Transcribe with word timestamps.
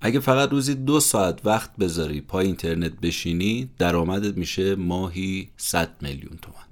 اگه 0.00 0.20
فقط 0.20 0.50
روزی 0.50 0.74
دو 0.74 1.00
ساعت 1.00 1.46
وقت 1.46 1.76
بذاری 1.76 2.20
پای 2.20 2.46
اینترنت 2.46 2.92
بشینی 3.00 3.70
درآمدت 3.78 4.36
میشه 4.36 4.74
ماهی 4.74 5.48
100 5.56 5.90
میلیون 6.02 6.38
تومن 6.42 6.68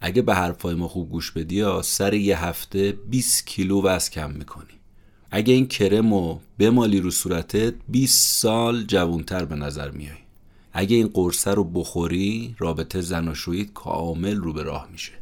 اگه 0.00 0.22
به 0.22 0.34
حرفای 0.34 0.74
ما 0.74 0.88
خوب 0.88 1.10
گوش 1.10 1.30
بدی 1.30 1.64
سر 1.82 2.14
یه 2.14 2.44
هفته 2.44 2.92
20 2.92 3.46
کیلو 3.46 3.82
وزن 3.82 4.10
کم 4.10 4.30
می‌کنی. 4.30 4.66
اگه 5.30 5.54
این 5.54 5.68
کرمو 5.68 6.38
بمالی 6.58 7.00
رو 7.00 7.10
صورتت 7.10 7.74
20 7.88 8.40
سال 8.40 8.82
جوونتر 8.82 9.44
به 9.44 9.54
نظر 9.54 9.90
میای. 9.90 10.16
اگه 10.72 10.96
این 10.96 11.06
قرصه 11.06 11.50
رو 11.50 11.64
بخوری 11.64 12.54
رابطه 12.58 13.00
زناشوییت 13.00 13.72
کامل 13.72 14.36
رو 14.36 14.52
به 14.52 14.62
راه 14.62 14.88
میشه. 14.92 15.12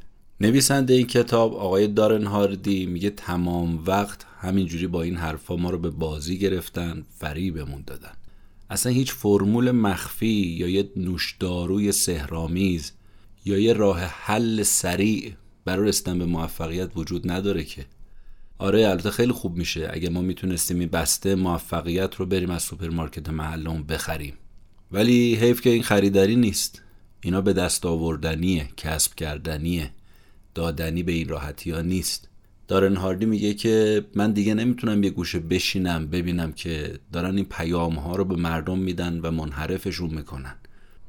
نویسنده 0.40 0.94
این 0.94 1.06
کتاب 1.06 1.54
آقای 1.54 1.86
دارن 1.86 2.26
هاردی 2.26 2.86
میگه 2.86 3.10
تمام 3.10 3.84
وقت 3.86 4.26
همینجوری 4.40 4.86
با 4.86 5.02
این 5.02 5.16
حرفا 5.16 5.56
ما 5.56 5.70
رو 5.70 5.78
به 5.78 5.90
بازی 5.90 6.38
گرفتن 6.38 7.04
فریبمون 7.18 7.82
دادن. 7.86 8.12
اصلا 8.70 8.92
هیچ 8.92 9.12
فرمول 9.12 9.70
مخفی 9.70 10.26
یا 10.58 10.68
یه 10.68 10.90
نوشداروی 10.96 11.92
سحرآمیز 11.92 12.92
یا 13.44 13.58
یه 13.58 13.72
راه 13.72 14.00
حل 14.00 14.62
سریع 14.62 15.32
برای 15.64 15.88
رسیدن 15.88 16.18
به 16.18 16.24
موفقیت 16.24 16.90
وجود 16.96 17.30
نداره 17.30 17.64
که. 17.64 17.86
آره 18.58 18.88
البته 18.88 19.10
خیلی 19.10 19.32
خوب 19.32 19.56
میشه. 19.56 19.88
اگه 19.92 20.08
ما 20.08 20.20
می‌تونستیم 20.20 20.78
این 20.78 20.88
بسته 20.88 21.34
موفقیت 21.34 22.14
رو 22.14 22.26
بریم 22.26 22.50
از 22.50 22.62
سوپرمارکت 22.62 23.28
محلمون 23.28 23.82
بخریم. 23.82 24.34
ولی 24.92 25.34
حیف 25.34 25.60
که 25.60 25.70
این 25.70 25.82
خریدنی 25.82 26.36
نیست. 26.36 26.82
اینا 27.20 27.40
به 27.40 27.52
دست 27.52 27.86
آوردنیه 27.86 28.68
کسب 28.76 29.14
کردنیه. 29.14 29.90
دادنی 30.54 31.02
به 31.02 31.12
این 31.12 31.28
راحتی 31.28 31.70
ها 31.70 31.80
نیست. 31.80 32.28
دارن 32.68 32.96
هاردی 32.96 33.26
میگه 33.26 33.54
که 33.54 34.04
من 34.14 34.32
دیگه 34.32 34.54
نمی‌تونم 34.54 35.02
یه 35.02 35.10
گوشه 35.10 35.38
بشینم 35.38 36.06
ببینم 36.06 36.52
که 36.52 36.98
دارن 37.12 37.36
این 37.36 37.44
پیام 37.44 37.94
ها 37.94 38.16
رو 38.16 38.24
به 38.24 38.36
مردم 38.36 38.78
میدن 38.78 39.20
و 39.20 39.30
منحرفشون 39.30 40.10
می‌کنن. 40.10 40.54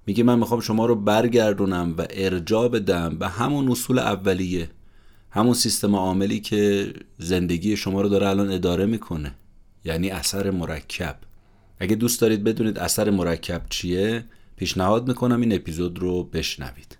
میگه 0.08 0.24
من 0.24 0.40
می‌خوام 0.40 0.60
شما 0.60 0.86
رو 0.86 0.96
برگردونم 0.96 1.96
و 1.98 2.06
ارجا 2.10 2.68
بدم 2.68 3.18
به 3.18 3.28
همون 3.28 3.72
اصول 3.72 4.00
اولیه 4.00 4.70
همون 5.30 5.54
سیستم 5.54 5.96
عاملی 5.96 6.40
که 6.40 6.94
زندگی 7.18 7.78
شما 7.78 8.02
رو 8.02 8.10
داره 8.10 8.28
الان 8.28 8.52
اداره 8.52 8.86
می‌کنه 8.86 9.32
یعنی 9.86 10.10
اثر 10.10 10.52
مرکب. 10.52 11.16
اگه 11.80 11.96
دوست 11.96 12.22
دارید 12.22 12.44
بدونید 12.44 12.80
اثر 12.80 13.10
مرکب 13.10 13.62
چیه 13.70 14.24
پیشنهاد 14.56 15.08
می‌کنم 15.08 15.42
این 15.42 15.54
اپیزود 15.54 16.00
رو 16.00 16.24
بشنوید. 16.24 16.98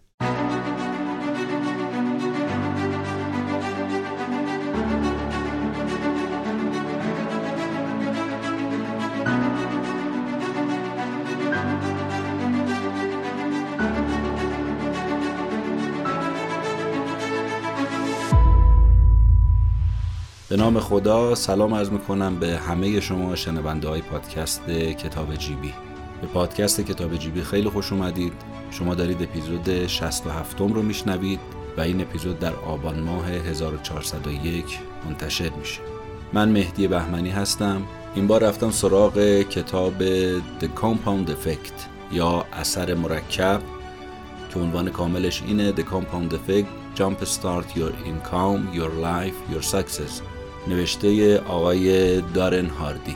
به 20.50 20.58
نام 20.58 20.80
خدا 20.80 21.36
سلام 21.36 21.74
عرض 21.74 21.90
می‌کنم 21.90 22.36
به 22.36 22.58
همه 22.58 23.00
شما 23.00 23.36
شنونده 23.36 23.88
های 23.88 24.02
پادکست 24.02 24.70
کتاب 24.70 25.36
جیبی. 25.36 25.74
به 26.22 26.28
پادکست 26.28 26.82
کتاب 26.82 27.16
جیبی 27.16 27.42
خیلی 27.42 27.70
خوش 27.70 27.92
اومدید. 27.92 28.34
شما 28.72 28.96
دارید 28.96 29.22
اپیزود 29.22 29.88
67 29.88 30.60
رو 30.60 30.82
میشنوید 30.82 31.40
و 31.78 31.82
این 31.82 32.02
اپیزود 32.02 32.40
در 32.40 32.54
آبان 32.56 33.00
ماه 33.00 33.28
1401 33.30 34.80
منتشر 35.06 35.50
میشه. 35.50 35.80
من 36.34 36.50
مهدی 36.50 36.88
بهمنی 36.88 37.30
هستم. 37.30 37.82
این 38.16 38.28
بار 38.28 38.44
رفتم 38.44 38.72
سراغ 38.72 39.42
کتاب 39.42 39.94
The 40.60 40.68
Compound 40.82 41.30
Effect 41.30 41.74
یا 42.12 42.46
اثر 42.54 42.94
مرکب 42.94 43.62
که 44.54 44.60
عنوان 44.60 44.90
کاملش 44.90 45.44
اینه 45.48 45.74
The 45.76 45.84
Compound 45.84 46.34
Effect 46.34 47.00
Jumpstart 47.00 47.68
Your 47.76 47.94
Income, 48.12 48.74
Your 48.78 48.92
Life, 49.10 49.54
Your 49.54 49.64
Success. 49.64 50.35
نوشته 50.68 51.38
آقای 51.40 52.22
دارن 52.22 52.66
هاردی. 52.66 53.16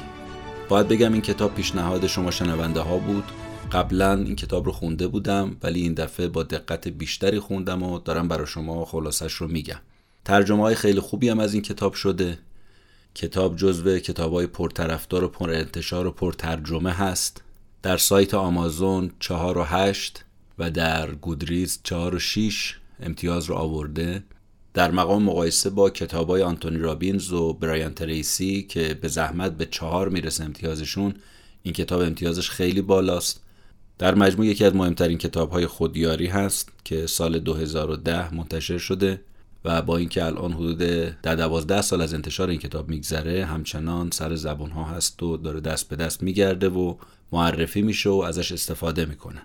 باید 0.69 0.87
بگم 0.87 1.13
این 1.13 1.21
کتاب 1.21 1.55
پیشنهاد 1.55 2.07
شما 2.07 2.31
شنونده 2.31 2.79
ها 2.79 2.97
بود. 2.97 3.23
قبلا 3.71 4.13
این 4.13 4.35
کتاب 4.35 4.65
رو 4.65 4.71
خونده 4.71 5.07
بودم 5.07 5.57
ولی 5.63 5.81
این 5.81 5.93
دفعه 5.93 6.27
با 6.27 6.43
دقت 6.43 6.87
بیشتری 6.87 7.39
خوندم 7.39 7.83
و 7.83 7.99
دارم 7.99 8.27
برای 8.27 8.47
شما 8.47 8.85
خلاصش 8.85 9.33
رو 9.33 9.47
میگم. 9.47 9.79
ترجمه 10.25 10.63
های 10.63 10.75
خیلی 10.75 10.99
خوبی 10.99 11.29
هم 11.29 11.39
از 11.39 11.53
این 11.53 11.63
کتاب 11.63 11.93
شده. 11.93 12.37
کتاب 13.15 13.55
جزو 13.55 13.99
کتاب 13.99 14.33
های 14.33 14.47
پرطرفدار 14.47 15.23
و 15.23 15.27
پر 15.27 15.51
انتشار 15.51 16.07
و 16.07 16.11
پرترجمه 16.11 16.91
هست. 16.91 17.41
در 17.81 17.97
سایت 17.97 18.33
آمازون 18.33 19.11
4 19.19 19.57
و 19.57 19.63
8 19.63 20.25
و 20.59 20.71
در 20.71 21.11
گودریز 21.11 21.79
4 21.83 22.15
و 22.15 22.19
6 22.19 22.75
امتیاز 23.03 23.45
رو 23.45 23.55
آورده. 23.55 24.23
در 24.79 24.91
مقام 24.91 25.23
مقایسه 25.23 25.69
با 25.69 25.91
های 26.27 26.41
آنتونی 26.41 26.77
رابینز 26.77 27.31
و 27.33 27.53
برایان 27.53 27.93
تریسی 27.93 28.63
که 28.63 28.93
به 29.01 29.07
زحمت 29.07 29.51
به 29.51 29.65
چهار 29.65 30.09
می‌رسه 30.09 30.43
امتیازشون 30.43 31.13
این 31.63 31.73
کتاب 31.73 32.01
امتیازش 32.01 32.49
خیلی 32.49 32.81
بالاست. 32.81 33.43
در 33.97 34.15
مجموع 34.15 34.45
یکی 34.45 34.65
از 34.65 34.75
مهمترین 34.75 35.17
کتاب 35.17 35.51
های 35.51 35.67
خودیاری 35.67 36.27
هست 36.27 36.69
که 36.83 37.07
سال 37.07 37.39
2010 37.39 38.35
منتشر 38.35 38.77
شده 38.77 39.21
و 39.65 39.81
با 39.81 39.97
اینکه 39.97 40.25
الان 40.25 40.53
حدود 40.53 40.77
ده 41.21 41.35
دوازده 41.35 41.81
سال 41.81 42.01
از 42.01 42.13
انتشار 42.13 42.49
این 42.49 42.59
کتاب 42.59 42.89
میگذره 42.89 43.45
همچنان 43.45 44.11
سر 44.11 44.35
زبان 44.35 44.71
ها 44.71 44.83
هست 44.83 45.23
و 45.23 45.37
داره 45.37 45.59
دست 45.59 45.89
به 45.89 45.95
دست 45.95 46.23
میگرده 46.23 46.69
و 46.69 46.95
معرفی 47.31 47.81
میشه 47.81 48.09
و 48.09 48.23
ازش 48.27 48.51
استفاده 48.51 49.05
می‌کنه. 49.05 49.41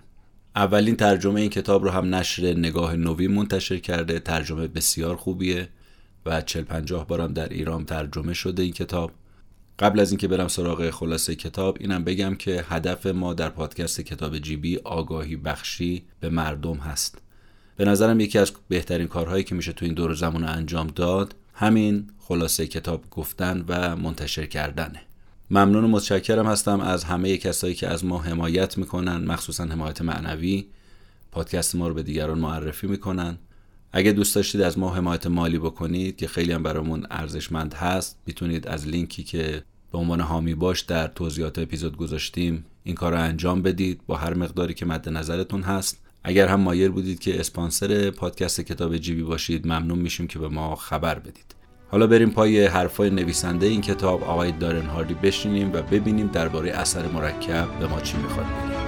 اولین 0.55 0.95
ترجمه 0.95 1.41
این 1.41 1.49
کتاب 1.49 1.83
رو 1.83 1.89
هم 1.89 2.15
نشر 2.15 2.53
نگاه 2.53 2.95
نوی 2.95 3.27
منتشر 3.27 3.77
کرده. 3.77 4.19
ترجمه 4.19 4.67
بسیار 4.67 5.15
خوبیه 5.15 5.69
و 6.25 6.41
40 6.41 6.63
50 6.63 7.07
بارم 7.07 7.33
در 7.33 7.49
ایران 7.49 7.85
ترجمه 7.85 8.33
شده 8.33 8.63
این 8.63 8.73
کتاب. 8.73 9.11
قبل 9.79 9.99
از 9.99 10.11
اینکه 10.11 10.27
برم 10.27 10.47
سراغ 10.47 10.89
خلاصه 10.89 11.35
کتاب 11.35 11.77
اینم 11.79 12.03
بگم 12.03 12.35
که 12.35 12.65
هدف 12.69 13.05
ما 13.05 13.33
در 13.33 13.49
پادکست 13.49 14.01
کتاب 14.01 14.37
جیبی 14.37 14.77
آگاهی 14.77 15.35
بخشی 15.35 16.03
به 16.19 16.29
مردم 16.29 16.77
هست. 16.77 17.17
به 17.77 17.85
نظرم 17.85 18.19
یکی 18.19 18.37
از 18.39 18.51
بهترین 18.67 19.07
کارهایی 19.07 19.43
که 19.43 19.55
میشه 19.55 19.73
تو 19.73 19.85
این 19.85 19.93
دور 19.93 20.13
زمان 20.13 20.43
انجام 20.43 20.87
داد 20.87 21.35
همین 21.53 22.07
خلاصه 22.19 22.67
کتاب 22.67 23.09
گفتن 23.11 23.65
و 23.67 23.95
منتشر 23.95 24.45
کردنه. 24.45 25.01
ممنون 25.51 25.83
و 25.83 25.87
متشکرم 25.87 26.47
هستم 26.47 26.79
از 26.79 27.03
همه 27.03 27.37
کسایی 27.37 27.75
که 27.75 27.87
از 27.87 28.05
ما 28.05 28.19
حمایت 28.19 28.77
می‌کنن 28.77 29.17
مخصوصا 29.17 29.63
حمایت 29.63 30.01
معنوی. 30.01 30.65
پادکست 31.31 31.75
ما 31.75 31.87
رو 31.87 31.93
به 31.93 32.03
دیگران 32.03 32.39
معرفی 32.39 32.87
می‌کنن. 32.87 33.37
اگه 33.91 34.11
دوست 34.11 34.35
داشتید 34.35 34.61
از 34.61 34.79
ما 34.79 34.93
حمایت 34.93 35.27
مالی 35.27 35.57
بکنید 35.57 36.17
که 36.17 36.27
خیلی 36.27 36.51
هم 36.51 36.63
برامون 36.63 37.07
ارزشمند 37.11 37.73
هست 37.73 38.17
می‌تونید 38.25 38.67
از 38.67 38.87
لینکی 38.87 39.23
که 39.23 39.63
به 39.91 39.97
عنوان 39.97 40.21
حامی 40.21 40.55
باش 40.55 40.81
در 40.81 41.07
توضیحات 41.07 41.59
اپیزود 41.59 41.97
گذاشتیم 41.97 42.65
این 42.83 42.95
کار 42.95 43.11
رو 43.11 43.21
انجام 43.21 43.61
بدید. 43.61 44.01
با 44.07 44.15
هر 44.15 44.33
مقداری 44.33 44.73
که 44.73 44.85
مد 44.85 45.09
نظرتون 45.09 45.61
هست. 45.61 45.97
اگر 46.23 46.47
هم 46.47 46.59
مایل 46.59 46.91
بودید 46.91 47.19
که 47.19 47.39
اسپانسر 47.39 48.09
پادکست 48.09 48.61
کتاب 48.61 48.97
جیبی 48.97 49.23
باشید 49.23 49.67
ممنون 49.67 49.99
میشیم 49.99 50.27
که 50.27 50.39
به 50.39 50.47
ما 50.47 50.75
خبر 50.75 51.19
بدید. 51.19 51.54
حالا 51.91 52.07
بریم 52.07 52.29
پای 52.29 52.65
حرفای 52.65 53.09
نویسنده 53.09 53.65
این 53.67 53.81
کتاب 53.81 54.23
آقای 54.23 54.51
دارن 54.51 54.85
هاردی 54.85 55.13
بشینیم 55.13 55.73
و 55.73 55.81
ببینیم 55.81 56.27
درباره 56.27 56.71
اثر 56.71 57.07
مرکب 57.07 57.79
به 57.79 57.87
ما 57.87 57.99
چی 57.99 58.17
می‌خواد 58.17 58.45
بگه. 58.45 58.84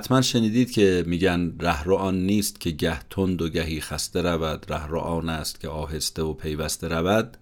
حتما 0.00 0.22
شنیدید 0.22 0.70
که 0.70 1.04
میگن 1.06 1.54
رهرو 1.58 1.96
آن 1.96 2.26
نیست 2.26 2.60
که 2.60 2.70
گه 2.70 3.00
تند 3.10 3.42
و 3.42 3.48
گهی 3.48 3.80
خسته 3.80 4.22
رود. 4.22 4.66
رهرو 4.68 4.98
آن 4.98 5.28
است 5.28 5.60
که 5.60 5.68
آهسته 5.68 6.22
و 6.22 6.32
پیوسته 6.32 6.88
رود. 6.88 7.36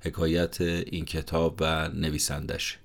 حکایت 0.00 0.60
این 0.60 1.04
کتاب 1.04 1.56
و 1.60 1.88
نویسندش. 1.88 2.78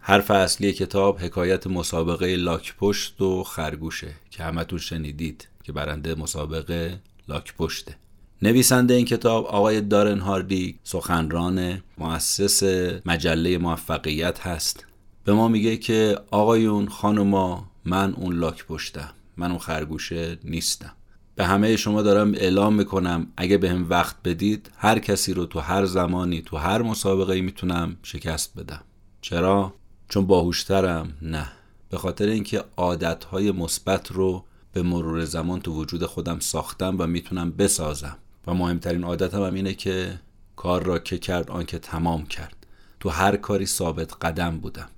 حرف 0.00 0.30
اصلی 0.30 0.72
کتاب 0.72 1.18
حکایت 1.18 1.66
مسابقه 1.66 2.36
لاک 2.36 2.74
پشت 2.76 3.20
و 3.20 3.44
خرگوشه 3.44 4.10
که 4.30 4.42
همتون 4.42 4.78
شنیدید 4.78 5.48
که 5.62 5.72
برنده 5.72 6.14
مسابقه 6.14 7.00
لاک 7.28 7.54
پشته 7.54 7.96
نویسنده 8.42 8.94
این 8.94 9.04
کتاب 9.04 9.46
آقای 9.46 9.80
دارن 9.80 10.18
هاردی 10.18 10.78
سخنران 10.82 11.82
مؤسس 11.98 12.62
مجله 13.06 13.58
موفقیت 13.58 14.40
هست. 14.40 14.86
به 15.24 15.32
ما 15.32 15.48
میگه 15.48 15.76
که 15.76 16.18
آقایون 16.30 16.88
خانوما 16.88 17.73
من 17.84 18.14
اون 18.14 18.36
لاک 18.36 18.66
پشتم 18.66 19.10
من 19.36 19.50
اون 19.50 19.58
خرگوشه 19.58 20.38
نیستم. 20.44 20.92
به 21.34 21.44
همه 21.44 21.76
شما 21.76 22.02
دارم 22.02 22.32
اعلام 22.34 22.74
می‌کنم 22.74 23.26
اگه 23.36 23.58
به 23.58 23.74
وقت 23.74 24.16
بدید 24.24 24.70
هر 24.76 24.98
کسی 24.98 25.34
رو 25.34 25.46
تو 25.46 25.60
هر 25.60 25.84
زمانی 25.84 26.42
تو 26.42 26.56
هر 26.56 26.82
مسابقه 26.82 27.40
می‌تونم 27.40 27.96
شکست 28.02 28.58
بدم. 28.58 28.80
چرا؟ 29.20 29.74
چون 30.08 30.26
باهوشترم؟ 30.26 31.12
نه. 31.22 31.52
به 31.90 31.98
خاطر 31.98 32.26
اینکه 32.26 32.64
عادتهای 32.76 33.52
مثبت 33.52 34.12
رو 34.12 34.44
به 34.72 34.82
مرور 34.82 35.24
زمان 35.24 35.60
تو 35.60 35.72
وجود 35.72 36.06
خودم 36.06 36.38
ساختم 36.38 36.96
و 36.98 37.06
می‌تونم 37.06 37.50
بسازم. 37.50 38.16
و 38.46 38.54
مهمترین 38.54 39.04
عادتم 39.04 39.42
هم 39.42 39.54
اینه 39.54 39.74
که 39.74 40.20
کار 40.56 40.82
را 40.82 40.98
که 40.98 41.18
کرد 41.18 41.50
آنکه 41.50 41.78
تمام 41.78 42.26
کرد. 42.26 42.66
تو 43.00 43.08
هر 43.08 43.36
کاری 43.36 43.66
ثابت 43.66 44.12
قدم 44.22 44.58
بودم. 44.58 44.88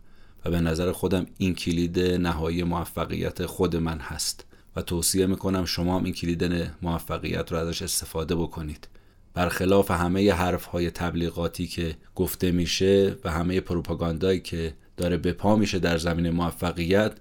به 0.50 0.60
نظر 0.60 0.92
خودم 0.92 1.26
این 1.38 1.54
کلید 1.54 2.00
نهایی 2.00 2.62
موفقیت 2.62 3.46
خود 3.46 3.76
من 3.76 3.98
هست. 3.98 4.44
و 4.76 4.82
توصیه 4.82 5.26
می‌کنم 5.26 5.64
شما 5.64 5.98
هم 5.98 6.04
این 6.04 6.14
کلید 6.14 6.70
موفقیت 6.82 7.52
رو 7.52 7.58
ازش 7.58 7.82
استفاده 7.82 8.34
بکنید. 8.34 8.88
برخلاف 9.34 9.90
همه 9.90 10.32
حرف 10.32 10.64
های 10.64 10.90
تبلیغاتی 10.90 11.66
که 11.66 11.96
گفته 12.14 12.50
میشه 12.50 13.16
و 13.24 13.30
همه 13.30 13.60
پروپاگاندایی 13.60 14.40
که 14.40 14.74
داره 14.96 15.16
به 15.16 15.32
پا 15.32 15.56
میشه 15.56 15.78
در 15.78 15.98
زمین 15.98 16.30
موفقیت 16.30 17.12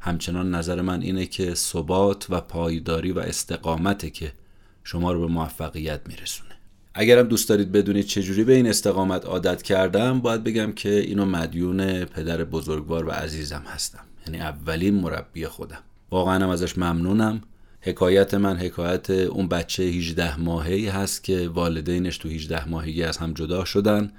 همچنان 0.00 0.54
نظر 0.54 0.80
من 0.80 1.02
اینه 1.02 1.26
که 1.26 1.54
ثبات 1.54 2.26
و 2.30 2.40
پایداری 2.40 3.12
و 3.12 3.18
استقامته 3.18 4.10
که 4.10 4.32
شما 4.84 5.12
رو 5.12 5.20
به 5.20 5.26
موفقیت 5.26 6.00
میرسونه. 6.06 6.54
اگرم 6.96 7.28
دوست 7.28 7.48
دارید 7.48 7.72
بدونید 7.72 8.06
چجوری 8.06 8.44
به 8.44 8.54
این 8.54 8.66
استقامت 8.66 9.24
عادت 9.24 9.62
کردم 9.62 10.20
باید 10.20 10.44
بگم 10.44 10.72
که 10.72 10.98
اینو 10.98 11.24
مدیون 11.24 12.04
پدر 12.04 12.44
بزرگوار 12.44 13.06
و 13.06 13.10
عزیزم 13.10 13.62
هستم. 13.66 14.04
یعنی 14.26 14.40
اولین 14.40 14.94
مربی 14.94 15.46
خودم. 15.46 15.78
واقعا 16.10 16.44
هم 16.44 16.48
ازش 16.48 16.78
ممنونم. 16.78 17.40
حکایت 17.80 18.34
من 18.34 18.56
حکایت 18.56 19.10
اون 19.10 19.48
بچه 19.48 19.82
18 19.82 20.40
ماهی 20.40 20.88
هست 20.88 21.24
که 21.24 21.48
والدینش 21.48 22.18
تو 22.18 22.28
18 22.28 22.68
ماهگی 22.68 23.02
از 23.02 23.16
هم 23.16 23.32
جدا 23.32 23.64
شدن 23.64 24.12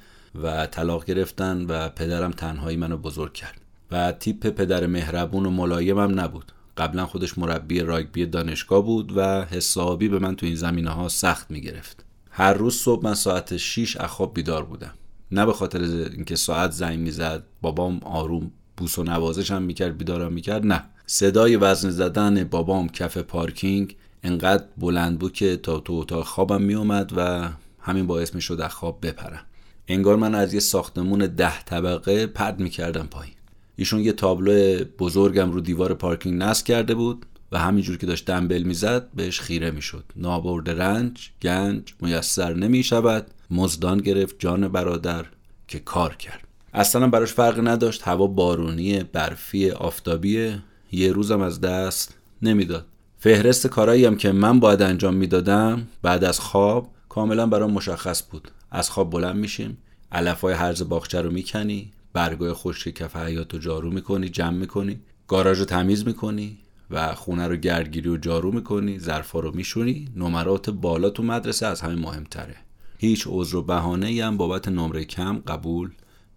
و 0.43 0.67
طلاق 0.67 1.05
گرفتن 1.05 1.65
و 1.65 1.89
پدرم 1.89 2.31
تنهایی 2.31 2.77
منو 2.77 2.97
بزرگ 2.97 3.33
کرد. 3.33 3.61
و 3.91 4.11
تیپ 4.11 4.47
پدر 4.47 4.85
مهربون 4.85 5.45
و 5.45 5.49
ملایمم 5.49 6.19
نبود. 6.19 6.51
قبلا 6.77 7.05
خودش 7.05 7.37
مربی 7.37 7.79
راگبی 7.79 8.25
دانشگاه 8.25 8.85
بود 8.85 9.13
و 9.15 9.45
حسابی 9.45 10.07
به 10.07 10.19
من 10.19 10.35
تو 10.35 10.45
این 10.45 10.55
زمینه 10.55 10.89
ها 10.89 11.09
سخت 11.09 11.51
می‌گرفت. 11.51 12.04
هر 12.37 12.53
روز 12.53 12.75
صبح 12.75 13.03
من 13.03 13.13
ساعت 13.13 13.57
6 13.57 13.97
اخواب 13.97 14.33
بیدار 14.33 14.65
بودم. 14.65 14.93
نه 15.31 15.45
به 15.45 15.53
خاطر 15.53 15.81
اینکه 15.81 16.35
ساعت 16.35 16.71
زنگ 16.71 16.99
می‌زد 16.99 17.43
بابام 17.61 17.99
آروم 18.03 18.51
بوس 18.77 18.99
و 18.99 19.03
نوازشم 19.03 19.61
می‌کرد 19.61 19.97
بیدارم 19.97 20.33
می‌کرد 20.33 20.65
نه. 20.65 20.83
صدای 21.05 21.55
وزن 21.55 21.89
زدن 21.89 22.43
بابام 22.43 22.89
کف 22.89 23.17
پارکینگ 23.17 23.95
انقدر 24.23 24.63
بلند 24.77 25.19
بود 25.19 25.33
که 25.33 25.57
تا 25.57 25.79
تو 25.79 25.93
اتاق 25.93 26.25
خوابم 26.25 26.61
میومد 26.61 27.11
و 27.15 27.49
همین 27.79 28.07
باعث 28.07 28.35
می‌شد 28.35 28.61
از 28.61 28.71
خواب 28.71 28.99
بپرم. 29.01 29.45
انگار 29.87 30.15
من 30.15 30.35
از 30.35 30.53
یه 30.53 30.59
ساختمون 30.59 31.19
ده 31.19 31.63
طبقه 31.63 32.27
پرد 32.27 32.59
می‌کردم 32.59 33.07
پایین. 33.07 33.33
ایشون 33.75 33.99
یه 33.99 34.11
تابلو 34.11 34.83
بزرگم 34.99 35.51
رو 35.51 35.61
دیوار 35.61 35.93
پارکینگ 35.93 36.43
نصب 36.43 36.65
کرده 36.65 36.95
بود. 36.95 37.25
و 37.51 37.59
همینجور 37.59 37.97
که 37.97 38.05
داشت 38.05 38.25
دنبل 38.25 38.63
می‌زد 38.63 39.11
بهش 39.13 39.39
خیره 39.39 39.71
می‌شد. 39.71 40.03
نابرد 40.15 40.69
رنج 40.69 41.29
گنج 41.41 41.93
میسر 42.01 42.53
نمی 42.53 42.83
شود 42.83 43.27
مزدان 43.51 43.97
گرفت 43.97 44.35
جان 44.39 44.67
برادر 44.67 45.25
که 45.67 45.79
کار 45.79 46.15
کرد. 46.15 46.47
اصلا 46.73 47.07
براش 47.07 47.33
فرق 47.33 47.67
نداشت. 47.67 48.07
هوا 48.07 48.27
بارونی 48.27 49.03
برفی 49.03 49.71
آفتابی. 49.71 50.55
یه 50.91 51.11
روزم 51.11 51.41
از 51.41 51.61
دست 51.61 52.17
نمی‌داد. 52.41 52.85
فهرست 53.19 53.67
کارایی 53.67 54.05
هم 54.05 54.15
که 54.15 54.31
من 54.31 54.59
باید 54.59 54.81
انجام 54.81 55.13
می‌دادم 55.13 55.87
بعد 56.01 56.23
از 56.23 56.39
خواب 56.39 56.89
کاملا 57.09 57.47
برام 57.47 57.71
مشخص 57.71 58.23
بود. 58.31 58.51
از 58.71 58.89
خواب 58.89 59.09
بلند 59.09 59.35
میشیم 59.35 59.77
علفای 60.11 60.53
هرز 60.53 60.89
باغچه 60.89 61.21
رو 61.21 61.31
می‌کنی 61.31 61.91
برگای 62.13 62.53
خشک 62.53 62.89
کف 62.89 63.15
حیات 63.15 63.53
رو 63.53 63.59
جارو 63.59 63.91
می‌کنی 63.91 64.29
جمع 64.29 64.57
می‌کنی 64.57 64.99
گاراژ 65.27 65.59
رو 65.59 65.65
تمیز 65.65 66.07
می‌کنی. 66.07 66.57
و 66.91 67.15
خونه 67.15 67.47
رو 67.47 67.55
گردگیری 67.55 68.09
و 68.09 68.17
جارو 68.17 68.51
می‌کنی 68.51 68.99
ظرفا 68.99 69.39
رو 69.39 69.55
میشونی. 69.55 70.07
نمرات 70.15 70.69
بالا 70.69 71.09
تو 71.09 71.23
مدرسه 71.23 71.65
از 71.65 71.81
همه 71.81 71.95
مهمتره. 71.95 72.55
هیچ 72.97 73.27
عذر 73.29 73.55
و 73.55 73.61
بهانه 73.61 74.25
هم 74.25 74.37
بابت 74.37 74.67
نمره 74.67 75.03
کم 75.03 75.37
قبول 75.47 75.91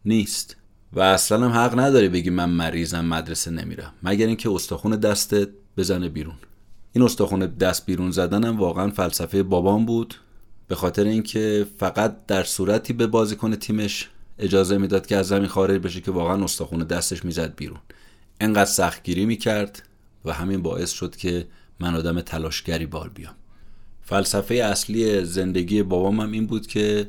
نیست. 0.05 0.56
و 0.93 1.00
اصلا 1.00 1.49
هم 1.49 1.53
حق 1.53 1.79
نداری 1.79 2.09
بگی 2.09 2.31
من 2.31 2.50
مریضم 2.50 3.05
مدرسه 3.05 3.50
نمیرم. 3.50 3.93
مگر 4.03 4.27
اینکه 4.27 4.50
استخون 4.50 4.97
دستت 4.97 5.49
بزنه 5.77 6.09
بیرون. 6.09 6.35
این 6.93 7.05
استخون 7.05 7.47
دست 7.47 7.87
بیرون 7.87 8.11
زدنم 8.11 8.59
واقعا 8.59 8.91
فلسفه 8.91 9.43
بابام 9.43 9.87
بود. 9.87 10.15
به 10.69 10.75
خاطر 10.75 11.05
اینکه 11.05 11.67
فقط 11.79 12.27
در 12.27 12.45
صورتی 12.45 12.93
به 12.93 13.06
بازیکن 13.06 13.55
تیمش 13.55 14.09
اجازه 14.39 14.79
می‌داد 14.79 15.06
که 15.06 15.17
از 15.17 15.29
زمین 15.29 15.47
خارج 15.49 15.81
بشه 15.81 16.00
که 16.00 16.11
واقعا 16.11 16.45
استخون 16.45 16.85
دستش 16.85 17.25
می‌زد 17.25 17.55
بیرون. 17.56 17.79
انقدر 18.41 18.71
سختگیری 18.71 19.27
می‌کرد. 19.27 19.88
و 20.25 20.32
همین 20.32 20.62
باعث 20.62 20.93
شد 20.93 21.17
که 21.17 21.47
من 21.81 21.94
آدم 21.94 22.20
تلاشگری 22.20 22.87
بال 22.87 23.09
بیام. 23.09 23.35
فلسفه 24.03 24.55
اصلی 24.55 25.25
زندگی 25.25 25.82
بابامم 25.82 26.32
این 26.32 26.47
بود 26.47 26.67
که 26.67 27.09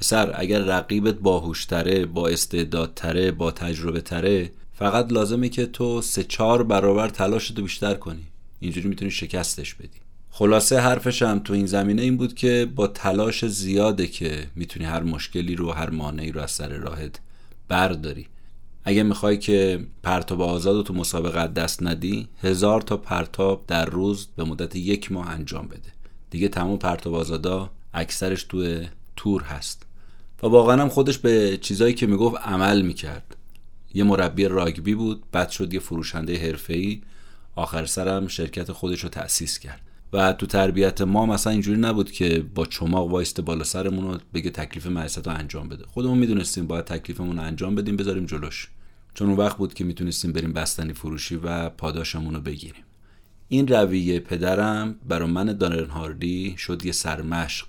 پسر 0.00 0.32
اگر 0.34 0.58
رقیبت 0.58 1.14
باهوشتره 1.14 2.06
با 2.06 2.28
استعدادتره 2.28 3.30
با 3.30 3.50
تجربه 3.50 4.00
تره 4.00 4.50
فقط 4.74 5.12
لازمه 5.12 5.48
که 5.48 5.66
تو 5.66 6.02
سه 6.02 6.24
چهار 6.24 6.62
برابر 6.62 7.08
تلاشتو 7.08 7.62
بیشتر 7.62 7.94
کنی. 7.94 8.22
اینجوری 8.60 8.88
می‌تونی 8.88 9.10
شکستش 9.10 9.74
بدی. 9.74 10.00
خلاصه 10.30 10.80
حرفشم 10.80 11.38
تو 11.38 11.52
این 11.52 11.66
زمینه 11.66 12.02
این 12.02 12.16
بود 12.16 12.34
که 12.34 12.68
با 12.74 12.86
تلاش 12.86 13.46
زیاده 13.46 14.06
که 14.06 14.46
می‌تونی 14.56 14.84
هر 14.84 15.02
مشکلی 15.02 15.56
رو 15.56 15.70
هر 15.70 15.90
مانعی 15.90 16.32
رو 16.32 16.40
از 16.40 16.50
سر 16.50 16.68
راهت 16.68 17.20
برداری. 17.68 18.26
اگه 18.84 19.02
می‌خوای 19.02 19.38
که 19.38 19.86
پرتاب 20.02 20.40
آزاد 20.40 20.86
تو 20.86 20.94
مسابقه 20.94 21.46
دست 21.46 21.82
ندی 21.82 22.28
هزار 22.42 22.80
تا 22.80 22.96
پرتاب 22.96 23.64
در 23.66 23.84
روز 23.84 24.28
به 24.36 24.44
مدت 24.44 24.76
یک 24.76 25.12
ماه 25.12 25.30
انجام 25.30 25.68
بده. 25.68 25.92
دیگه 26.30 26.48
تمام 26.48 26.78
پرتاب 26.78 27.14
آزادا 27.14 27.70
اکثرش 27.94 28.44
تو 28.44 28.84
تور 29.16 29.42
هست. 29.42 29.86
و 30.42 30.46
واقعا 30.46 30.82
هم 30.82 30.88
خودش 30.88 31.18
به 31.18 31.56
چیزایی 31.56 31.94
که 31.94 32.06
می‌گفت 32.06 32.36
عمل 32.36 32.82
می‌کرد. 32.82 33.36
یه 33.94 34.04
مربی 34.04 34.44
راگبی 34.44 34.94
بود 34.94 35.22
بعد 35.32 35.50
شد 35.50 35.74
یه 35.74 35.80
فروشنده 35.80 36.36
حرفه‌ای. 36.36 37.02
آخر 37.56 37.86
سرم 37.86 38.28
شرکت 38.28 38.72
خودش 38.72 39.00
رو 39.00 39.08
تأسیس 39.08 39.58
کرد. 39.58 39.80
و 40.12 40.32
تو 40.32 40.46
تربیت 40.46 41.00
ما 41.00 41.26
مثلا 41.26 41.52
اینجوری 41.52 41.80
نبود 41.80 42.10
که 42.10 42.44
با 42.54 42.66
چماق 42.66 43.10
وایست 43.10 43.40
بالا 43.40 43.64
سرمون 43.64 44.04
رو 44.04 44.18
بگه 44.34 44.50
تکلیف 44.50 44.86
مدرسه 44.86 45.30
انجام 45.30 45.68
بده. 45.68 45.84
خودمون 45.86 46.18
می‌دونستیم 46.18 46.66
باید 46.66 46.84
تکلیفمون 46.84 47.36
رو 47.36 47.42
انجام 47.42 47.74
بدیم 47.74 47.96
بذاریم 47.96 48.26
جلوش. 48.26 48.68
چون 49.14 49.28
اون 49.28 49.36
وقت 49.36 49.56
بود 49.56 49.74
که 49.74 49.84
می‌تونستیم 49.84 50.32
بریم 50.32 50.52
بستنی 50.52 50.92
فروشی 50.92 51.36
و 51.36 51.68
پاداشمون 51.68 52.34
رو 52.34 52.40
بگیریم. 52.40 52.84
این 53.48 53.68
رویه 53.68 54.20
پدرم 54.20 54.94
برا 55.08 55.26
من 55.26 55.44
دانرن 55.52 55.90
هاردی 55.90 56.54
شد 56.58 56.86
یه 56.86 56.92
سرمشق. 56.92 57.66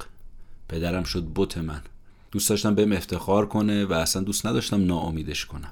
پدرم 0.69 1.03
شد 1.03 1.23
بوت 1.23 1.57
من. 1.57 1.81
دوست 2.31 2.49
داشتم 2.49 2.75
بهم 2.75 2.91
افتخار 2.91 3.45
کنه 3.45 3.85
و 3.85 3.93
اصلا 3.93 4.21
دوست 4.21 4.45
نداشتم 4.45 4.85
ناامیدش 4.85 5.45
کنم. 5.45 5.71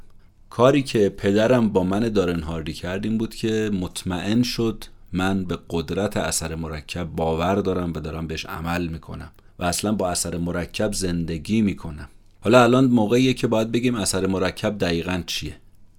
کاری 0.50 0.84
که 0.84 1.10
پدرم 1.10 1.70
با 1.70 1.84
من 1.84 2.10
دارن 2.10 2.40
هاردی 2.40 2.74
کردیم 2.74 3.18
بود 3.18 3.36
که 3.36 3.72
مطمئن 3.74 4.44
شد 4.44 4.84
من 5.14 5.46
به 5.46 5.60
قدرت 5.70 6.18
اثر 6.18 6.56
مرکب 6.56 7.04
باور 7.04 7.56
دارم 7.56 7.94
و 7.94 8.00
دارم 8.00 8.28
بهش 8.28 8.46
عمل 8.46 8.88
می‌کنم 8.88 9.32
و 9.60 9.64
اصلا 9.64 9.92
با 9.92 10.10
اثر 10.10 10.38
مرکب 10.38 10.94
زندگی 10.94 11.62
می‌کنم. 11.62 12.10
حالا 12.42 12.64
الان 12.64 12.86
موقعیه 12.86 13.34
که 13.34 13.48
باید 13.48 13.72
بگیم 13.72 13.96
اثر 13.96 14.28
مرکب 14.28 14.78
دقیقا 14.78 15.24
چیه؟ 15.28 15.56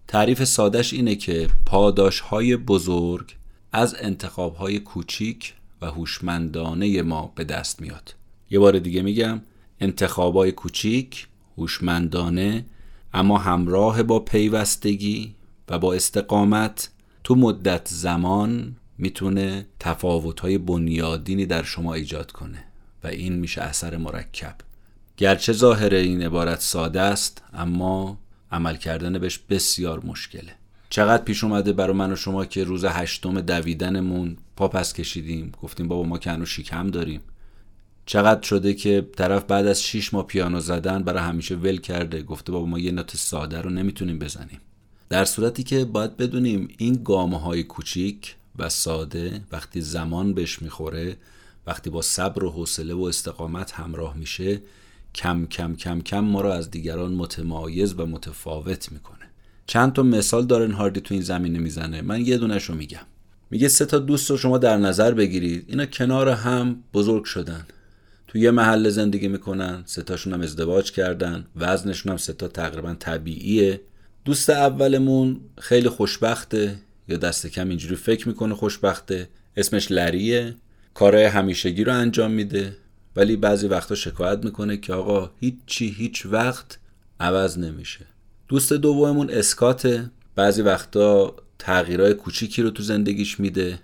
تعریف 0.09 0.45
سادش 0.45 0.93
اینه 0.93 1.15
که 1.15 1.49
پاداش 1.67 2.21
های 2.21 2.57
بزرگ 2.57 3.37
از 3.73 3.97
انتخاب 4.01 4.55
های 4.55 4.79
کوچیک 4.79 5.55
و 5.83 5.87
هوشمندانه 5.87 7.03
ما 7.03 7.33
به 7.35 7.45
دست 7.45 7.81
میاد. 7.81 8.15
یه 8.51 8.59
بار 8.59 8.79
دیگه 8.79 9.03
میگم 9.03 9.41
انتخاب 9.81 10.37
های 10.37 10.53
کوچیک 10.53 11.27
هوشمندانه 11.59 12.65
اما 13.15 13.39
همراه 13.39 14.03
با 14.03 14.21
پیوستگی 14.21 15.35
و 15.69 15.79
با 15.79 15.95
استقامت 15.95 16.91
تو 17.25 17.35
مدت 17.35 17.89
زمان 17.89 18.77
می‌تونه 19.03 19.67
تفاوت‌های 19.81 20.59
بنیادینی 20.59 21.47
در 21.47 21.63
شما 21.63 21.95
ایجاد 21.95 22.33
کنه 22.33 22.65
و 23.05 23.07
این 23.07 23.33
میشه 23.33 23.63
اثر 23.63 23.97
مرکب. 23.97 24.55
گرچه 25.17 25.53
ظاهر 25.53 25.95
این 25.95 26.23
عبارت 26.23 26.61
ساده 26.61 27.01
است 27.01 27.43
اما 27.53 28.19
عمل 28.53 28.77
کردن 28.77 29.19
بهش 29.19 29.39
بسیار 29.39 30.01
مشکله. 30.05 30.55
چقدر 30.91 31.23
پیش 31.23 31.45
اومده 31.45 31.73
برای 31.73 31.97
من 31.97 32.13
و 32.13 32.17
شما 32.17 32.45
که 32.45 32.65
روز 32.65 32.85
هشتم 32.85 33.41
دویدنمون 33.41 34.37
پا 34.57 34.69
پس 34.69 34.93
کشیدیم 34.93 35.53
گفتیم 35.63 35.89
بابا 35.89 36.03
ما 36.03 36.19
که 36.19 36.31
هنوز 36.31 36.49
شیکم 36.49 36.91
داریم. 36.91 37.21
چقدر 38.07 38.43
شده 38.43 38.75
که 38.75 39.09
طرف 39.17 39.45
بعد 39.45 39.67
از 39.67 39.83
6 39.83 40.15
ماه 40.15 40.27
پیانو 40.27 40.61
زدن 40.61 41.03
برای 41.03 41.23
همیشه 41.23 41.55
ول 41.55 41.77
کرده 41.77 42.23
گفته 42.23 42.53
بابا 42.53 42.67
ما 42.67 42.79
یه 42.79 42.93
نوت 42.93 43.17
ساده 43.17 43.61
رو 43.61 43.71
نمی‌تونیم 43.71 44.19
بزنیم. 44.19 44.61
در 45.09 45.25
صورتی 45.25 45.63
که 45.63 45.85
باید 45.85 46.17
بدونیم 46.17 46.69
این 46.79 47.01
گامه 47.05 47.41
های 47.41 47.63
کوچیک 47.63 48.37
و 48.59 48.69
ساده 48.69 49.41
وقتی 49.53 49.81
زمان 49.81 50.35
بهش 50.35 50.63
می‌خوره 50.63 51.17
وقتی 51.67 51.91
با 51.91 52.03
صبر 52.03 52.45
و 52.45 52.51
حوصله 52.51 52.95
و 52.95 53.03
استقامت 53.03 53.73
همراه 53.73 54.17
میشه 54.17 54.61
کم 55.15 55.47
کم 55.47 55.77
کم 55.77 56.01
کم 56.01 56.21
ما 56.21 56.41
رو 56.41 56.49
از 56.49 56.71
دیگران 56.71 57.13
متمایز 57.13 57.95
و 57.99 58.07
متفاوت 58.07 58.93
می‌کنه. 58.93 59.19
چند 59.67 59.93
تا 59.93 60.03
مثال 60.03 60.47
دارن 60.47 60.73
هاردی 60.73 61.01
تو 61.01 61.15
این 61.15 61.23
زمینه 61.23 61.59
می‌زنه. 61.59 62.03
من 62.03 62.21
یه 62.21 62.39
دونش 62.39 62.65
رو 62.65 62.75
میگم. 62.75 63.07
میگه 63.51 63.69
سه 63.69 63.85
تا 63.85 63.99
دوست 63.99 64.31
رو 64.31 64.37
شما 64.37 64.59
در 64.59 64.77
نظر 64.77 65.15
بگیرید. 65.15 65.65
اینا 65.69 65.87
کنار 65.87 66.29
هم 66.29 66.83
بزرگ 66.95 67.25
شدن. 67.25 67.67
تو 68.29 68.39
یه 68.39 68.51
محله 68.51 68.91
زندگی 68.91 69.29
می‌کنن 69.29 69.83
سه 69.87 70.03
تاشون 70.03 70.33
هم 70.33 70.41
ازدواج 70.41 70.93
کردن 70.93 71.47
وزنشون 71.57 72.13
هم 72.13 72.19
سه 72.19 72.33
تا 72.33 72.49
تقریبا 72.49 72.95
طبیعیه. 72.95 73.81
دوست 74.25 74.51
اولمون 74.51 75.41
خیلی 75.59 75.89
خوشبخته. 75.89 76.77
یا 77.09 77.17
دست 77.17 77.47
کم 77.47 77.69
اینجوری 77.69 77.97
فکر 77.97 78.29
می‌کنه 78.29 78.55
خوشبخته. 78.55 79.29
اسمش 79.57 79.93
لریه. 79.93 80.55
کارهای 80.95 81.25
همیشگی 81.25 81.85
رو 81.85 81.95
انجام 81.95 82.31
میده. 82.31 82.77
ولی 83.17 83.37
بعضی 83.37 83.67
وقتا 83.67 83.95
شکایت 83.95 84.45
می‌کنه 84.45 84.77
که 84.77 84.93
آقا 84.93 85.31
هیچی 85.41 85.89
هیچ 85.89 86.27
وقت 86.27 86.79
عوض 87.21 87.59
نمیشه. 87.59 88.07
دوست 88.49 88.73
دوممون 88.73 89.31
اسکاته. 89.31 90.11
بعضی 90.35 90.63
وقتا 90.63 91.37
تغییرهای 91.59 92.15
کوچیکی 92.15 92.63
رو 92.63 92.71
تو 92.71 92.83
زندگیش 92.83 93.41
میده 93.41 93.79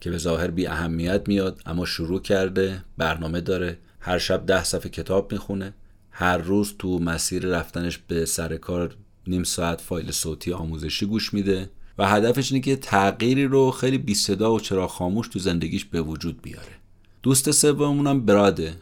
که 0.00 0.10
به 0.10 0.18
ظاهر 0.18 0.50
بی 0.50 0.66
اهمیت 0.66 1.22
میاد 1.26 1.60
اما 1.66 1.84
شروع 1.84 2.22
کرده 2.22 2.84
برنامه 2.98 3.40
داره. 3.40 3.78
هر 4.00 4.18
شب 4.18 4.46
ده 4.46 4.64
صفحه 4.64 4.90
کتاب 4.90 5.32
می‌خونه. 5.32 5.74
هر 6.10 6.38
روز 6.38 6.74
تو 6.78 6.98
مسیر 6.98 7.46
رفتنش 7.46 7.98
به 7.98 8.24
سر 8.24 8.56
کار 8.56 8.96
نیم 9.26 9.42
ساعت 9.42 9.80
فایل 9.80 10.10
صوتی 10.10 10.52
آموزشی 10.52 11.06
گوش 11.06 11.34
میده. 11.34 11.70
و 11.98 12.08
هدفش 12.08 12.52
اینه 12.52 12.64
که 12.64 12.76
تغییری 12.76 13.44
رو 13.44 13.70
خیلی 13.70 13.98
بی 13.98 14.14
صدا 14.14 14.52
و 14.52 14.60
چرا 14.60 14.86
خاموش 14.86 15.28
تو 15.28 15.38
زندگیش 15.38 15.84
به 15.84 16.02
وجود 16.02 16.42
بیاره. 16.42 16.72
دوست 17.22 17.50
سوممون 17.50 18.06
هم 18.06 18.26
براده 18.26 18.74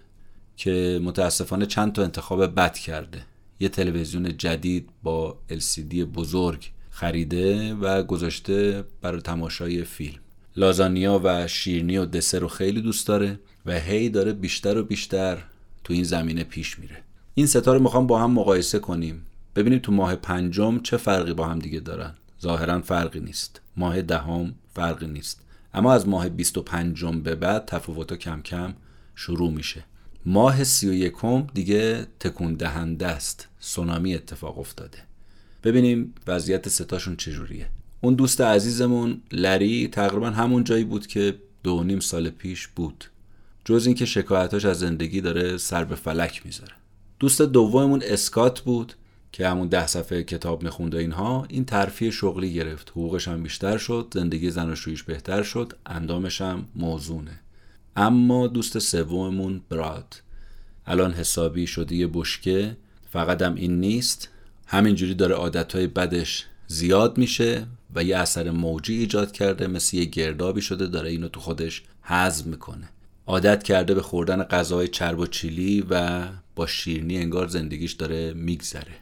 که 0.57 1.01
متاسفانه 1.05 1.67
چند 1.67 1.93
تا 1.93 2.03
انتخاب 2.03 2.47
بد 2.47 2.75
کرده. 2.75 3.25
یه 3.61 3.69
تلویزیون 3.69 4.37
جدید 4.37 4.89
با 5.03 5.37
LCD 5.51 5.95
بزرگ 5.95 6.71
خریده 6.91 7.75
و 7.75 8.03
گذاشته 8.03 8.85
برای 9.01 9.21
تماشای 9.21 9.85
فیلم. 9.85 10.19
لازانیا 10.57 11.21
و 11.25 11.49
شیرنی 11.49 11.99
و 11.99 12.05
دسر 12.05 12.39
رو 12.39 12.49
خیلی 12.49 12.81
دوست 12.81 13.07
داره 13.07 13.39
و 13.67 13.81
هی 13.81 14.09
داره 14.09 14.33
بیشتر 14.33 14.79
و 14.79 14.85
بیشتر 14.85 15.39
تو 15.85 15.93
این 15.93 16.05
زمینه 16.05 16.45
پیش 16.45 16.79
میره. 16.79 16.97
این 17.35 17.47
ستا 17.47 17.75
رو 17.75 17.83
می‌خوام 17.83 18.07
با 18.07 18.19
هم 18.19 18.31
مقایسه 18.31 18.79
کنیم. 18.79 19.27
ببینیم 19.57 19.79
تو 19.79 19.93
ماه 19.93 20.15
پنجم 20.15 20.81
چه 20.81 20.97
فرقی 20.97 21.35
با 21.35 21.47
هم 21.47 21.59
دیگه 21.59 21.81
دارن. 21.81 22.15
ظاهرا 22.43 22.81
فرقی 22.81 23.21
نیست. 23.21 23.61
ماه 23.77 24.03
دهم 24.03 24.55
فرقی 24.75 25.07
نیست. 25.07 25.41
اما 25.75 25.93
از 25.93 26.09
ماه 26.09 26.29
25 26.29 27.05
به 27.05 27.35
بعد 27.35 27.67
تفاوت 27.67 28.15
کم 28.15 28.43
کم 28.43 28.75
شروع 29.15 29.51
میشه. 29.51 29.85
ماه 30.27 30.65
سی 30.65 30.89
و 30.89 30.93
یکم 30.93 31.47
دیگه 31.55 32.07
تکون 32.21 32.55
دهنده 32.55 33.07
است. 33.07 33.49
سونامی 33.61 34.15
اتفاق 34.15 34.59
افتاده. 34.59 34.99
ببینیم 35.65 36.15
وضعیت 36.27 36.69
ستاشون 36.69 37.17
چجوریه. 37.17 37.69
اون 38.01 38.15
دوست 38.15 38.41
عزیزمون 38.41 39.21
لری 39.33 39.89
تقریبا 39.89 40.31
همون 40.31 40.65
جایی 40.65 40.85
بود 40.85 41.07
که 41.07 41.39
دو 41.63 41.85
نیم 41.85 42.01
سال 42.01 42.31
پیش 42.31 42.69
بود. 42.69 43.05
جز 43.65 43.87
اینکه 43.87 44.05
شکایتاش 44.05 44.65
از 44.65 44.79
زندگی 44.79 45.21
داره 45.21 45.57
سر 45.57 45.85
به 45.85 45.95
فلک 45.95 46.43
می‌ذاره. 46.45 46.73
دوست 47.19 47.43
دوممون 47.43 48.03
اسکات 48.05 48.61
بود. 48.61 48.93
که 49.33 49.49
همون 49.49 49.69
ده 49.69 49.87
صفحه 49.87 50.23
کتاب 50.23 50.63
می‌خوند 50.63 50.95
و 50.95 50.99
اینها 50.99 51.47
این 51.49 51.65
ترفیع 51.65 52.11
شغلی 52.11 52.55
گرفت. 52.55 52.91
حقوقش 52.91 53.29
هم 53.29 53.43
بیشتر 53.43 53.79
شد 53.79 54.13
زندگی 54.15 54.51
زناشوییش 54.51 55.03
بهتر 55.03 55.43
شد 55.43 55.73
اندامش 55.87 56.41
هم 56.41 56.69
موزونه. 56.75 57.41
اما 57.97 58.47
دوست 58.47 58.79
سوممون 58.79 59.61
براد. 59.69 60.23
الان 60.87 61.13
حسابی 61.13 61.67
شده 61.67 61.95
یه 61.95 62.07
بشکه 62.07 62.77
فقط 63.11 63.43
هم 63.43 63.55
این 63.55 63.81
نیست. 63.81 64.29
همینجوری 64.67 65.15
داره 65.15 65.35
عادتهای 65.35 65.87
بدش 65.87 66.47
زیاد 66.67 67.19
میشه 67.19 67.67
و 67.95 68.05
یه 68.05 68.17
اثر 68.17 68.51
موجی 68.51 68.99
ایجاد 68.99 69.33
کرده 69.33 69.67
مثل 69.67 69.97
یه 69.97 70.05
گردابی 70.05 70.61
شده 70.63 70.87
داره 70.87 71.11
اینو 71.11 71.29
تو 71.29 71.41
خودش 71.41 71.83
هضم 72.03 72.51
می‌کنه. 72.51 72.89
عادت 73.27 73.63
کرده 73.63 73.95
به 73.95 74.03
خوردن 74.03 74.43
غذاهای 74.43 74.89
چرب 74.89 75.19
و 75.19 75.27
چیلی 75.27 75.85
و 75.91 76.29
با 76.57 76.67
شیرنی 76.67 77.19
انگار 77.19 77.47
زندگیش 77.47 77.93
داره 77.93 78.33
میگذره. 78.33 79.02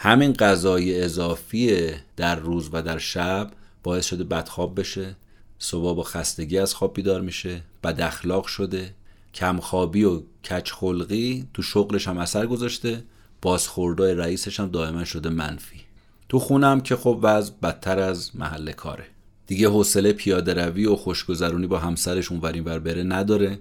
همین 0.00 0.32
غذای 0.32 1.02
اضافی 1.02 1.90
در 2.16 2.36
روز 2.36 2.68
و 2.72 2.82
در 2.82 2.98
شب 2.98 3.50
باعث 3.82 4.06
شده 4.06 4.24
بدخواب 4.24 4.80
بشه 4.80 5.16
صبح 5.58 5.96
با 5.96 6.02
خستگی 6.02 6.58
از 6.58 6.74
خواب 6.74 6.94
بیدار 6.94 7.20
میشه 7.20 7.60
بد 7.84 8.00
اخلاق 8.00 8.46
شده 8.46 8.94
کمخوابی 9.34 10.04
و 10.04 10.22
کچخلقی 10.44 11.48
تو 11.54 11.62
شغلش 11.62 12.08
هم 12.08 12.18
اثر 12.18 12.46
گذاشته 12.46 13.04
بازخوردای 13.42 14.14
رئیسش 14.14 14.60
هم 14.60 14.68
دائما 14.68 15.04
شده 15.04 15.28
منفی. 15.28 15.80
تو 16.28 16.38
خونم 16.38 16.80
که 16.80 16.96
خب 16.96 17.18
وضع 17.22 17.52
بدتر 17.62 17.98
از 17.98 18.36
محل 18.36 18.72
کاره. 18.72 19.04
دیگه 19.46 19.68
حوصله 19.68 20.12
پیاده 20.12 20.54
روی 20.54 20.86
و 20.86 20.96
خوشگذرونی 20.96 21.66
با 21.66 21.78
همسرش 21.78 22.32
اونورین 22.32 22.64
ور 22.64 22.78
بره 22.78 23.02
نداره. 23.02 23.58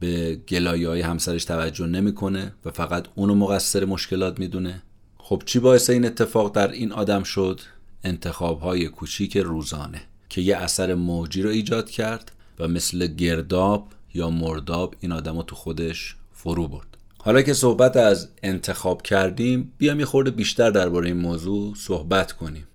به 0.00 0.34
گلایه 0.48 0.88
های 0.88 1.00
همسرش 1.00 1.44
توجه 1.44 1.86
نمی‌کنه 1.86 2.52
و 2.64 2.70
فقط 2.70 3.06
اونو 3.14 3.34
مقصر 3.34 3.84
مشکلات 3.84 4.38
می‌دونه. 4.38 4.82
خب 5.32 5.42
چی 5.46 5.58
باعث 5.58 5.90
این 5.90 6.04
اتفاق 6.04 6.54
در 6.54 6.70
این 6.70 6.92
آدم 6.92 7.22
شد؟ 7.22 7.60
انتخاب 8.04 8.60
های 8.60 8.88
کوچیک 8.88 9.36
روزانه 9.36 10.02
که 10.28 10.40
یه 10.40 10.56
اثر 10.56 10.94
موجی 10.94 11.42
رو 11.42 11.50
ایجاد 11.50 11.90
کرد 11.90 12.32
و 12.58 12.68
مثل 12.68 13.06
گرداب 13.06 13.88
یا 14.14 14.30
مرداب 14.30 14.94
این 15.00 15.12
آدم 15.12 15.36
رو 15.36 15.42
تو 15.42 15.56
خودش 15.56 16.16
فرو 16.32 16.68
برد. 16.68 16.86
حالا 17.18 17.42
که 17.42 17.54
صحبت 17.54 17.96
از 17.96 18.28
انتخاب 18.42 19.02
کردیم 19.02 19.72
بیام 19.78 20.00
یه 20.00 20.06
خورده 20.06 20.30
بیشتر 20.30 20.70
درباره 20.70 21.06
این 21.06 21.16
موضوع 21.16 21.74
صحبت 21.74 22.32
کنیم. 22.32 22.66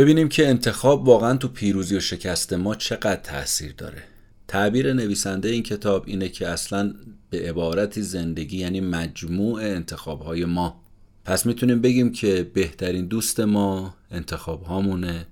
ببینیم 0.00 0.28
که 0.28 0.48
انتخاب 0.48 1.08
واقعا 1.08 1.36
تو 1.36 1.48
پیروزی 1.48 1.96
و 1.96 2.00
شکست 2.00 2.52
ما 2.52 2.74
چقدر 2.74 3.16
تاثیر 3.16 3.74
داره. 3.78 4.02
تعبیر 4.48 4.92
نویسنده 4.92 5.48
این 5.48 5.62
کتاب 5.62 6.04
اینه 6.06 6.28
که 6.28 6.48
اصلا 6.48 6.94
به 7.30 7.48
عبارتی 7.48 8.02
زندگی 8.02 8.58
یعنی 8.58 8.80
مجموع 8.80 9.60
انتخاب 9.62 10.20
های 10.20 10.44
ما. 10.44 10.80
پس 11.24 11.46
می‌تونیم 11.46 11.80
بگیم 11.80 12.12
که 12.12 12.50
بهترین 12.54 13.06
دوست 13.06 13.40
ما 13.40 13.94
انتخاب 14.10 14.62
هامونه 14.62 15.26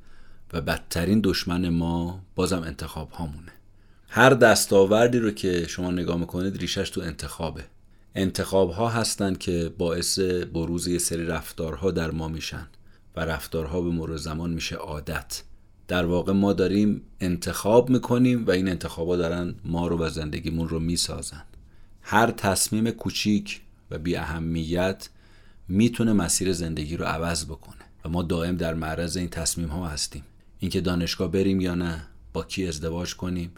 و 0.52 0.60
بدترین 0.60 1.20
دشمن 1.24 1.68
ما 1.68 2.22
بازم 2.34 2.62
انتخاب 2.62 3.10
هامونه 3.10 3.52
هر 4.08 4.30
دستاوردی 4.30 5.18
رو 5.18 5.30
که 5.30 5.66
شما 5.68 5.90
نگاه 5.90 6.16
می‌کنید 6.16 6.56
ریشش 6.56 6.90
تو 6.90 7.00
انتخابه. 7.00 7.64
انتخاب 8.14 8.70
ها 8.70 8.88
هستن 8.88 9.34
که 9.34 9.72
باعث 9.78 10.18
بروز 10.54 10.86
یه 10.86 10.98
سری 10.98 11.26
رفتارها 11.26 11.90
در 11.90 12.10
ما 12.10 12.28
میشن. 12.28 12.66
و 13.18 13.20
رفتارها 13.20 13.80
به 13.80 13.90
مرور 13.90 14.16
زمان 14.16 14.50
میشه 14.50 14.76
عادت. 14.76 15.42
در 15.88 16.06
واقع 16.06 16.32
ما 16.32 16.52
داریم 16.52 17.02
انتخاب 17.20 17.90
می‌کنیم 17.90 18.46
و 18.46 18.50
این 18.50 18.68
انتخابا 18.68 19.16
دارن 19.16 19.54
ما 19.64 19.86
رو 19.86 19.98
و 19.98 20.08
زندگیمون 20.08 20.68
رو 20.68 20.80
می‌سازن. 20.80 21.42
هر 22.02 22.30
تصمیم 22.30 22.90
کوچیک 22.90 23.60
و 23.90 23.98
بی 23.98 24.16
اهمیت 24.16 25.08
می‌تونه 25.68 26.12
مسیر 26.12 26.52
زندگی 26.52 26.96
رو 26.96 27.04
عوض 27.04 27.44
بکنه 27.44 27.84
و 28.04 28.08
ما 28.08 28.22
دائم 28.22 28.56
در 28.56 28.74
معرض 28.74 29.16
این 29.16 29.28
تصمیم 29.28 29.68
ها 29.68 29.88
هستیم. 29.88 30.22
اینکه 30.58 30.80
دانشگاه 30.80 31.30
بریم 31.30 31.60
یا 31.60 31.74
نه 31.74 32.06
با 32.32 32.44
کی 32.44 32.68
ازدواج 32.68 33.16
کنیم 33.16 33.50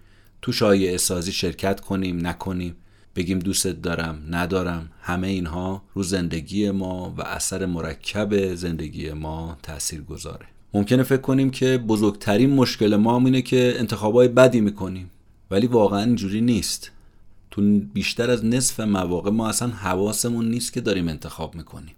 تو 0.43 0.52
شایعه 0.52 0.97
سازی 0.97 1.33
شرکت 1.33 1.81
کنیم 1.81 2.26
نکنیم. 2.26 2.76
بگیم 3.17 3.38
دوستت 3.38 3.83
دارم 3.83 4.23
ندارم. 4.31 4.90
همه 5.02 5.26
اینها 5.26 5.83
رو 5.95 6.02
زندگی 6.02 6.71
ما 6.71 7.14
و 7.19 7.23
اثر 7.23 7.67
مرکب 7.67 8.55
زندگی 8.55 9.12
ما 9.12 9.59
تأثیر 9.62 10.00
گذاره 10.02 10.47
ممکنه 10.75 11.02
فکر 11.02 11.21
کنیم 11.21 11.50
که 11.50 11.79
بزرگترین 11.79 12.50
مشکل 12.50 12.97
ما 12.97 13.17
هم 13.17 13.25
اینه 13.25 13.43
که 13.43 13.75
انتخابای 13.79 14.29
بدی 14.29 14.61
می‌کنیم. 14.61 15.11
ولی 15.50 15.67
واقعا 15.67 16.05
اینجوری 16.05 16.40
نیست. 16.40 16.90
تو 17.50 17.81
بیشتر 17.95 18.31
از 18.31 18.45
نصف 18.45 18.81
مواقع 18.81 19.31
ما 19.31 19.49
اصلا 19.49 19.69
حواسمون 19.69 20.49
نیست 20.49 20.73
که 20.73 20.81
داریم 20.81 21.09
انتخاب 21.09 21.55
می‌کنیم. 21.55 21.95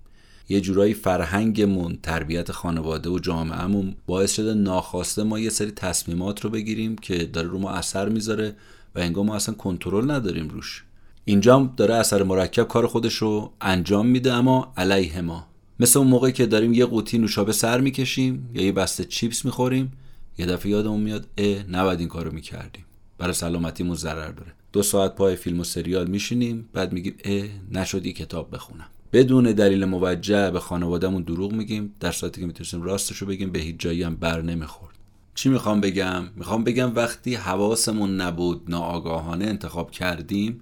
یه 0.49 0.61
جورایی 0.61 0.95
فرهنگمون 0.95 1.99
تربیت 2.03 2.53
خانواده 2.53 3.11
و 3.11 3.19
جامعهمون 3.19 3.95
باعث 4.07 4.35
شده 4.35 4.55
ناخواسته 4.55 5.23
ما 5.23 5.39
یه 5.39 5.51
سری 5.51 5.71
تصمیمات 5.71 6.41
رو 6.41 6.51
بگیریم 6.51 6.97
که 6.97 7.25
داره 7.25 7.49
رو 7.49 7.59
ما 7.59 7.71
اثر 7.71 8.09
می‌ذاره 8.09 8.55
و 8.95 8.99
انگار 8.99 9.25
ما 9.25 9.37
اصلا 9.37 9.55
کنترل 9.55 10.11
نداریم 10.11 10.49
روش. 10.49 10.85
اینجا 11.25 11.73
داره 11.77 11.95
اثر 11.95 12.23
مرکب 12.23 12.69
کار 12.69 12.87
خودش 12.87 13.15
رو 13.15 13.53
انجام 13.61 14.07
میده 14.07 14.33
اما 14.33 14.73
علیه 14.77 15.21
ما. 15.21 15.47
مثل 15.81 15.99
اون 15.99 16.09
موقعی 16.09 16.33
که 16.33 16.47
داریم 16.47 16.73
یه 16.73 16.87
قوطی 16.87 17.19
نوشابه 17.19 17.53
سر 17.53 17.81
می‌کشیم 17.81 18.51
یا 18.55 18.63
یه 18.63 18.73
بسته 18.73 19.05
چیپس 19.05 19.45
می‌خوریم 19.45 19.93
یه 20.39 20.47
دفعه 20.47 20.71
یادمون 20.71 21.01
میاد 21.01 21.27
اه 21.39 21.71
نباید 21.71 22.01
این 22.01 22.09
کارو 22.09 22.33
می‌کردیم. 22.33 22.85
برای 23.19 23.33
سلامتیمون 23.33 23.97
ضرر 23.97 24.31
داره. 24.31 24.53
دو 24.73 24.83
ساعت 24.83 25.15
پای 25.15 25.37
فیلم 25.37 25.61
و 25.61 25.65
سریال 25.65 26.07
میشینیم 26.07 26.69
بعد 26.73 26.93
میگیم 26.93 27.15
اه 27.25 27.45
نشدی 27.71 28.13
کتاب 28.13 28.55
بخونم. 28.55 28.87
بدون 29.13 29.45
دلیل 29.45 29.85
موجه 29.85 30.51
به 30.51 30.61
خانوادهمون 30.61 31.23
دروغ 31.23 31.53
میگیم 31.53 31.95
در 32.01 32.13
صورتی 32.13 32.41
که 32.41 32.47
می‌تونستیم 32.47 32.83
راستشو 32.83 33.27
بگیم 33.27 33.51
به 33.51 33.59
هیچ 33.59 33.77
جایی 33.79 34.03
هم 34.03 34.17
بر 34.17 34.43
نمی‌خورد. 34.43 34.95
چی 35.35 35.49
می‌خوام 35.49 35.81
بگم؟ 35.81 36.25
می‌خوام 36.37 36.65
بگم 36.65 36.95
وقتی 36.95 37.35
حواسمون 37.35 38.21
نبود 38.21 38.63
ناآگاهانه 38.69 39.45
انتخاب 39.45 39.91
کردیم 39.91 40.61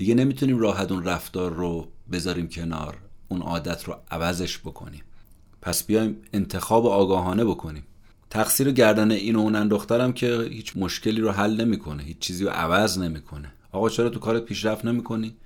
دیگه 0.00 0.14
نمی‌تونیم 0.14 0.58
راحت 0.58 0.92
اون 0.92 1.04
رفتار 1.04 1.52
رو 1.52 1.88
بذاریم 2.12 2.48
کنار 2.48 2.98
اون 3.28 3.42
عادت 3.42 3.84
رو 3.84 3.96
عوضش 4.10 4.58
بکنیم. 4.58 5.02
پس 5.62 5.84
بیایم 5.84 6.16
انتخاب 6.32 6.86
آگاهانه 6.86 7.44
بکنیم. 7.44 7.82
تقصیر 8.30 8.70
گردن 8.70 9.10
این 9.10 9.36
و 9.36 9.40
اون 9.40 9.54
اندخترم 9.54 10.12
که 10.12 10.48
هیچ 10.50 10.76
مشکلی 10.76 11.20
رو 11.20 11.30
حل 11.30 11.60
نمی‌کنه 11.60 12.02
هیچ 12.02 12.18
چیزی 12.18 12.44
رو 12.44 12.50
عوض 12.50 12.98
نمی‌کنه. 12.98 13.52
آقا 13.72 13.88
چرا 13.88 14.08
تو 14.08 14.18
کارت 14.18 14.44
پیشرفت 14.44 14.84
نمی‌کنی؟ 14.84 15.36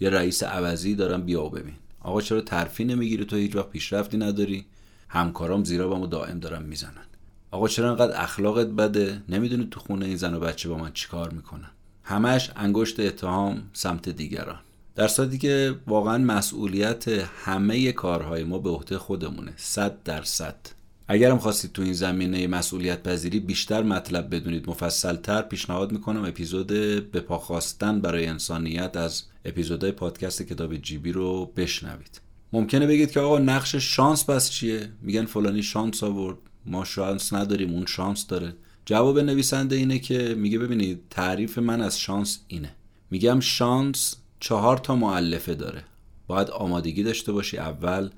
یه 0.00 0.10
رئیس 0.10 0.42
عوضی 0.42 0.94
دارم 0.94 1.22
بیا 1.22 1.48
ببین. 1.48 1.74
آقا 2.00 2.20
چرا 2.20 2.40
ترفی 2.40 2.84
نمی‌گیری؟ 2.84 3.24
تو 3.24 3.36
هیچ 3.36 3.56
وقت 3.56 3.70
پیشرفتی 3.70 4.16
نداری. 4.16 4.64
همکارام 5.08 5.64
زیرا 5.64 5.88
بامو 5.88 6.06
دائم 6.06 6.38
دارم 6.38 6.62
می‌زنن. 6.62 7.06
آقا 7.50 7.68
چرا 7.68 7.90
انقدر 7.90 8.22
اخلاقت 8.22 8.66
بده؟ 8.66 9.22
نمی‌دونی 9.28 9.68
تو 9.70 9.80
خونه 9.80 10.06
این 10.06 10.16
زن 10.16 10.34
و 10.34 10.40
بچه 10.40 10.68
با 10.68 10.78
من 10.78 10.92
چیکار 10.92 11.30
می‌کنن. 11.30 11.70
همش 12.04 12.50
انگشت 12.56 13.00
اتهام 13.00 13.62
سمت 13.72 14.08
دیگران. 14.08 14.58
در 14.94 15.08
صورتی 15.08 15.38
که 15.38 15.74
واقعا 15.86 16.18
مسئولیت 16.18 17.08
همه 17.44 17.92
کارهای 17.92 18.44
ما 18.44 18.58
به 18.58 18.70
عهده 18.70 18.98
خودمونه 18.98 19.52
صد 19.56 20.02
درصد. 20.02 20.56
اگرم 21.08 21.38
خواستید 21.38 21.72
تو 21.72 21.82
این 21.82 21.92
زمینه 21.92 22.46
مسئولیت 22.46 23.02
پذیری 23.02 23.40
بیشتر 23.40 23.82
مطلب 23.82 24.34
بدونید 24.34 24.70
مفصلتر 24.70 25.42
پیشنهاد 25.42 25.92
می‌کنم 25.92 26.24
اپیزود 26.24 26.66
به 27.10 27.24
خواستن 27.28 28.00
برای 28.00 28.26
انسانیت 28.26 28.96
از 28.96 29.22
اپیزودهای 29.44 29.92
پادکست 29.92 30.42
کتاب 30.42 30.76
جیبی 30.76 31.12
رو 31.12 31.52
بشنوید. 31.56 32.20
ممکنه 32.52 32.86
بگید 32.86 33.10
که 33.10 33.20
آقا 33.20 33.38
نقش 33.38 33.76
شانس 33.76 34.30
پس 34.30 34.50
چیه؟ 34.50 34.92
میگن 35.02 35.24
فلانی 35.24 35.62
شانس 35.62 36.02
آورد. 36.02 36.38
ما 36.66 36.84
شانس 36.84 37.32
نداریم 37.32 37.70
اون 37.70 37.86
شانس 37.86 38.26
داره. 38.26 38.54
جواب 38.84 39.18
نویسنده 39.18 39.76
اینه 39.76 39.98
که 39.98 40.34
میگه 40.38 40.58
ببینید 40.58 41.02
تعریف 41.10 41.58
من 41.58 41.80
از 41.80 42.00
شانس 42.00 42.40
اینه. 42.48 42.74
میگم 43.10 43.40
شانس 43.40 44.16
چهار 44.40 44.78
تا 44.78 44.96
معلفه 44.96 45.54
داره. 45.54 45.84
باید 46.26 46.50
آمادگی 46.50 47.02
داشته 47.02 47.32
باشی. 47.32 47.58
اول 47.58 48.10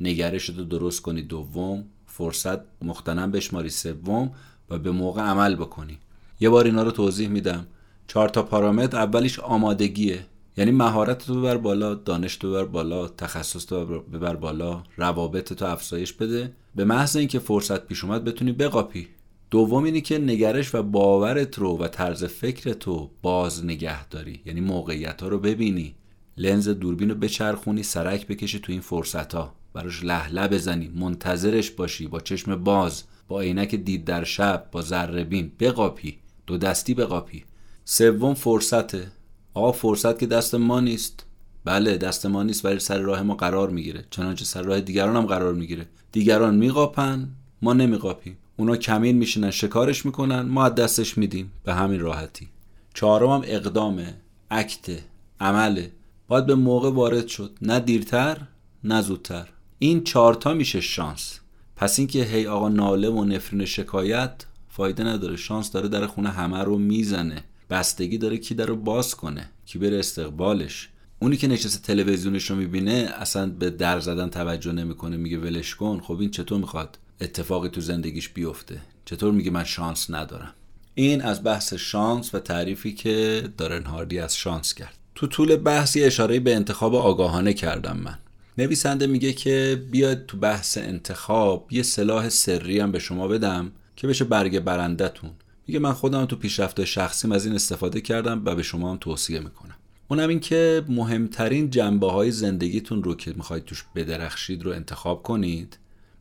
نگرش 0.00 0.44
رو 0.50 0.64
درست 0.64 1.02
کنی. 1.02 1.22
دوم 1.22 1.84
فرصت 2.06 2.58
مختنم 2.82 3.30
بشماری. 3.30 3.70
سوم 3.70 4.30
و 4.70 4.78
به 4.78 4.90
موقع 4.90 5.22
عمل 5.22 5.54
بکنی. 5.56 5.98
یه 6.40 6.48
بار 6.48 6.64
اینا 6.64 6.82
رو 6.82 6.90
توضیح 6.90 7.28
میدم. 7.28 7.66
چهار 8.06 8.28
تا 8.28 8.42
پارامتر 8.42 8.96
اولیش 8.96 9.38
آمادگیه. 9.38 10.26
یعنی 10.56 10.70
مهارت 10.70 11.26
تو 11.26 11.34
ببر 11.34 11.56
بالا 11.56 11.94
دانش 11.94 12.36
تو 12.36 12.50
ببر 12.50 12.64
بالا 12.64 13.08
تخصص 13.08 13.66
تو 13.66 13.86
ببر 13.86 14.36
بالا 14.36 14.82
روابط 14.96 15.52
تو 15.52 15.64
افزایش 15.64 16.12
بده. 16.12 16.52
به 16.74 16.84
محض 16.84 17.16
اینکه 17.16 17.38
فرصت 17.38 17.86
پیش 17.86 18.04
اومد 18.04 18.24
بتونی 18.24 18.52
بقاپی. 18.52 19.08
دوم 19.50 19.84
اینی 19.84 20.00
که 20.00 20.18
نگرش 20.18 20.74
و 20.74 20.82
باورت 20.82 21.58
رو 21.58 21.78
و 21.78 21.88
طرز 21.88 22.24
فکر 22.24 22.72
تو 22.72 23.10
باز 23.22 23.64
نگه 23.64 24.08
داری. 24.08 24.40
یعنی 24.46 24.60
موقعیت 24.60 25.22
ها 25.22 25.28
رو 25.28 25.38
ببینی. 25.38 25.94
لنز 26.36 26.68
دوربین 26.68 27.10
رو 27.10 27.14
بچرخونی 27.14 27.82
سرک 27.82 28.26
بکشی 28.26 28.58
تو 28.58 28.72
این 28.72 28.80
فرصت 28.80 29.34
ها 29.34 29.54
براش 29.72 30.04
لهله 30.04 30.48
بزنی. 30.48 30.88
منتظرش 30.88 31.70
باشی. 31.70 32.06
با 32.06 32.20
چشم 32.20 32.56
باز. 32.56 33.04
با 33.28 33.40
عینک 33.40 33.74
دید 33.74 34.04
در 34.04 34.24
شب. 34.24 34.68
با 34.72 34.82
ذره 34.82 35.24
بین. 35.24 35.52
بقاپی. 35.60 36.18
دو 36.46 36.58
دستی 36.58 36.94
بقاپی. 36.94 37.44
سوم 37.84 38.34
فرصته. 38.34 39.06
آقا 39.54 39.72
فرصت 39.72 40.18
که 40.18 40.26
دست 40.26 40.54
ما 40.54 40.80
نیست. 40.80 41.26
بله 41.64 41.96
دست 41.96 42.26
ما 42.26 42.42
نیست 42.42 42.64
ولی 42.64 42.78
سر 42.78 42.98
راه 42.98 43.22
ما 43.22 43.34
قرار 43.34 43.70
می‌گیره. 43.70 44.04
چنانچه 44.10 44.44
سر 44.44 44.62
راه 44.62 44.80
دیگران 44.80 45.16
هم 45.16 45.26
قرار 45.26 45.54
می‌گیره. 45.54 45.86
دیگران 46.12 46.56
میقاپن 46.56 47.28
ما 47.62 47.72
نمیقاپیم. 47.72 48.36
اونا 48.60 48.76
کمین 48.76 49.16
میشینن 49.16 49.50
شکارش 49.50 50.06
می‌کنن 50.06 50.40
ما 50.40 50.68
دستش 50.68 51.18
میدیم. 51.18 51.52
به 51.64 51.74
همین 51.74 52.00
راحتی. 52.00 52.48
چهارم 52.94 53.30
هم 53.30 53.42
اقدامه 53.44 54.14
اکته 54.50 55.04
عمله. 55.40 55.92
باید 56.28 56.46
به 56.46 56.54
موقع 56.54 56.90
وارد 56.90 57.26
شد. 57.26 57.58
نه 57.62 57.80
دیرتر 57.80 58.38
نه 58.84 59.02
زودتر. 59.02 59.48
این 59.78 60.04
چهارتا 60.04 60.54
میشه 60.54 60.80
شانس. 60.80 61.38
پس 61.76 61.98
اینکه 61.98 62.24
هی 62.24 62.46
آقا 62.46 62.68
ناله 62.68 63.08
و 63.08 63.24
نفرین 63.24 63.64
شکایت 63.64 64.44
فایده 64.68 65.04
نداره. 65.04 65.36
شانس 65.36 65.72
داره 65.72 65.88
در 65.88 66.06
خونه 66.06 66.28
همه 66.28 66.58
رو 66.58 66.78
می‌زنه. 66.78 67.44
بستگی 67.70 68.18
داره 68.18 68.36
کی 68.36 68.54
در 68.54 68.66
رو 68.66 68.76
باز 68.76 69.14
کنه 69.14 69.50
کی 69.66 69.78
بره 69.78 69.98
استقبالش. 69.98 70.88
اونی 71.18 71.36
که 71.36 71.48
نشسته 71.48 71.86
تلویزیونش 71.86 72.50
رو 72.50 72.56
می‌بینه 72.56 73.12
اصلا 73.18 73.50
به 73.50 73.70
در 73.70 74.00
زدن 74.00 74.28
توجه 74.28 74.72
نمی‌کنه 74.72 75.16
میگه 75.16 75.38
ولش 75.38 75.74
کن. 75.74 76.00
خب 76.00 76.20
این 76.20 76.30
چطور 76.30 76.58
می‌خواد؟ 76.58 76.98
اتفاقی 77.20 77.68
تو 77.68 77.80
زندگیش 77.80 78.28
بیفته. 78.28 78.80
چطور 79.04 79.32
میگه 79.32 79.50
من 79.50 79.64
شانس 79.64 80.10
ندارم؟ 80.10 80.54
این 80.94 81.22
از 81.22 81.44
بحث 81.44 81.74
شانس 81.74 82.34
و 82.34 82.38
تعریفی 82.38 82.92
که 82.92 83.48
دارن 83.58 83.84
هاردی 83.84 84.18
از 84.18 84.36
شانس 84.36 84.74
کرد. 84.74 84.94
تو 85.14 85.26
طول 85.26 85.56
بحثی 85.56 86.04
اشاره 86.04 86.40
به 86.40 86.54
انتخاب 86.54 86.94
آگاهانه 86.94 87.52
کردم 87.52 87.96
من. 87.96 88.18
نویسنده 88.58 89.06
میگه 89.06 89.32
که 89.32 89.82
بیاد 89.90 90.26
تو 90.26 90.36
بحث 90.36 90.78
انتخاب 90.78 91.68
یه 91.70 91.82
سلاح 91.82 92.28
سری 92.28 92.80
هم 92.80 92.92
به 92.92 92.98
شما 92.98 93.28
بدم 93.28 93.72
که 93.96 94.06
بشه 94.06 94.24
برگ 94.24 94.60
برندتون 94.60 95.30
میگه 95.66 95.80
من 95.80 95.92
خودم 95.92 96.24
تو 96.24 96.36
پیشرفت 96.36 96.84
شخصیم 96.84 97.32
از 97.32 97.46
این 97.46 97.54
استفاده 97.54 98.00
کردم 98.00 98.42
و 98.44 98.54
به 98.54 98.62
شما 98.62 98.90
هم 98.90 98.96
توصیه 98.96 99.40
می‌کنم. 99.40 99.74
اونم 100.08 100.28
این 100.28 100.40
که 100.40 100.84
مهمترین 100.88 101.70
جنبه 101.70 102.12
های 102.12 102.30
زندگیتون 102.30 103.02
رو 103.02 103.14
که 103.14 103.32
می‌خواید 103.36 103.64
توش 103.64 103.84
بدرخشید 103.94 104.62
رو 104.62 104.72
انتخاب 104.72 105.22
کنید 105.22 105.78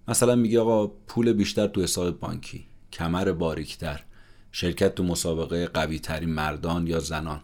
مثلا 0.07 0.35
میگه 0.35 0.59
آقا 0.59 0.87
پول 0.87 1.33
بیشتر 1.33 1.67
تو 1.67 1.81
حساب 1.83 2.19
بانکی 2.19 2.65
کمر 2.93 3.31
باریکتر 3.31 4.03
شرکت 4.51 4.95
تو 4.95 5.03
مسابقه 5.03 5.67
قوی 5.67 5.99
ترین 5.99 6.29
مردان 6.29 6.87
یا 6.87 6.99
زنان. 6.99 7.41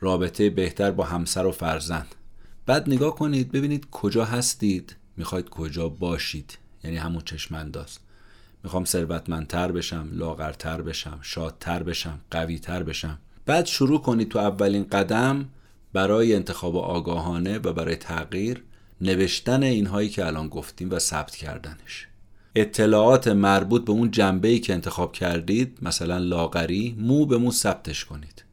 رابطه 0.00 0.50
بهتر 0.50 0.90
با 0.90 1.04
همسر 1.04 1.46
و 1.46 1.52
فرزند. 1.52 2.14
بعد 2.66 2.88
نگاه 2.88 3.14
کنید 3.14 3.52
ببینید 3.52 3.90
کجا 3.90 4.24
هستید. 4.24 4.96
می‌خواید 5.16 5.48
کجا 5.48 5.88
باشید. 5.88 6.58
یعنی 6.84 6.96
همون 6.96 7.22
چشمانداز. 7.24 7.98
می‌خوام 8.64 8.84
ثروتمندتر 8.84 9.72
بشم 9.72 10.08
لاغرتر 10.12 10.82
بشم 10.82 11.18
شادتر 11.22 11.82
بشم 11.82 12.20
قویتر 12.30 12.82
بشم. 12.82 13.18
بعد 13.46 13.66
شروع 13.66 14.02
کنید 14.02 14.28
تو 14.28 14.38
اولین 14.38 14.84
قدم 14.84 15.48
برای 15.92 16.34
انتخاب 16.34 16.76
آگاهانه 16.76 17.58
و 17.58 17.72
برای 17.72 17.96
تغییر 17.96 18.62
نوشتن 19.00 19.62
اینهایی 19.62 20.08
که 20.08 20.26
الان 20.26 20.48
گفتیم 20.48 20.90
و 20.90 20.98
ثبت 20.98 21.36
کردنش. 21.36 22.06
اطلاعات 22.54 23.28
مربوط 23.28 23.84
به 23.84 23.92
اون 23.92 24.10
جنبه 24.10 24.48
ای 24.48 24.58
که 24.58 24.74
انتخاب 24.74 25.12
کردید 25.12 25.78
مثلا 25.82 26.18
لاغری 26.18 26.96
مو 26.98 27.26
به 27.26 27.38
مو 27.38 27.52
ثبتش 27.52 28.04
کنید. 28.04 28.44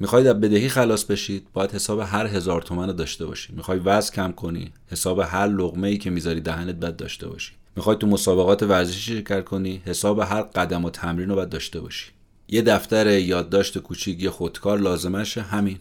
می‌خواید 0.00 0.26
از 0.26 0.40
بدهی 0.40 0.68
خلاص 0.68 1.04
بشید 1.04 1.46
باید 1.52 1.72
حساب 1.72 2.00
هر 2.00 2.26
هزار 2.26 2.62
تومن 2.62 2.86
رو 2.86 2.92
داشته 2.92 3.26
باشی. 3.26 3.52
می‌خوای 3.52 3.78
وزن 3.78 4.14
کم 4.14 4.32
کنی 4.32 4.72
حساب 4.86 5.18
هر 5.18 5.46
لغمه 5.46 5.88
ای 5.88 5.98
که 5.98 6.10
می‌ذاری 6.10 6.40
دهنت 6.40 6.74
بد 6.74 6.96
داشته 6.96 7.28
باشی. 7.28 7.52
می‌خوای 7.76 7.96
تو 7.96 8.06
مسابقات 8.06 8.62
ورزشی 8.62 9.00
شرکت 9.00 9.44
کنی 9.44 9.82
حساب 9.84 10.18
هر 10.18 10.42
قدم 10.42 10.84
و 10.84 10.90
تمرین 10.90 11.28
رو 11.28 11.34
باید 11.34 11.48
داشته 11.48 11.80
باشی. 11.80 12.06
یه 12.48 12.62
دفتر 12.62 13.18
یادداشت 13.18 13.78
کوچیک 13.78 14.22
یه 14.22 14.30
خودکار 14.30 14.78
لازمش 14.78 15.38
همین. 15.38 15.78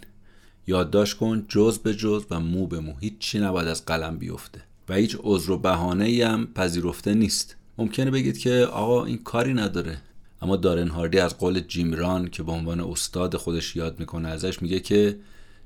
یادداشت 0.70 1.18
کن 1.18 1.46
جز 1.50 1.80
به 1.80 1.96
جز 1.96 2.26
و 2.32 2.40
مو 2.40 2.68
به 2.68 2.80
مو. 2.80 2.94
هیچی 3.00 3.40
نباید 3.40 3.68
از 3.68 3.86
قلم 3.86 4.18
بیفته 4.18 4.62
و 4.90 4.94
هیچ 4.94 5.18
عذر 5.24 5.52
و 5.52 5.58
بهانه 5.58 6.06
ای 6.06 6.22
هم 6.22 6.48
پذیرفته 6.56 7.14
نیست. 7.14 7.56
ممکنه 7.78 8.12
بگید 8.12 8.38
که 8.38 8.68
آقا 8.72 9.06
این 9.06 9.18
کاری 9.18 9.54
نداره. 9.54 9.98
اما 10.42 10.56
دارن 10.56 10.88
هاردی 10.88 11.20
از 11.20 11.38
قول 11.38 11.60
جیمران 11.60 12.28
که 12.28 12.44
به 12.44 12.52
عنوان 12.52 12.80
استاد 12.80 13.36
خودش 13.36 13.76
یاد 13.76 14.00
می‌کنه 14.00 14.28
ازش 14.28 14.62
میگه 14.62 14.80
که 14.80 15.18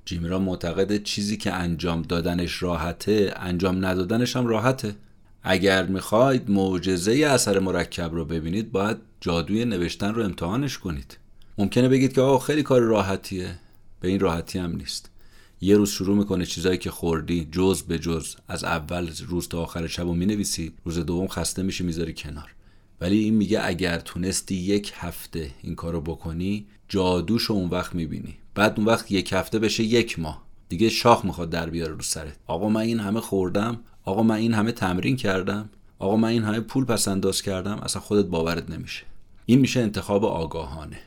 جیمران 0.05 0.41
معتقد 0.41 1.03
چیزی 1.03 1.37
که 1.37 1.53
انجام 1.53 2.01
دادنش 2.01 2.63
راحته 2.63 3.33
انجام 3.35 3.85
ندادنش 3.85 4.35
هم 4.35 4.47
راحته. 4.47 4.95
اگر 5.43 5.85
می‌خواید 5.85 6.49
معجزه 6.49 7.13
اثر 7.13 7.59
مرکب 7.59 8.13
رو 8.13 8.25
ببینید 8.25 8.71
باید 8.71 8.97
جادوی 9.21 9.65
نوشتن 9.65 10.13
رو 10.13 10.23
امتحانش 10.23 10.77
کنید. 10.77 11.17
ممکنه 11.57 11.89
بگید 11.89 12.13
که 12.13 12.21
آقا 12.21 12.39
خیلی 12.39 12.63
کار 12.63 12.81
راحتیه. 12.81 13.55
به 14.03 14.09
این 14.09 14.19
راحتی 14.19 14.59
هم 14.59 14.75
نیست. 14.75 15.11
یه 15.61 15.77
روز 15.77 15.89
شروع 15.89 16.17
می‌کنه 16.17 16.45
چیزایی 16.45 16.77
که 16.77 16.91
خوردی 16.91 17.47
جز 17.51 17.81
به 17.81 17.99
جز. 17.99 18.35
از 18.47 18.63
اول 18.63 19.09
روز 19.27 19.47
تا 19.47 19.61
آخر 19.61 19.87
شب 19.87 20.07
و 20.07 20.13
می‌نویسی 20.13 20.73
روز 20.85 20.99
دوم 20.99 21.27
خسته 21.27 21.63
میشی 21.63 21.83
می‌ذاری 21.83 22.13
کنار. 22.13 22.55
ولی 23.01 23.17
این 23.17 23.33
میگه 23.33 23.61
اگر 23.63 23.99
تونستی 23.99 24.55
یک 24.55 24.93
هفته 24.95 25.51
این 25.61 25.75
کارو 25.75 26.01
بکنی 26.01 26.65
جادوش 26.89 27.51
اون 27.51 27.69
وقت 27.69 27.95
می‌بینی. 27.95 28.35
بعد 28.55 28.73
اون 28.77 28.85
وقت 28.87 29.11
یک 29.11 29.33
هفته 29.33 29.59
بشه 29.59 29.83
یک 29.83 30.19
ماه. 30.19 30.43
دیگه 30.69 30.89
شاخ 30.89 31.25
می‌خواد 31.25 31.49
در 31.49 31.69
بیاره 31.69 31.93
رو 31.93 32.01
سرت. 32.01 32.37
آقا 32.47 32.69
من 32.69 32.81
این 32.81 32.99
همه 32.99 33.19
خوردم 33.19 33.79
آقا 34.05 34.23
من 34.23 34.35
این 34.35 34.53
همه 34.53 34.71
تمرین 34.71 35.15
کردم 35.15 35.69
آقا 35.99 36.15
من 36.15 36.29
این 36.29 36.43
همه 36.43 36.59
پول 36.59 36.85
پس 36.85 37.07
انداز 37.07 37.41
کردم 37.41 37.77
اصلا 37.77 38.01
خودت 38.01 38.25
باورت 38.25 38.69
نمیشه. 38.69 39.03
این 39.45 39.59
میشه 39.59 39.79
انتخاب 39.79 40.25
آگاهانه. 40.25 40.99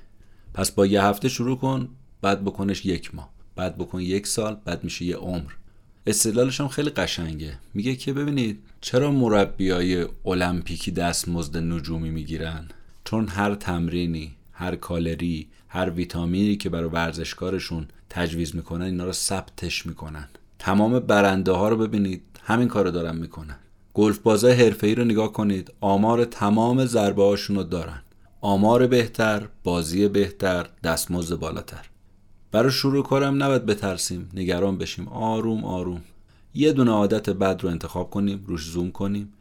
پس 0.55 0.71
با 0.71 0.87
یه 0.87 1.03
هفته 1.03 1.29
شروع 1.29 1.59
کن 1.59 1.89
بعد 2.27 2.45
بکنش 2.45 2.87
یک 2.87 3.15
ماه. 3.15 3.29
بعد 3.57 3.79
بکن 3.79 4.01
یک 4.01 4.27
سال 4.27 4.57
بعد 4.65 4.85
میشه 4.85 5.05
یه 5.05 5.17
عمر. 5.17 5.53
استدلالش 6.07 6.61
هم 6.61 6.69
خیلی 6.69 6.91
قشنگه. 6.91 7.59
میگه 7.75 7.97
که 7.97 8.13
ببینید 8.13 8.59
چرا 8.81 9.11
مربیای 9.11 10.07
المپیکی 10.25 10.91
دستمزد 10.91 11.57
نجومی 11.57 12.11
می‌گیرن؟ 12.11 12.69
چون 13.05 13.29
هر 13.29 13.55
تمرینی 13.55 14.35
هر 14.53 14.77
کالری 14.77 15.47
هر 15.69 15.91
ویتامینی 15.91 16.57
که 16.57 16.69
برای 16.69 16.91
ورزشکارشون 16.91 17.89
تجویز 18.11 18.57
می‌کنن 18.57 18.85
اینا 18.85 19.05
رو 19.05 19.13
ثبتش 19.13 19.87
می‌کنن. 19.87 20.29
تمام 20.59 20.99
برنده 20.99 21.53
ها 21.53 21.69
رو 21.69 21.77
ببینید 21.77 22.23
همین 22.43 22.69
کارو 22.69 22.91
دارن 22.91 23.17
می‌کنن. 23.17 23.57
گلف 23.95 24.19
بازای 24.19 24.53
حرفه‌ای 24.53 24.95
رو 24.95 25.05
نگاه 25.05 25.33
کنید 25.33 25.73
آمار 25.81 26.25
تمام 26.25 26.87
ضربه 26.87 27.23
هاشون 27.23 27.57
رو 27.57 27.63
دارن. 27.63 28.03
آمار 28.41 28.87
بهتر 28.87 29.49
بازی 29.65 30.09
بهتر 30.09 30.67
دستمزد 30.85 31.37
بالاتر. 31.37 31.87
برای 32.57 32.73
شروع 32.73 33.05
کارم 33.05 33.43
نباید 33.43 33.67
بترسیم. 33.67 34.29
نگران 34.35 34.79
بشیم. 34.79 35.09
آروم 35.09 35.65
آروم. 35.65 36.03
یه 36.55 36.73
دونه 36.73 36.91
عادت 36.91 37.31
بد 37.31 37.63
رو 37.63 37.69
انتخاب 37.69 38.11
کنیم 38.11 38.45
روش 38.47 38.65
زوم 38.65 38.91
کنیم 38.91 39.33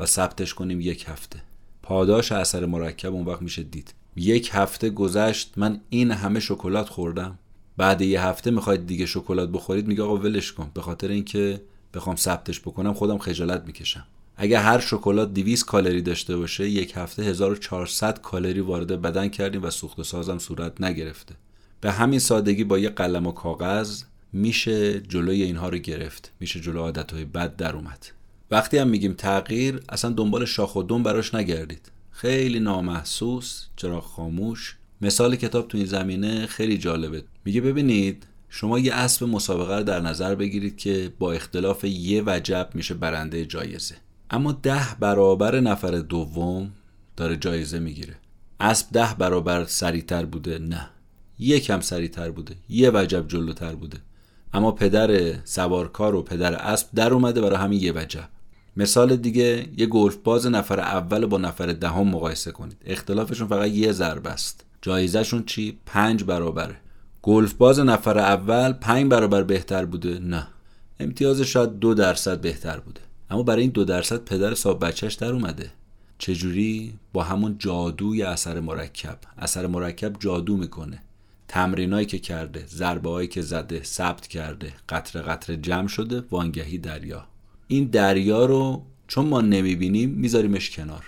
و 0.00 0.06
ثبتش 0.06 0.54
کنیم 0.54 0.80
یک 0.80 1.04
هفته. 1.08 1.42
پاداش 1.82 2.32
اثر 2.32 2.66
مرکب 2.66 3.12
اون 3.14 3.24
وقت 3.24 3.42
میشه 3.42 3.62
دید. 3.62 3.94
یک 4.16 4.50
هفته 4.52 4.90
گذشت 4.90 5.52
من 5.56 5.80
این 5.88 6.10
همه 6.10 6.40
شکلات 6.40 6.88
خوردم. 6.88 7.38
بعد 7.76 8.00
یه 8.02 8.22
هفته 8.22 8.50
می‌خواید 8.50 8.86
دیگه 8.86 9.06
شکلات 9.06 9.48
بخورید 9.48 9.86
میگه 9.86 10.02
آقا 10.02 10.16
ولش 10.16 10.52
کن. 10.52 10.70
به 10.74 10.82
خاطر 10.82 11.08
اینکه 11.08 11.60
بخوام 11.94 12.16
ثبتش 12.16 12.60
بکنم 12.60 12.92
خودم 12.94 13.18
خجالت 13.18 13.62
می‌کشم. 13.66 14.04
اگه 14.36 14.58
هر 14.58 14.78
شکلات 14.80 15.34
200 15.34 15.66
کالری 15.66 16.02
داشته 16.02 16.36
باشه 16.36 16.68
یک 16.68 16.92
هفته 16.96 17.22
1400 17.22 18.20
کالری 18.20 18.60
وارد 18.60 19.02
بدن 19.02 19.28
کردیم 19.28 19.62
و 19.62 19.70
سوخت 19.70 20.02
سازم 20.02 20.38
صورت 20.38 20.80
نگرفته. 20.80 21.34
به 21.82 21.92
همین 21.92 22.18
سادگی 22.18 22.64
با 22.64 22.78
یه 22.78 22.88
قلم 22.88 23.26
و 23.26 23.32
کاغذ 23.32 24.02
میشه 24.32 25.00
جلوی 25.00 25.42
اینها 25.42 25.68
رو 25.68 25.78
گرفت. 25.78 26.32
میشه 26.40 26.60
جلو 26.60 26.80
عادتهای 26.80 27.24
بد 27.24 27.56
در 27.56 27.76
اومد. 27.76 28.06
وقتی 28.50 28.78
هم 28.78 28.88
میگیم 28.88 29.12
تغییر 29.12 29.82
اصلا 29.88 30.10
دنبال 30.10 30.44
شاخ 30.44 30.76
و 30.76 30.82
دون 30.82 31.02
براش 31.02 31.34
نگردید. 31.34 31.92
خیلی 32.10 32.60
نامحسوس 32.60 33.66
چرا 33.76 34.00
خاموش. 34.00 34.76
مثال 35.00 35.36
کتاب 35.36 35.68
تو 35.68 35.78
این 35.78 35.86
زمینه 35.86 36.46
خیلی 36.46 36.78
جالبه. 36.78 37.24
میگه 37.44 37.60
ببینید 37.60 38.26
شما 38.48 38.78
یه 38.78 38.94
اسب 38.94 39.24
مسابقه 39.24 39.76
رو 39.76 39.84
در 39.84 40.00
نظر 40.00 40.34
بگیرید 40.34 40.76
که 40.76 41.12
با 41.18 41.32
اختلاف 41.32 41.84
یه 41.84 42.22
وجب 42.26 42.70
میشه 42.74 42.94
برنده 42.94 43.44
جایزه. 43.44 43.94
اما 44.30 44.52
ده 44.52 44.86
برابر 45.00 45.60
نفر 45.60 45.90
دوم 45.90 46.72
داره 47.16 47.36
جایزه 47.36 47.78
می‌گیره. 47.78 48.14
اسب 48.60 48.86
ده 48.92 49.14
برابر 49.18 49.64
سریعتر 49.64 50.24
بوده؟ 50.24 50.58
نه. 50.58 50.90
یکم 51.38 51.80
سریعتر 51.80 52.30
بوده 52.30 52.54
یه 52.68 52.90
وجب 52.94 53.28
جلوتر 53.28 53.74
بوده. 53.74 53.98
اما 54.54 54.72
پدر 54.72 55.34
سوارکار 55.44 56.14
و 56.14 56.22
پدر 56.22 56.54
اسب 56.54 56.88
در 56.94 57.12
اومده 57.12 57.40
برای 57.40 57.56
همین 57.56 57.80
یه 57.80 57.92
وجب. 57.92 58.28
مثال 58.76 59.16
دیگه 59.16 59.68
یه 59.76 59.86
گلف 59.86 60.16
باز 60.16 60.46
نفر 60.46 60.80
اول 60.80 61.26
با 61.26 61.38
نفر 61.38 61.66
دهم 61.66 62.08
مقایسه 62.08 62.52
کنید. 62.52 62.76
اختلافشون 62.84 63.48
فقط 63.48 63.70
یه 63.70 63.92
ضربه 63.92 64.30
است. 64.30 64.64
جایزهشون 64.82 65.44
چی؟ 65.44 65.78
پنج 65.86 66.24
برابره. 66.24 66.76
گلف 67.22 67.54
باز 67.54 67.80
نفر 67.80 68.18
اول 68.18 68.72
پنج 68.72 69.10
برابر 69.10 69.42
بهتر 69.42 69.84
بوده؟ 69.84 70.18
نه. 70.18 70.48
امتیاز 71.00 71.40
شاید 71.40 71.78
دو 71.78 71.94
درصد 71.94 72.40
بهتر 72.40 72.80
بوده. 72.80 73.00
اما 73.30 73.42
برای 73.42 73.62
این 73.62 73.70
دو 73.70 73.84
درصد 73.84 74.24
پدر 74.24 74.54
صاحب 74.54 74.84
بچهش 74.84 75.14
در 75.14 75.32
اومده. 75.32 75.70
چجوری؟ 76.18 76.94
با 77.12 77.22
همون 77.22 77.56
جادوی 77.58 78.22
اثر 78.22 78.60
مرکب. 78.60 79.18
اثر 79.38 79.66
مرکب 79.66 80.16
جادو 80.18 80.56
می‌کنه. 80.56 81.02
تمرینایی 81.52 82.06
که 82.06 82.18
کرده 82.18 82.64
ضربه 82.66 83.26
که 83.26 83.42
زده 83.42 83.82
ثبت 83.82 84.26
کرده 84.26 84.72
قطره 84.88 85.22
قطره 85.22 85.56
جمع 85.56 85.88
شده 85.88 86.24
وانگهی 86.30 86.78
دریا. 86.78 87.24
این 87.68 87.84
دریا 87.84 88.44
رو 88.44 88.82
چون 89.08 89.26
ما 89.26 89.40
نمی‌بینیم 89.40 90.10
میذاریمش 90.10 90.70
کنار. 90.70 91.04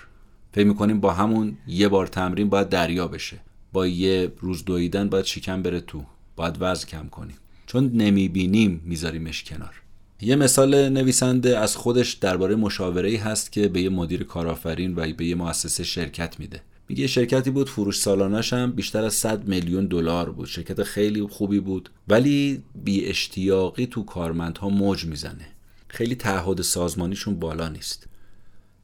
فکر 0.53 0.67
می‌کنیم 0.67 1.01
با 1.01 1.13
همون 1.13 1.57
یه 1.67 1.89
بار 1.89 2.07
تمرین 2.07 2.49
باید 2.49 2.69
دریا 2.69 3.09
بشه. 3.09 3.37
با 3.73 3.87
یه 3.87 4.33
روز 4.41 4.65
دویدن 4.65 5.09
باید 5.09 5.25
شکم 5.25 5.63
بره 5.63 5.81
تو. 5.81 6.05
باید 6.37 6.57
وزن 6.61 6.87
کم 6.87 7.09
کنیم. 7.09 7.37
چون 7.67 7.91
نمی‌بینیم 7.95 8.81
میذاریمش 8.85 9.45
کنار. 9.45 9.83
یه 10.21 10.37
مثال 10.37 10.89
نویسنده 10.89 11.59
از 11.59 11.77
خودش 11.77 12.13
درباره 12.13 12.57
مشاوره 12.57 13.19
هست 13.19 13.53
که 13.53 13.69
به 13.69 13.83
یه 13.83 13.89
مدیر 13.89 14.25
کارآفرین 14.25 14.95
و 14.97 15.13
به 15.13 15.25
یه 15.25 15.35
مؤسسه 15.35 15.85
شرکت 15.85 16.41
میده. 16.41 16.63
میگه 16.89 17.07
شرکتی 17.07 17.51
بود 17.51 17.69
فروش 17.69 17.99
سالانش 17.99 18.53
هم 18.53 18.73
بیشتر 18.73 19.05
از 19.05 19.15
100 19.15 19.49
میلیون 19.49 19.87
دلار 19.87 20.31
بود. 20.31 20.47
شرکت 20.47 20.83
خیلی 20.83 21.23
خوبی 21.23 21.61
بود 21.61 21.91
ولی 22.09 22.63
بی 22.85 23.05
اشتیاقی 23.05 23.87
تو 23.87 24.03
کارمندها 24.05 24.69
موج 24.69 25.05
می‌زنه. 25.05 25.47
خیلی 25.89 26.15
تعهد 26.15 26.63
سازمانیشون 26.63 27.35
بالا 27.35 27.69
نیست. 27.69 28.07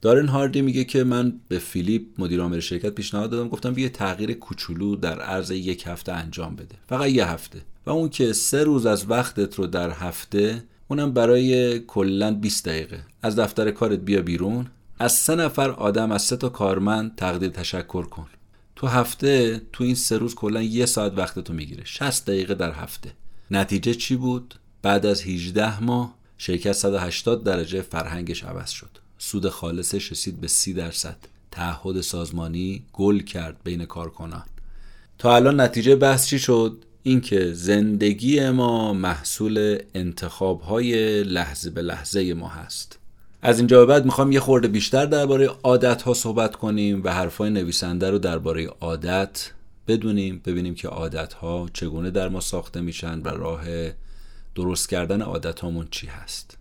دارن 0.00 0.28
هاردی 0.28 0.62
میگه 0.62 0.84
که 0.84 1.04
من 1.04 1.40
به 1.48 1.58
فیلیپ 1.58 2.02
مدیر 2.18 2.40
عامل 2.40 2.60
شرکت 2.60 2.90
پیشنهاد 2.94 3.30
دادم. 3.30 3.48
گفتم 3.48 3.74
بیا 3.74 3.88
تغییر 3.88 4.32
کوچولو 4.32 4.96
در 4.96 5.20
عرض 5.20 5.50
یک 5.50 5.86
هفته 5.86 6.12
انجام 6.12 6.56
بده. 6.56 6.74
فقط 6.88 7.08
یه 7.08 7.26
هفته. 7.26 7.62
و 7.86 7.90
اون 7.90 8.08
که 8.08 8.32
سه 8.32 8.64
روز 8.64 8.86
از 8.86 9.10
وقتت 9.10 9.54
رو 9.54 9.66
در 9.66 9.90
هفته 9.90 10.62
اونم 10.88 11.12
برای 11.12 11.78
کلا 11.78 12.34
20 12.34 12.68
دقیقه. 12.68 13.00
از 13.22 13.38
دفتر 13.38 13.70
کارت 13.70 13.98
بیا 13.98 14.22
بیرون. 14.22 14.66
از 15.00 15.12
سه 15.12 15.34
نفر 15.34 15.70
آدم 15.70 16.12
از 16.12 16.22
سه 16.22 16.36
تا 16.36 16.48
کارمند 16.48 17.16
تقدیر 17.16 17.48
تشکر 17.48 18.02
کن. 18.02 18.26
تو 18.76 18.86
هفته 18.86 19.62
تو 19.72 19.84
این 19.84 19.94
سه 19.94 20.18
روز 20.18 20.34
کلا 20.34 20.62
یه 20.62 20.86
ساعت 20.86 21.12
وقت 21.16 21.38
تو 21.38 21.52
می‌گیره. 21.52 21.84
60 21.84 22.26
دقیقه 22.26 22.54
در 22.54 22.72
هفته. 22.72 23.12
نتیجه 23.50 23.94
چی 23.94 24.16
بود؟ 24.16 24.54
بعد 24.82 25.06
از 25.06 25.22
18 25.22 25.82
ماه 25.82 26.14
شرکت 26.38 26.72
180 26.72 27.44
درجه 27.44 27.82
فرهنگش 27.82 28.44
عوض 28.44 28.70
شد. 28.70 28.90
سود 29.18 29.48
خالصش 29.48 30.12
رسید 30.12 30.40
به 30.40 30.48
30 30.48 30.72
درصد. 30.72 31.16
تعهد 31.50 32.00
سازمانی 32.00 32.82
گل 32.92 33.18
کرد 33.18 33.56
بین 33.64 33.84
کارکنان. 33.84 34.44
تا 35.18 35.36
الان 35.36 35.60
نتیجه 35.60 35.96
بحث 35.96 36.26
چی 36.26 36.38
شد؟ 36.38 36.84
اینکه 37.02 37.52
زندگی 37.52 38.50
ما 38.50 38.92
محصول 38.92 39.78
انتخاب 39.94 40.60
های 40.60 41.22
لحظه 41.24 41.70
به 41.70 41.82
لحظه 41.82 42.34
ما 42.34 42.48
هست. 42.48 42.99
از 43.42 43.58
اینجا 43.58 43.78
به 43.78 43.86
بعد 43.86 44.04
می‌خوام 44.04 44.32
یه 44.32 44.40
خورده 44.40 44.68
بیشتر 44.68 45.06
درباره 45.06 45.50
عادت 45.62 46.02
ها 46.02 46.14
صحبت 46.14 46.56
کنیم 46.56 47.00
و 47.04 47.12
حرفای 47.12 47.50
نویسنده 47.50 48.10
رو 48.10 48.18
درباره 48.18 48.66
عادت 48.66 49.50
بدونیم 49.88 50.42
ببینیم 50.46 50.74
که 50.74 50.88
عادت 50.88 51.32
ها 51.32 51.68
چگونه 51.72 52.10
در 52.10 52.28
ما 52.28 52.40
ساخته 52.40 52.80
میشن 52.80 53.20
و 53.20 53.28
راه 53.28 53.62
درست 54.54 54.88
کردن 54.88 55.22
عادت 55.22 55.60
هامون 55.60 55.88
چی 55.90 56.06
هست. 56.06 56.58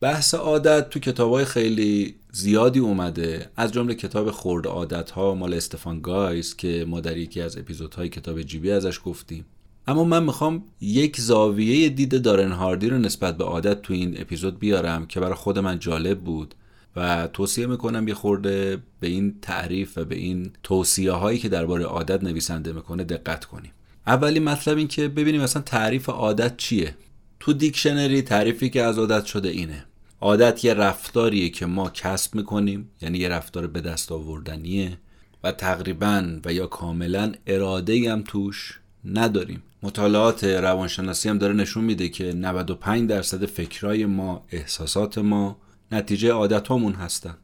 بحث 0.00 0.34
عادت 0.34 0.90
تو 0.90 0.98
کتابای 0.98 1.44
خیلی 1.44 2.14
زیادی 2.32 2.78
اومده. 2.78 3.50
از 3.56 3.72
جمله 3.72 3.94
کتاب 3.94 4.30
خورد 4.30 4.66
عادت 4.66 5.10
ها 5.10 5.34
مال 5.34 5.54
استفان 5.54 6.00
گایز 6.00 6.56
که 6.56 6.84
ما 6.88 7.00
در 7.00 7.16
یکی 7.16 7.40
از 7.40 7.56
اپیزودهای 7.56 8.08
کتاب 8.08 8.42
جیبی 8.42 8.70
ازش 8.70 9.00
گفتیم. 9.04 9.44
اما 9.86 10.04
من 10.04 10.22
می‌خوام 10.22 10.64
یک 10.80 11.20
زاویه 11.20 11.88
دید 11.88 12.22
دارن 12.22 12.52
هاردی 12.52 12.88
رو 12.88 12.98
نسبت 12.98 13.36
به 13.36 13.44
عادت 13.44 13.82
تو 13.82 13.94
این 13.94 14.20
اپیزود 14.20 14.58
بیارم 14.58 15.06
که 15.06 15.20
برای 15.20 15.34
خود 15.34 15.58
من 15.58 15.78
جالب 15.78 16.20
بود 16.20 16.54
و 16.96 17.28
توصیه 17.32 17.66
می‌کنم 17.66 18.08
یه 18.08 18.14
خورده 18.14 18.78
به 19.00 19.06
این 19.06 19.34
تعریف 19.42 19.98
و 19.98 20.04
به 20.04 20.14
این 20.14 20.50
توصیه 20.62 21.12
هایی 21.12 21.38
که 21.38 21.48
درباره 21.48 21.84
عادت 21.84 22.24
نویسنده 22.24 22.72
می‌کنه 22.72 23.04
دقت 23.04 23.44
کنیم. 23.44 23.72
اولی 24.06 24.40
مطلب 24.40 24.76
این 24.76 24.88
که 24.88 25.08
ببینیم 25.08 25.42
مثلا 25.42 25.62
تعریف 25.62 26.08
عادت 26.08 26.56
چیه. 26.56 26.94
تو 27.40 27.52
دیکشنری 27.52 28.22
تعریفی 28.22 28.70
که 28.70 28.82
از 28.82 28.98
عادت 28.98 29.24
شده 29.24 29.48
اینه. 29.48 29.84
عادت 30.20 30.64
یه 30.64 30.74
رفتاریه 30.74 31.48
که 31.48 31.66
ما 31.66 31.90
کسب 31.90 32.34
می‌کنیم 32.34 32.90
یعنی 33.00 33.18
یه 33.18 33.28
رفتار 33.28 33.66
به 33.66 33.80
دست 33.80 34.12
آوردنیه 34.12 34.98
و 35.44 35.52
تقریبا 35.52 36.40
و 36.44 36.52
یا 36.52 36.66
کاملا 36.66 37.32
اراده 37.46 38.12
هم 38.12 38.22
توش 38.22 38.80
نداریم. 39.04 39.62
مطالعات 39.82 40.44
روانشناسی 40.44 41.28
هم 41.28 41.38
داره 41.38 41.54
نشون 41.54 41.84
میده 41.84 42.08
که 42.08 42.32
95 42.32 43.08
درصد 43.08 43.44
فکرای 43.44 44.06
ما 44.06 44.44
احساسات 44.50 45.18
ما 45.18 45.56
نتیجه 45.92 46.32
عادت 46.32 46.68
هامون 46.68 46.92
هستن. 46.92 47.36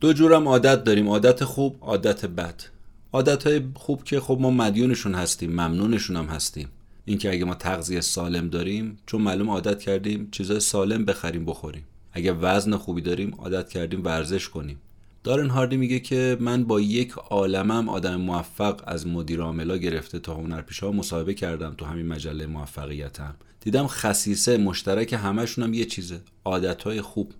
دو 0.00 0.12
جورم 0.12 0.48
عادت 0.48 0.84
داریم 0.84 1.08
عادت 1.08 1.44
خوب 1.44 1.76
عادت 1.80 2.26
بد. 2.26 2.62
عادت 3.12 3.46
های 3.46 3.62
خوب 3.74 4.04
که 4.04 4.20
خب 4.20 4.38
ما 4.40 4.50
مدیونشون 4.50 5.14
هستیم 5.14 5.50
ممنونشون 5.50 6.16
هم 6.16 6.26
هستیم. 6.26 6.68
اینکه 7.04 7.32
اگه 7.32 7.44
ما 7.44 7.54
تغذیه 7.54 8.00
سالم 8.00 8.48
داریم 8.48 8.98
چون 9.06 9.22
معلوم 9.22 9.50
عادت 9.50 9.80
کردیم 9.80 10.28
چیزای 10.30 10.60
سالم 10.60 11.04
بخریم 11.04 11.44
بخوریم. 11.44 11.84
اگه 12.16 12.32
وزن 12.32 12.76
خوبی 12.76 13.00
داریم 13.00 13.34
عادت 13.38 13.68
کردیم 13.68 14.04
ورزش 14.04 14.48
کنیم. 14.48 14.80
دارن 15.24 15.50
هاردی 15.50 15.76
میگه 15.76 16.00
که 16.00 16.36
من 16.40 16.64
با 16.64 16.80
یک 16.80 17.12
عالمم 17.12 17.88
آدم 17.88 18.16
موفق 18.16 18.80
از 18.86 19.06
مدیر 19.06 19.40
عاملا 19.40 19.76
گرفته 19.76 20.18
تا 20.18 20.34
هنرپیشه 20.34 20.86
ها 20.86 20.92
مصاحبه 20.92 21.34
کردم 21.34 21.74
تو 21.78 21.84
همین 21.84 22.06
مجله 22.06 22.46
موفقیتم. 22.46 23.34
دیدم 23.60 23.86
خصیصه 23.86 24.56
مشترک 24.56 25.12
همشون 25.12 25.64
هم 25.64 25.74
یه 25.74 25.84
چیزه. 25.84 26.20
عادت 26.44 27.00
خوب. 27.00 27.32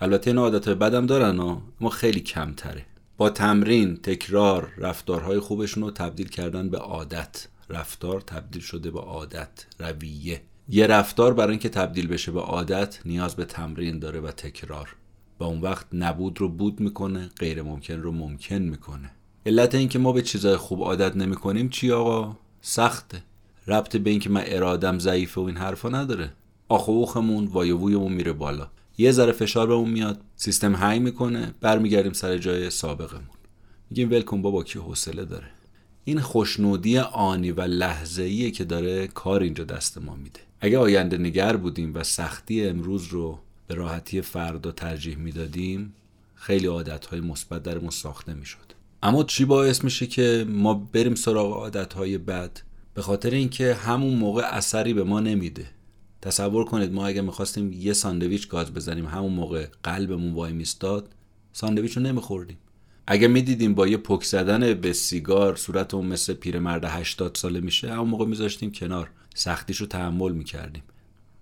البته 0.00 0.30
این 0.30 0.38
عادت 0.38 0.68
بدم 0.68 1.06
دارن 1.06 1.40
اما 1.40 1.90
خیلی 1.90 2.20
کمتره. 2.20 2.86
با 3.16 3.30
تمرین 3.30 3.96
تکرار 3.96 4.72
رفتارهای 4.78 5.38
خوبشون 5.38 5.82
رو 5.82 5.90
تبدیل 5.90 6.28
کردن 6.28 6.68
به 6.68 6.78
عادت. 6.78 7.46
رفتار 7.70 8.20
تبدیل 8.20 8.62
شده 8.62 8.90
به 8.90 9.00
عادت. 9.00 9.66
رویه. 9.78 10.42
یه 10.68 10.86
رفتار 10.86 11.34
برای 11.34 11.50
اینکه 11.50 11.68
تبدیل 11.68 12.06
بشه 12.06 12.32
به 12.32 12.40
عادت 12.40 12.98
نیاز 13.04 13.36
به 13.36 13.44
تمرین 13.44 13.98
داره 13.98 14.20
و 14.20 14.30
تکرار. 14.30 14.96
و 15.40 15.44
اون 15.44 15.60
وقت 15.60 15.86
نبود 15.92 16.40
رو 16.40 16.48
بود 16.48 16.80
می‌کنه 16.80 17.30
غیر 17.38 17.62
ممکن 17.62 17.94
رو 17.94 18.12
ممکن 18.12 18.58
می‌کنه. 18.58 19.10
علت 19.46 19.74
اینکه 19.74 19.98
ما 19.98 20.12
به 20.12 20.22
چیزای 20.22 20.56
خوب 20.56 20.82
عادت 20.82 21.16
نمی‌کنیم 21.16 21.68
چی 21.68 21.92
آقا؟ 21.92 22.36
سخته. 22.60 23.22
ربط 23.66 23.96
به 23.96 24.10
اینکه 24.10 24.30
من 24.30 24.42
ارادم 24.46 24.98
ضعیفه 24.98 25.40
و 25.40 25.44
این 25.44 25.56
حرفا 25.56 25.88
نداره. 25.88 26.32
آخ 26.68 26.88
و 26.88 26.90
اوخمون 26.90 27.46
وایوویمون 27.46 28.12
میره 28.12 28.32
بالا. 28.32 28.68
یه 28.98 29.12
ذره 29.12 29.32
فشار 29.32 29.66
به 29.66 29.74
اون 29.74 29.90
میاد 29.90 30.20
سیستم 30.36 30.74
هنگ 30.74 31.02
می‌کنه 31.02 31.54
برمیگردیم 31.60 32.12
سر 32.12 32.38
جای 32.38 32.70
سابقمون. 32.70 33.36
میگیم 33.90 34.10
ولکن 34.10 34.42
بابا 34.42 34.64
کی 34.64 34.78
حوصله 34.78 35.24
داره. 35.24 35.50
این 36.04 36.20
خوشنودی 36.20 36.98
آنی 36.98 37.52
و 37.52 37.60
لحظه‌ایه 37.60 38.50
که 38.50 38.64
داره 38.64 39.06
کار 39.06 39.42
اینجا 39.42 39.64
دست 39.64 39.98
ما 39.98 40.14
میده. 40.14 40.40
اگه 40.64 40.78
آینده 40.78 41.18
نگر 41.18 41.56
بودیم 41.56 41.94
و 41.94 42.02
سختی 42.02 42.64
امروز 42.64 43.06
رو 43.06 43.38
به 43.66 43.74
راحتی 43.74 44.20
فردا 44.20 44.72
ترجیح 44.72 45.16
می‌دادیم 45.16 45.94
خیلی 46.34 46.66
عادتهای 46.66 47.20
مثبت 47.20 47.62
درمون 47.62 47.90
ساخته 47.90 48.34
می‌شد. 48.34 48.72
اما 49.02 49.24
چی 49.24 49.44
باعث 49.44 49.84
میشه 49.84 50.06
که 50.06 50.46
ما 50.48 50.74
بریم 50.74 51.14
سراغ 51.14 51.52
عادتهای 51.52 52.18
بد؟ 52.18 52.58
به 52.94 53.02
خاطر 53.02 53.30
اینکه 53.30 53.74
همون 53.74 54.14
موقع 54.14 54.42
اثری 54.42 54.94
به 54.94 55.04
ما 55.04 55.20
نمیده. 55.20 55.66
تصور 56.22 56.64
کنید 56.64 56.92
ما 56.92 57.06
اگه 57.06 57.20
می‌خواستیم 57.20 57.72
یه 57.72 57.92
ساندویچ 57.92 58.48
گاز 58.48 58.74
بزنیم 58.74 59.06
همون 59.06 59.32
موقع 59.32 59.66
قلبمون 59.82 60.32
وای 60.32 60.52
میستاد 60.52 61.08
ساندویچ 61.52 61.96
رو 61.96 62.02
نمیخوردیم. 62.02 62.58
اگه 63.06 63.28
می‌دیدیم 63.28 63.74
با 63.74 63.86
یه 63.86 63.96
پک 63.96 64.24
زدن 64.24 64.74
به 64.74 64.92
سیگار 64.92 65.56
صورتمون 65.56 66.06
مثل 66.06 66.34
پیرمرد 66.34 66.84
80 66.84 67.36
ساله 67.36 67.60
میشه 67.60 67.92
همون 67.92 68.08
موقع 68.08 68.26
میذاشتیم 68.26 68.72
کنار. 68.72 69.10
سختیش 69.34 69.76
رو 69.76 69.86
تحمل 69.86 70.32
می‌کردیم. 70.32 70.82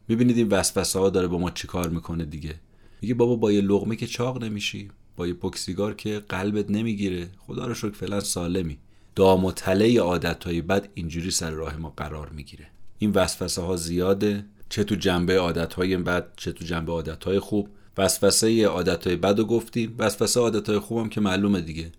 می‌بینید 0.09 0.37
این 0.37 0.49
وسوسه 0.49 0.99
ها 0.99 1.11
داره 1.11 1.29
با 1.29 1.39
ما 1.39 1.51
چیکار 1.51 1.89
می‌کنه 1.89 2.25
دیگه. 2.25 2.55
میگه 3.03 3.15
بابا 3.15 3.37
با 3.37 3.53
یه 3.53 3.61
لغمه 3.61 3.97
که 3.97 4.07
چاق 4.07 4.45
نمیشی 4.45 4.91
با 5.17 5.27
یه 5.27 5.35
پک 5.35 5.57
سیگار 5.57 5.95
که 5.95 6.23
قلبت 6.29 6.71
نمی‌گیره. 6.71 7.29
خدا 7.39 7.67
رو 7.67 7.75
شکر 7.75 7.91
فعلا 7.91 8.21
سالمی. 8.21 8.79
دام 9.15 9.45
و 9.45 9.53
تله 9.53 10.01
عادت 10.01 10.49
بد 10.49 10.89
اینجوری 10.95 11.31
سر 11.31 11.51
راه 11.51 11.77
ما 11.77 11.95
قرار 11.97 12.29
می‌گیره. 12.29 12.67
این 12.99 13.11
وسوسه 13.11 13.63
ها 13.63 13.77
زیاده 13.77 14.45
چه 14.69 14.85
تو 14.85 14.95
جنبه 14.95 15.39
عادت 15.39 15.75
های 15.75 15.97
بد 15.97 16.29
چه 16.37 16.53
تو 16.53 16.65
جنبه 16.65 16.93
عادت 16.93 17.25
های 17.25 17.39
خوب. 17.39 17.69
وسوسه 17.99 18.67
عادت 18.67 19.07
های 19.07 19.17
بد 19.17 19.39
رو 19.39 19.45
گفتیم. 19.45 19.95
وسوسه 19.99 20.41
عادت 20.41 20.69
های 20.69 20.79
خوبم 20.79 21.09
که 21.09 21.21
معلومه 21.21 21.61
دیگه. 21.61 21.93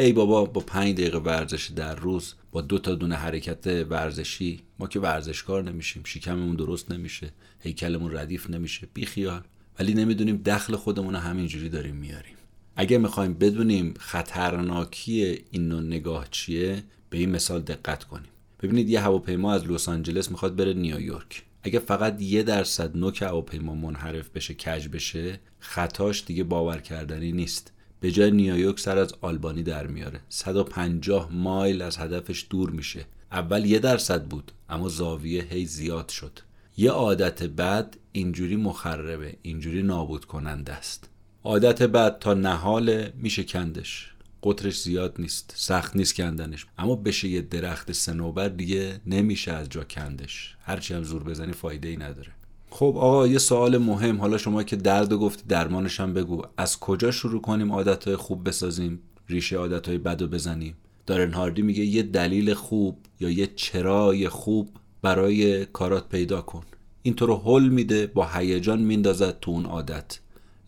ای 0.00 0.12
بابا 0.12 0.44
با 0.44 0.60
پنج 0.60 0.94
دقیقه 0.94 1.18
ورزش 1.18 1.70
در 1.76 1.94
روز 1.94 2.34
با 2.52 2.60
دو 2.60 2.78
تا 2.78 2.94
دونه 2.94 3.14
حرکت 3.14 3.66
ورزشی 3.66 4.60
ما 4.78 4.86
که 4.86 5.00
ورزشکار 5.00 5.62
نمیشیم 5.62 6.02
شکممون 6.04 6.56
درست 6.56 6.92
نمیشه 6.92 7.32
هیکلمون 7.60 8.16
ردیف 8.16 8.50
نمیشه 8.50 8.88
بی 8.94 9.06
خیال 9.06 9.42
ولی 9.78 9.94
نمی‌دونیم 9.94 10.36
دخل 10.36 10.76
خودمون 10.76 11.14
همینجوری 11.14 11.68
داریم 11.68 11.96
میاریم. 11.96 12.34
اگه 12.76 12.98
می‌خوایم 12.98 13.34
بدونیم 13.34 13.94
خطرناکی 13.98 15.44
این 15.50 15.68
نوع 15.68 15.82
نگاه 15.82 16.26
چیه 16.30 16.82
به 17.10 17.18
این 17.18 17.30
مثال 17.30 17.60
دقت 17.60 18.04
کنیم. 18.04 18.30
ببینید 18.62 18.88
یه 18.88 19.00
هواپیما 19.00 19.52
از 19.52 19.66
لس 19.66 19.88
آنجلس 19.88 20.30
می‌خواد 20.30 20.56
بره 20.56 20.74
نیویورک 20.74 21.42
اگه 21.62 21.78
فقط 21.78 22.22
یه 22.22 22.42
درصد 22.42 22.96
نوک 22.96 23.22
هواپیما 23.22 23.74
منحرف 23.74 24.28
بشه 24.28 24.54
کج 24.54 24.88
بشه 24.88 25.40
خطاش 25.58 26.24
دیگه 26.26 26.44
باور 26.44 26.78
کردنی 26.78 27.32
نیست. 27.32 27.72
به 28.00 28.10
جای 28.10 28.30
نیویورک 28.30 28.80
سر 28.80 28.98
از 28.98 29.12
آلبانی 29.20 29.62
در 29.62 29.86
میاره. 29.86 30.20
150 30.28 31.32
مایل 31.32 31.82
از 31.82 31.98
هدفش 31.98 32.46
دور 32.50 32.70
میشه. 32.70 33.06
اول 33.32 33.64
یه 33.64 33.78
درصد 33.78 34.24
بود 34.24 34.52
اما 34.68 34.88
زاویه 34.88 35.42
هی 35.42 35.66
زیاد 35.66 36.08
شد. 36.08 36.38
یه 36.76 36.90
عادت 36.90 37.42
بد 37.42 37.96
اینجوری 38.12 38.56
مخربه 38.56 39.36
اینجوری 39.42 39.82
نابود 39.82 40.24
کننده 40.24 40.72
است. 40.72 41.08
عادت 41.44 41.82
بد 41.82 42.18
تا 42.18 42.34
نهال 42.34 43.10
میشه 43.14 43.44
کندش. 43.44 44.12
قطرش 44.42 44.82
زیاد 44.82 45.16
نیست 45.18 45.52
سخت 45.56 45.96
نیست 45.96 46.14
کندنش. 46.14 46.66
اما 46.78 46.96
بشه 46.96 47.28
یه 47.28 47.40
درخت 47.40 47.92
سنوبر 47.92 48.48
دیگه 48.48 49.00
نمیشه 49.06 49.52
از 49.52 49.68
جا 49.68 49.84
کندش. 49.84 50.56
هرچی 50.60 50.94
هم 50.94 51.02
زور 51.02 51.24
بزنی 51.24 51.52
فایده 51.52 51.88
ای 51.88 51.96
نداره. 51.96 52.37
خب 52.70 52.94
آقا 52.98 53.26
یه 53.26 53.38
سوال 53.38 53.78
مهم. 53.78 54.20
حالا 54.20 54.38
شما 54.38 54.62
که 54.62 54.76
درد 54.76 55.12
گفتی 55.12 55.42
درمانش 55.48 56.00
هم 56.00 56.14
بگو. 56.14 56.42
از 56.56 56.80
کجا 56.80 57.10
شروع 57.10 57.40
کنیم 57.40 57.72
عادتهای 57.72 58.16
خوب 58.16 58.48
بسازیم؟ 58.48 59.00
ریشه 59.28 59.56
عادتهای 59.56 59.98
بد 59.98 60.22
رو 60.22 60.28
بزنیم؟ 60.28 60.76
دارن 61.06 61.32
هاردی 61.32 61.62
میگه 61.62 61.84
یه 61.84 62.02
دلیل 62.02 62.54
خوب 62.54 62.98
یا 63.20 63.30
یه 63.30 63.46
چرای 63.46 64.28
خوب 64.28 64.70
برای 65.02 65.66
کارات 65.66 66.08
پیدا 66.08 66.40
کن. 66.40 66.62
این 67.02 67.14
تو 67.14 67.26
رو 67.26 67.36
حل 67.36 67.68
میده 67.68 68.06
با 68.06 68.28
هیجان 68.34 68.80
میندازد 68.80 69.40
تو 69.40 69.50
اون 69.50 69.64
عادت. 69.64 70.18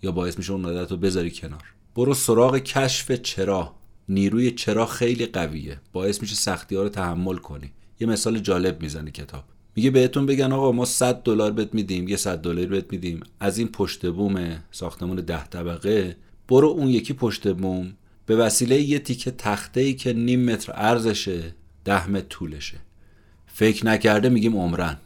یا 0.02 0.12
باعث 0.12 0.38
میشه 0.38 0.52
اون 0.52 0.64
عادت 0.64 0.90
رو 0.90 0.96
بذاری 0.96 1.30
کنار. 1.30 1.64
برو 1.96 2.14
سراغ 2.14 2.58
کشف 2.58 3.12
چرا. 3.12 3.74
نیروی 4.08 4.50
چرا 4.50 4.86
خیلی 4.86 5.26
قویه. 5.26 5.80
باعث 5.92 6.22
میشه 6.22 6.34
سختی 6.34 6.76
ها 6.76 6.82
رو 6.82 6.88
تحمل 6.88 7.36
کنی. 7.36 7.72
یه 8.00 8.06
مثال 8.06 8.38
جالب 8.38 8.82
می‌زنه 8.82 9.10
کتاب. 9.10 9.44
میگه 9.76 9.90
بهتون 9.90 10.26
بگن 10.26 10.52
آقا 10.52 10.72
ما 10.72 10.84
100 10.84 11.22
دلار 11.22 11.52
بهت 11.52 11.74
میدیم 11.74 12.08
یه 12.08 12.16
100 12.16 12.38
دلار 12.38 12.66
بهت 12.66 12.92
میدیم. 12.92 13.20
از 13.40 13.58
این 13.58 13.68
پشت 13.68 14.06
بوم 14.06 14.62
ساختمون 14.70 15.16
ده 15.16 15.44
طبقه 15.44 16.16
برو 16.48 16.68
اون 16.68 16.88
یکی 16.88 17.12
پشت 17.12 17.52
بوم. 17.52 17.92
به 18.26 18.36
وسیله 18.36 18.80
یه 18.80 18.98
تیکه 18.98 19.30
تخته 19.30 19.80
ای 19.80 19.94
که 19.94 20.12
نیم 20.12 20.44
متر 20.44 20.72
عرضشه 20.72 21.54
ده 21.84 22.10
متر 22.10 22.26
طولشه. 22.28 22.78
فکر 23.46 23.86
نکرده 23.86 24.28
میگیم 24.28 24.56
عمرن. 24.56 24.96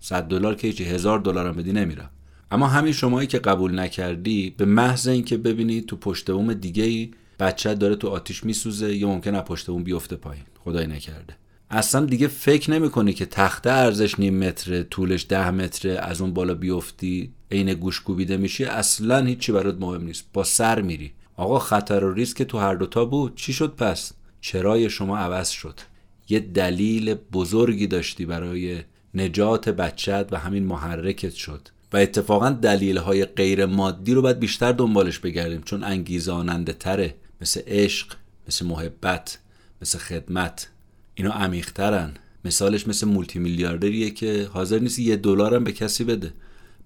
100 0.00 0.22
دلار 0.22 0.54
که 0.54 0.66
هیچی 0.66 0.84
هزار 0.84 1.18
دلار 1.18 1.46
هم 1.46 1.52
بدی 1.52 1.72
نمیرم. 1.72 2.10
اما 2.50 2.66
همین 2.66 2.92
شمایی 2.92 3.26
که 3.26 3.38
قبول 3.38 3.78
نکردی 3.78 4.54
به 4.56 4.64
محض 4.64 5.08
اینکه 5.08 5.36
ببینی 5.36 5.80
تو 5.80 5.96
پشت 5.96 6.30
بوم 6.30 6.54
دیگه 6.54 6.84
ای 6.84 7.10
بچه 7.40 7.74
داره 7.74 7.96
تو 7.96 8.08
آتیش 8.08 8.44
میسوزه 8.44 8.96
یا 8.96 9.08
ممکن 9.08 9.34
از 9.34 9.44
پشت 9.44 9.66
بوم 9.66 9.84
بیفته 9.84 10.16
پایین. 10.16 10.44
خدای 10.64 10.86
نکرده. 10.86 11.41
اصلا 11.72 12.06
دیگه 12.06 12.28
فکر 12.28 12.70
نمی‌کنی 12.70 13.12
که 13.12 13.26
تخته 13.26 13.70
ارزش 13.70 14.18
نیم 14.18 14.38
متره 14.38 14.82
طولش 14.82 15.26
ده 15.28 15.50
متره 15.50 15.92
از 15.92 16.20
اون 16.20 16.34
بالا 16.34 16.54
بیفتی 16.54 17.32
عین 17.50 17.74
گوش 17.74 18.00
کوبیده 18.00 18.36
میشی 18.36 18.64
اصلا 18.64 19.24
هیچی 19.24 19.52
برات 19.52 19.76
مهم 19.80 20.04
نیست. 20.04 20.24
با 20.32 20.44
سر 20.44 20.80
میری. 20.80 21.12
آقا 21.36 21.58
خطر 21.58 22.04
و 22.04 22.14
ریسک 22.14 22.42
تو 22.42 22.58
هر 22.58 22.74
دوتا 22.74 23.04
بود. 23.04 23.36
چی 23.36 23.52
شد 23.52 23.74
پس؟ 23.74 24.12
چرای 24.40 24.90
شما 24.90 25.18
عوض 25.18 25.48
شد. 25.48 25.80
یه 26.28 26.40
دلیل 26.40 27.14
بزرگی 27.14 27.86
داشتی 27.86 28.26
برای 28.26 28.82
نجات 29.14 29.68
بچت 29.68 30.28
و 30.30 30.38
همین 30.38 30.64
محرکت 30.64 31.32
شد. 31.32 31.68
و 31.92 31.96
اتفاقا 31.96 32.50
دلیل 32.50 32.98
های 32.98 33.24
غیر 33.24 33.66
مادی 33.66 34.14
رو 34.14 34.22
باید 34.22 34.38
بیشتر 34.38 34.72
دنبالش 34.72 35.18
بگردیم. 35.18 35.62
چون 35.62 35.84
انگیزاننده 35.84 36.72
تره 36.72 37.14
مثل 37.40 37.60
عشق 37.66 38.14
مثل 38.48 38.66
محبت 38.66 39.38
مثل 39.82 39.98
خدمت. 39.98 40.68
اینا 41.14 41.30
عمیقترن. 41.30 42.12
مثالش 42.44 42.88
مثل 42.88 43.08
مولتی 43.08 43.38
میلیاردریه 43.38 44.10
که 44.10 44.48
حاضر 44.52 44.78
نیست 44.78 44.98
یه 44.98 45.16
دلارم 45.16 45.64
به 45.64 45.72
کسی 45.72 46.04
بده. 46.04 46.32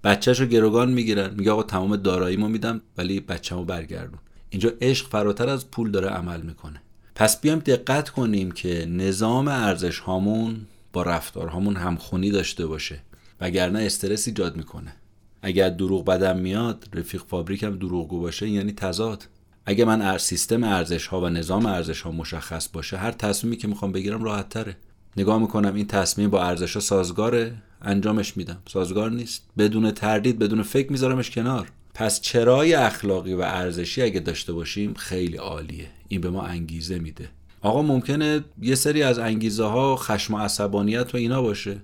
بچهش 0.05 0.41
رو 0.41 0.47
گروگان 0.47 0.93
می‌گیرن. 0.93 1.35
میگه 1.35 1.51
آقا 1.51 1.63
تمام 1.63 1.97
داراییمو 1.97 2.49
میدم 2.49 2.81
ولی 2.99 3.21
بچه‌مو 3.21 3.65
برگردون. 3.65 4.19
اینجا 4.51 4.73
عشق 4.81 5.09
فراتر 5.09 5.49
از 5.49 5.71
پول 5.71 5.91
داره 5.91 6.09
عمل 6.09 6.41
می‌کنه. 6.41 6.83
پس 7.15 7.41
بیایم 7.41 7.59
دقت 7.59 8.09
کنیم 8.09 8.51
که 8.51 8.87
نظام 8.91 9.49
ارزش 9.49 9.99
هامون 9.99 10.67
با 10.93 11.03
رفتارهامون 11.03 11.77
همخونی 11.77 12.31
داشته 12.31 12.67
باشه 12.67 13.01
وگرنه 13.41 13.79
استرس 13.79 14.29
ایجاد 14.29 14.57
می‌کنه. 14.57 14.93
اگر 15.43 15.71
دروغ 15.71 16.05
بدم 16.05 16.39
میاد 16.39 16.89
رفیق 16.93 17.23
فابریکم 17.27 17.79
دروغگو 17.79 18.21
باشه 18.21 18.49
یعنی 18.49 18.73
تضاد. 18.73 19.29
اگه 19.67 19.85
من 19.85 20.03
ار 20.03 20.19
سیستم 20.19 20.65
ارزش 20.65 21.07
ها 21.07 21.21
و 21.21 21.29
نظام 21.29 21.67
ارزش 21.67 22.01
ها 22.01 22.11
مشخص 22.11 22.69
باشه 22.73 22.97
هر 22.97 23.11
تصمیمی 23.11 23.57
که 23.57 23.69
می‌خوام 23.69 23.93
بگیرم 23.93 24.23
راحت 24.23 24.49
تره 24.49 24.77
نگاه 25.17 25.39
می‌کنم 25.39 25.75
این 25.75 25.87
تصمیم 25.87 26.31
با 26.31 26.43
ارزش 26.43 26.75
ها 26.75 26.81
سازگاره؟ 26.81 27.55
انجامش 27.83 28.37
میدم. 28.37 28.59
سازگار 28.69 29.11
نیست. 29.11 29.45
بدون 29.59 29.91
تردید 29.91 30.39
بدون 30.39 30.63
فکر 30.63 30.93
میذارمش 30.93 31.31
کنار. 31.31 31.69
پس 31.95 32.21
چرای 32.21 32.75
اخلاقی 32.75 33.35
و 33.35 33.41
ارزشی 33.41 34.03
اگه 34.03 34.21
داشته 34.21 34.53
باشیم 34.53 34.95
خیلی 34.95 35.37
عالیه. 35.37 35.89
این 36.09 36.21
به 36.21 36.31
ما 36.31 36.43
انگیزه 36.43 36.99
میده. 36.99 37.29
آقا 37.61 37.83
ممکنه 37.83 38.45
یه 38.63 38.75
سری 38.75 39.03
از 39.03 39.19
انگیزه 39.19 39.65
ها 39.65 39.97
خشم 39.97 40.35
و 40.35 40.39
عصبانیت 40.39 41.15
و 41.15 41.17
اینا 41.17 41.43
باشه. 41.43 41.77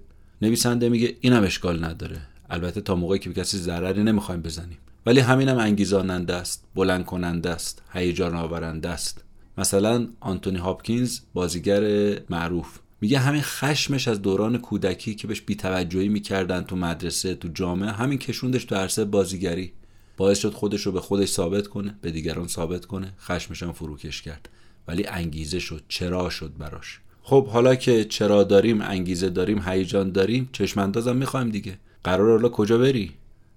نویسنده 0.43 0.89
میگه 0.89 1.17
اینم 1.21 1.43
اشکال 1.43 1.85
نداره. 1.85 2.19
البته 2.51 2.81
تا 2.81 2.95
موقعی 2.95 3.19
که 3.19 3.31
به 3.31 3.41
کسی 3.41 3.59
ضرری 3.59 4.03
نمی‌خوایم 4.03 4.43
بزنیم. 4.43 4.79
ولی 5.07 5.21
همینم 5.21 5.59
انگیزاننده 5.59 6.35
است 6.35 6.65
بلند 6.75 7.05
کننده 7.05 7.51
است 7.51 7.83
هیجان 7.93 8.35
آورنده 8.35 8.89
است. 8.89 9.25
مثلا 9.59 10.09
آنتونی 10.21 10.59
هاپکینز 10.59 11.21
بازیگر 11.35 11.83
معروف. 12.31 12.79
میگه 13.01 13.19
همین 13.19 13.43
خشمش 13.43 14.09
از 14.09 14.23
دوران 14.23 14.59
کودکی 14.59 15.15
که 15.15 15.27
بهش 15.27 15.41
بیتوجهی 15.41 16.09
می‌کردن 16.09 16.63
تو 16.63 16.77
مدرسه 16.77 17.35
تو 17.35 17.49
جامعه 17.49 17.91
همین 17.91 18.19
کشوندش 18.19 18.65
تو 18.65 18.75
عرصه 18.75 19.05
بازیگری. 19.05 19.73
باعث 20.17 20.39
شد 20.39 20.53
خودش 20.53 20.87
رو 20.87 20.93
به 20.93 21.01
خودش 21.01 21.29
ثابت 21.29 21.67
کنه 21.67 21.95
به 22.01 22.11
دیگران 22.11 22.49
ثابت 22.49 22.85
کنه. 22.85 23.13
خشمش 23.21 23.63
هم 23.63 23.73
فروکش 23.73 24.23
کرد. 24.23 24.49
ولی 24.89 25.07
انگیزه 25.07 25.59
شد 25.59 25.83
چرا 25.89 26.31
شد 26.31 26.53
براش؟ 26.59 27.01
خب 27.23 27.47
حالا 27.47 27.75
که 27.75 28.05
چرا 28.05 28.45
داریم 28.45 28.81
انگیزه 28.81 29.31
داریم 29.31 29.63
هیجان 29.69 30.13
داریم 30.13 30.49
چشماندازم 30.53 31.17
می‌خوایم 31.17 31.49
دیگه. 31.49 31.79
قرار 32.05 32.31
حالا 32.31 32.49
کجا 32.49 32.79
بری؟ 32.79 33.13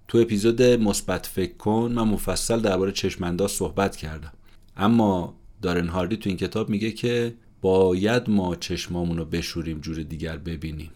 تو 0.07 0.17
اپیزود 0.17 0.61
مثبت 0.61 1.25
فکر 1.25 1.53
کن 1.53 1.91
من 1.95 2.03
مفصل 2.03 2.59
درباره 2.59 2.91
چشمانداز 2.91 3.51
صحبت 3.51 3.95
کردم. 3.95 4.33
اما 4.77 5.35
دارن 5.61 5.87
هاردی 5.87 6.17
تو 6.17 6.29
این 6.29 6.37
کتاب 6.37 6.69
میگه 6.69 6.91
که 6.91 7.33
باید 7.61 8.29
ما 8.29 8.55
چشمامون 8.55 9.17
رو 9.17 9.25
بشوریم 9.25 9.79
جور 9.79 10.03
دیگر 10.03 10.37
ببینیم. 10.37 10.91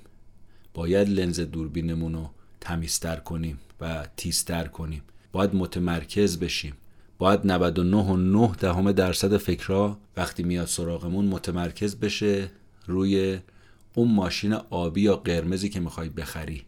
باید 0.73 1.09
لنز 1.09 1.39
دوربینمون 1.39 2.13
رو 2.13 2.29
تمیزتر 2.61 3.15
کنیم 3.15 3.59
و 3.81 4.07
تیزتر 4.17 4.67
کنیم. 4.67 5.03
باید 5.31 5.55
متمرکز 5.55 6.39
بشیم. 6.39 6.73
باید 7.17 7.39
99 7.43 8.51
دهم 8.59 8.91
درصد 8.91 9.37
فکرها 9.37 9.99
وقتی 10.17 10.43
میاد 10.43 10.67
سراغمون 10.67 11.25
متمرکز 11.25 11.95
بشه 11.95 12.51
روی 12.87 13.39
اون 13.93 14.11
ماشین 14.11 14.53
آبی 14.53 15.01
یا 15.01 15.15
قرمزی 15.15 15.69
که 15.69 15.79
می‌خوای 15.79 16.09
بخری. 16.09 16.63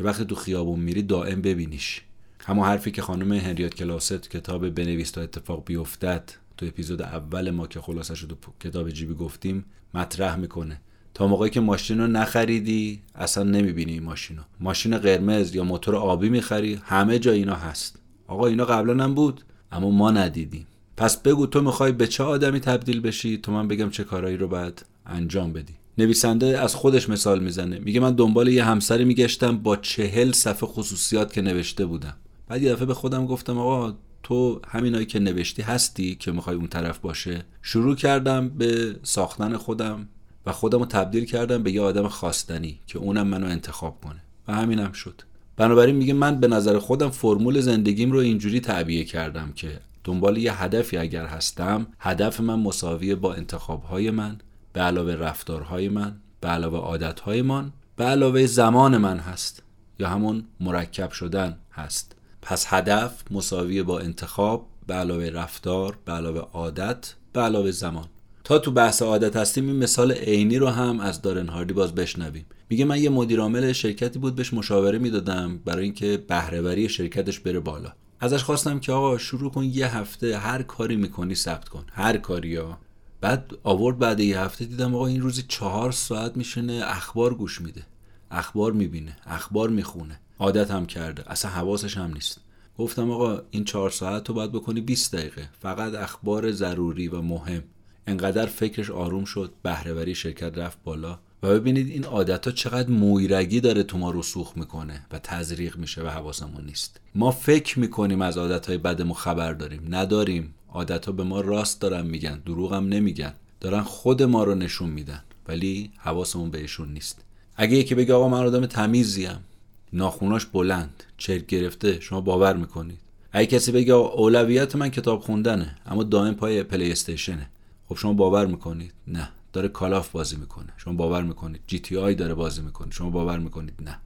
که 0.00 0.04
وقتی 0.06 0.24
تو 0.24 0.34
خیابون 0.34 0.80
میری 0.80 1.02
دائم 1.02 1.42
ببینیش. 1.42 2.02
همون 2.46 2.66
حرفی 2.66 2.90
که 2.90 3.02
خانم 3.02 3.32
هنریات 3.32 3.74
کلاست 3.74 4.30
کتاب 4.30 4.70
بنویس 4.70 5.10
تا 5.10 5.20
اتفاق 5.20 5.64
بیفتد. 5.64 6.30
تو 6.56 6.66
اپیزود 6.66 7.02
اول 7.02 7.50
ما 7.50 7.66
که 7.66 7.80
خلاصه 7.80 8.14
شد 8.14 8.38
کتاب 8.60 8.90
جیبی 8.90 9.14
گفتیم 9.14 9.64
مطرح 9.94 10.36
می‌کنه. 10.36 10.80
تا 11.14 11.26
موقعی 11.26 11.50
که 11.50 11.60
ماشین 11.60 11.98
رو 12.00 12.06
نخریدی 12.06 13.00
اصلا 13.14 13.44
نمی‌بینی 13.44 13.92
این 13.92 14.02
ماشین 14.02 14.36
رو. 14.36 14.42
ماشین 14.60 14.98
قرمز 14.98 15.54
یا 15.54 15.64
موتور 15.64 15.96
آبی 15.96 16.28
می‌خری 16.28 16.80
همه 16.84 17.18
جا 17.18 17.32
اینا 17.32 17.54
هست. 17.54 17.98
آقا 18.26 18.46
اینا 18.46 18.64
قبلا 18.64 19.04
هم 19.04 19.14
بود 19.14 19.40
اما 19.72 19.90
ما 19.90 20.10
ندیدیم. 20.10 20.66
پس 20.96 21.22
بگو 21.22 21.46
تو 21.46 21.62
می‌خوای 21.62 21.92
به 21.92 22.06
چه 22.06 22.24
آدمی 22.24 22.60
تبدیل 22.60 23.00
بشی؟ 23.00 23.38
تو 23.38 23.52
من 23.52 23.68
بگم 23.68 23.90
چه 23.90 24.04
کارایی 24.04 24.36
رو 24.36 24.48
باید 24.48 24.84
انجام 25.06 25.52
بدی. 25.52 25.79
نویسنده 25.98 26.60
از 26.60 26.74
خودش 26.74 27.08
مثال 27.08 27.40
می‌زنه. 27.40 27.78
میگه 27.78 28.00
من 28.00 28.14
دنبال 28.14 28.48
یه 28.48 28.64
همسری 28.64 29.04
میگشتم 29.04 29.58
با 29.58 29.76
چهل 29.76 30.32
صفحه 30.32 30.68
خصوصیات 30.68 31.32
که 31.32 31.42
نوشته 31.42 31.86
بودم. 31.86 32.16
بعد 32.48 32.62
یه 32.62 32.72
دفعه 32.72 32.86
به 32.86 32.94
خودم 32.94 33.26
گفتم 33.26 33.58
آقا 33.58 33.94
تو 34.22 34.60
همینایی 34.68 35.06
که 35.06 35.18
نوشتی 35.18 35.62
هستی 35.62 36.14
که 36.14 36.32
می‌خوای 36.32 36.56
اون 36.56 36.66
طرف 36.66 36.98
باشه. 36.98 37.42
شروع 37.62 37.96
کردم 37.96 38.48
به 38.48 38.96
ساختن 39.02 39.56
خودم 39.56 40.08
و 40.46 40.52
خودم 40.52 40.78
رو 40.78 40.86
تبدیل 40.86 41.24
کردم 41.24 41.62
به 41.62 41.72
یه 41.72 41.80
آدم 41.80 42.08
خواستنی 42.08 42.78
که 42.86 42.98
اونم 42.98 43.26
منو 43.26 43.46
انتخاب 43.46 44.00
کنه. 44.04 44.20
و 44.48 44.54
همینم 44.54 44.92
شد. 44.92 45.22
بنابراین 45.56 45.96
میگه 45.96 46.12
من 46.12 46.40
به 46.40 46.48
نظر 46.48 46.78
خودم 46.78 47.10
فرمول 47.10 47.60
زندگیم 47.60 48.12
رو 48.12 48.18
اینجوری 48.18 48.60
تعبیه 48.60 49.04
کردم 49.04 49.52
که 49.56 49.80
دنبال 50.04 50.38
یه 50.38 50.62
هدفی 50.62 50.96
اگر 50.96 51.26
هستم 51.26 51.86
هدف 51.98 52.40
من 52.40 52.54
مساویه 52.54 53.14
با 53.14 53.34
انتخابهای 53.34 54.10
من 54.10 54.38
به 54.72 54.80
علاوه 54.80 55.12
رفتارهای 55.14 55.88
من 55.88 56.16
به 56.40 56.48
علاوه 56.48 56.78
عادتهای 56.78 57.42
من 57.42 57.72
به 57.96 58.04
علاوه 58.04 58.46
زمان 58.46 58.96
من 58.96 59.18
هست 59.18 59.62
یا 59.98 60.08
همون 60.08 60.44
مرکب 60.60 61.10
شدن 61.10 61.58
هست. 61.72 62.16
پس 62.42 62.66
هدف 62.68 63.22
مساوی 63.30 63.82
با 63.82 64.00
انتخاب 64.00 64.66
به 64.86 64.94
علاوه 64.94 65.24
رفتار 65.24 65.98
به 66.04 66.12
علاوه 66.12 66.40
عادت 66.40 67.14
به 67.32 67.40
علاوه 67.40 67.70
زمان. 67.70 68.06
تا 68.44 68.58
تو 68.58 68.70
بحث 68.70 69.02
عادت 69.02 69.36
هستیم 69.36 69.66
این 69.66 69.76
مثال 69.76 70.12
عینی 70.12 70.58
رو 70.58 70.68
هم 70.68 71.00
از 71.00 71.22
دارن 71.22 71.48
هاردی 71.48 71.74
باز 71.74 71.94
بشنویم. 71.94 72.46
میگه 72.70 72.84
من 72.84 73.02
یه 73.02 73.10
مدیر 73.10 73.40
عامل 73.40 73.72
شرکتی 73.72 74.18
بود 74.18 74.34
بهش 74.34 74.54
مشاوره 74.54 74.98
می‌دادم 74.98 75.58
برای 75.64 75.84
اینکه 75.84 76.24
بهرهوری 76.28 76.88
شرکتش 76.88 77.40
بره 77.40 77.60
بالا. 77.60 77.92
ازش 78.20 78.42
خواستم 78.42 78.80
که 78.80 78.92
آقا 78.92 79.18
شروع 79.18 79.50
کن 79.50 79.64
یه 79.64 79.96
هفته 79.96 80.38
هر 80.38 80.62
کاری 80.62 80.96
می‌کنی 80.96 81.34
ثبت 81.34 81.68
کن. 81.68 81.84
هر 81.92 82.16
کاری 82.16 82.56
ها 82.56 82.78
بعد 83.20 83.52
آورد 83.62 83.98
بعد 83.98 84.20
یه 84.20 84.40
هفته 84.40 84.64
دیدم 84.64 84.94
آقا 84.94 85.06
این 85.06 85.20
روزی 85.20 85.44
چهار 85.48 85.92
ساعت 85.92 86.36
میشنه 86.36 86.82
اخبار 86.84 87.34
گوش 87.34 87.60
میده. 87.60 87.82
اخبار 88.30 88.72
می‌بینه 88.72 89.16
اخبار 89.26 89.68
می‌خونه. 89.68 90.20
عادت 90.38 90.70
هم 90.70 90.86
کرده. 90.86 91.30
اصلا 91.32 91.50
حواسش 91.50 91.96
هم 91.96 92.12
نیست. 92.12 92.40
گفتم 92.78 93.10
آقا 93.10 93.42
این 93.50 93.64
چهار 93.64 93.90
ساعت 93.90 94.28
رو 94.28 94.34
باید 94.34 94.52
بکنی 94.52 94.80
20 94.80 95.16
دقیقه. 95.16 95.48
فقط 95.62 95.94
اخبار 95.94 96.52
ضروری 96.52 97.08
و 97.08 97.22
مهم. 97.22 97.62
انقدر 98.06 98.46
فکرش 98.46 98.90
آروم 98.90 99.24
شد 99.24 99.52
بهرهوری 99.62 100.14
شرکت 100.14 100.58
رفت 100.58 100.78
بالا. 100.84 101.18
و 101.42 101.48
ببینید 101.48 101.88
این 101.88 102.04
عادت 102.04 102.46
ها 102.46 102.52
چقدر 102.52 102.90
مویرگی 102.90 103.60
داره 103.60 103.82
تو 103.82 103.98
ما 103.98 104.10
رسوخ 104.10 104.56
می‌کنه 104.56 105.06
و 105.12 105.18
تزریق 105.18 105.76
میشه 105.76 106.02
و 106.02 106.08
حواسمون 106.08 106.64
نیست. 106.64 107.00
ما 107.14 107.30
فکر 107.30 107.78
می‌کنیم 107.78 108.22
از 108.22 108.38
عادت 108.38 108.66
های 108.66 108.78
بدمون 108.78 109.14
خبر 109.14 109.52
داریم. 109.52 109.86
نداریم. 109.88 110.54
عادت 110.72 111.06
ها 111.06 111.12
به 111.12 111.24
ما 111.24 111.40
راست 111.40 111.80
دارن 111.80 112.06
میگن 112.06 112.38
دروغ 112.46 112.74
هم 112.74 112.88
نمیگن. 112.88 113.32
دارن 113.60 113.80
خود 113.80 114.22
ما 114.22 114.44
رو 114.44 114.54
نشون 114.54 114.90
میدن 114.90 115.22
ولی 115.48 115.90
حواسمون 115.96 116.50
بهشون 116.50 116.92
نیست. 116.92 117.24
اگه 117.56 117.76
یکی 117.76 117.94
بگه 117.94 118.14
آقا 118.14 118.28
من 118.28 118.46
آدم 118.46 118.66
تمیزیم 118.66 119.44
ناخوناش 119.92 120.46
بلند 120.46 121.04
چرک 121.18 121.46
گرفته 121.46 122.00
شما 122.00 122.20
باور 122.20 122.56
می‌کنید. 122.56 122.98
اگه 123.32 123.46
کسی 123.46 123.72
بگه 123.72 123.92
اولویت 123.94 124.76
من 124.76 124.88
کتاب 124.88 125.20
خوندنه 125.20 125.76
اما 125.86 126.02
دائم 126.02 126.34
پای 126.34 126.62
PlayStation 126.62 126.92
ه 126.92 127.50
خب 127.88 127.96
شما 127.96 128.12
باور 128.12 128.46
می‌کنید؟ 128.46 128.92
نه. 129.06 129.28
داره 129.52 129.68
Call 129.68 129.96
of 129.96 130.10
بازی 130.10 130.36
می‌کنه. 130.36 130.72
شما 130.76 130.94
باور 130.94 131.22
می‌کنید؟ 131.22 131.60
GTA 131.66 132.14
داره 132.14 132.34
بازی 132.34 132.62
می‌کنه. 132.62 132.90
شما 132.90 133.10
باور 133.10 133.38
می‌کنید؟ 133.38 133.74
نه. 133.80 133.98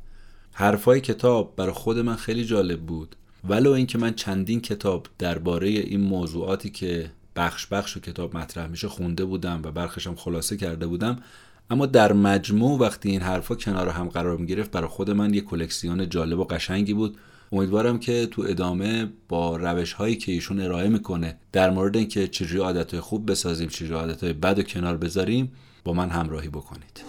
حرفای 0.52 1.00
کتاب 1.00 1.56
برای 1.56 1.72
خود 1.72 1.98
من 1.98 2.16
خیلی 2.16 2.44
جالب 2.44 2.80
بود. 2.80 3.16
ولو 3.48 3.70
اینکه 3.70 3.98
من 3.98 4.14
چندین 4.14 4.60
کتاب 4.60 5.06
درباره 5.18 5.68
این 5.68 6.00
موضوعاتی 6.00 6.70
که 6.70 7.10
بخش 7.36 7.66
بخش 7.66 7.96
و 7.96 8.00
کتاب 8.00 8.36
مطرح 8.36 8.66
میشه 8.66 8.88
خونده 8.88 9.24
بودم 9.24 9.60
و 9.64 9.70
برخیشم 9.70 10.14
خلاصه 10.14 10.56
کرده 10.56 10.86
بودم 10.86 11.18
اما 11.70 11.86
در 11.86 12.12
مجموع 12.12 12.80
وقتی 12.80 13.10
این 13.10 13.20
حرفا 13.20 13.54
کنار 13.54 13.88
هم 13.88 14.08
قرار 14.08 14.36
می 14.36 14.46
گرفت 14.46 14.70
برای 14.70 14.88
خود 14.88 15.10
من 15.10 15.34
یه 15.34 15.40
کلکسیون 15.40 16.08
جالب 16.08 16.38
و 16.38 16.44
قشنگی 16.44 16.94
بود. 16.94 17.16
امیدوارم 17.52 17.98
که 17.98 18.26
تو 18.26 18.42
ادامه 18.48 19.08
با 19.28 19.56
روش 19.56 19.92
هایی 19.92 20.16
که 20.16 20.32
ایشون 20.32 20.60
ارائه 20.60 20.88
می‌کنه 20.88 21.36
در 21.52 21.70
مورد 21.70 21.96
اینکه 21.96 22.28
چجوری 22.28 22.60
عادت 22.62 23.00
خوب 23.00 23.30
بسازیم 23.30 23.68
چجوری 23.68 23.94
عادت 23.94 24.24
بد 24.24 24.58
و 24.58 24.62
کنار 24.62 24.96
بذاریم 24.96 25.52
با 25.84 25.92
من 25.92 26.10
همراهی 26.10 26.48
بکنید. 26.48 27.04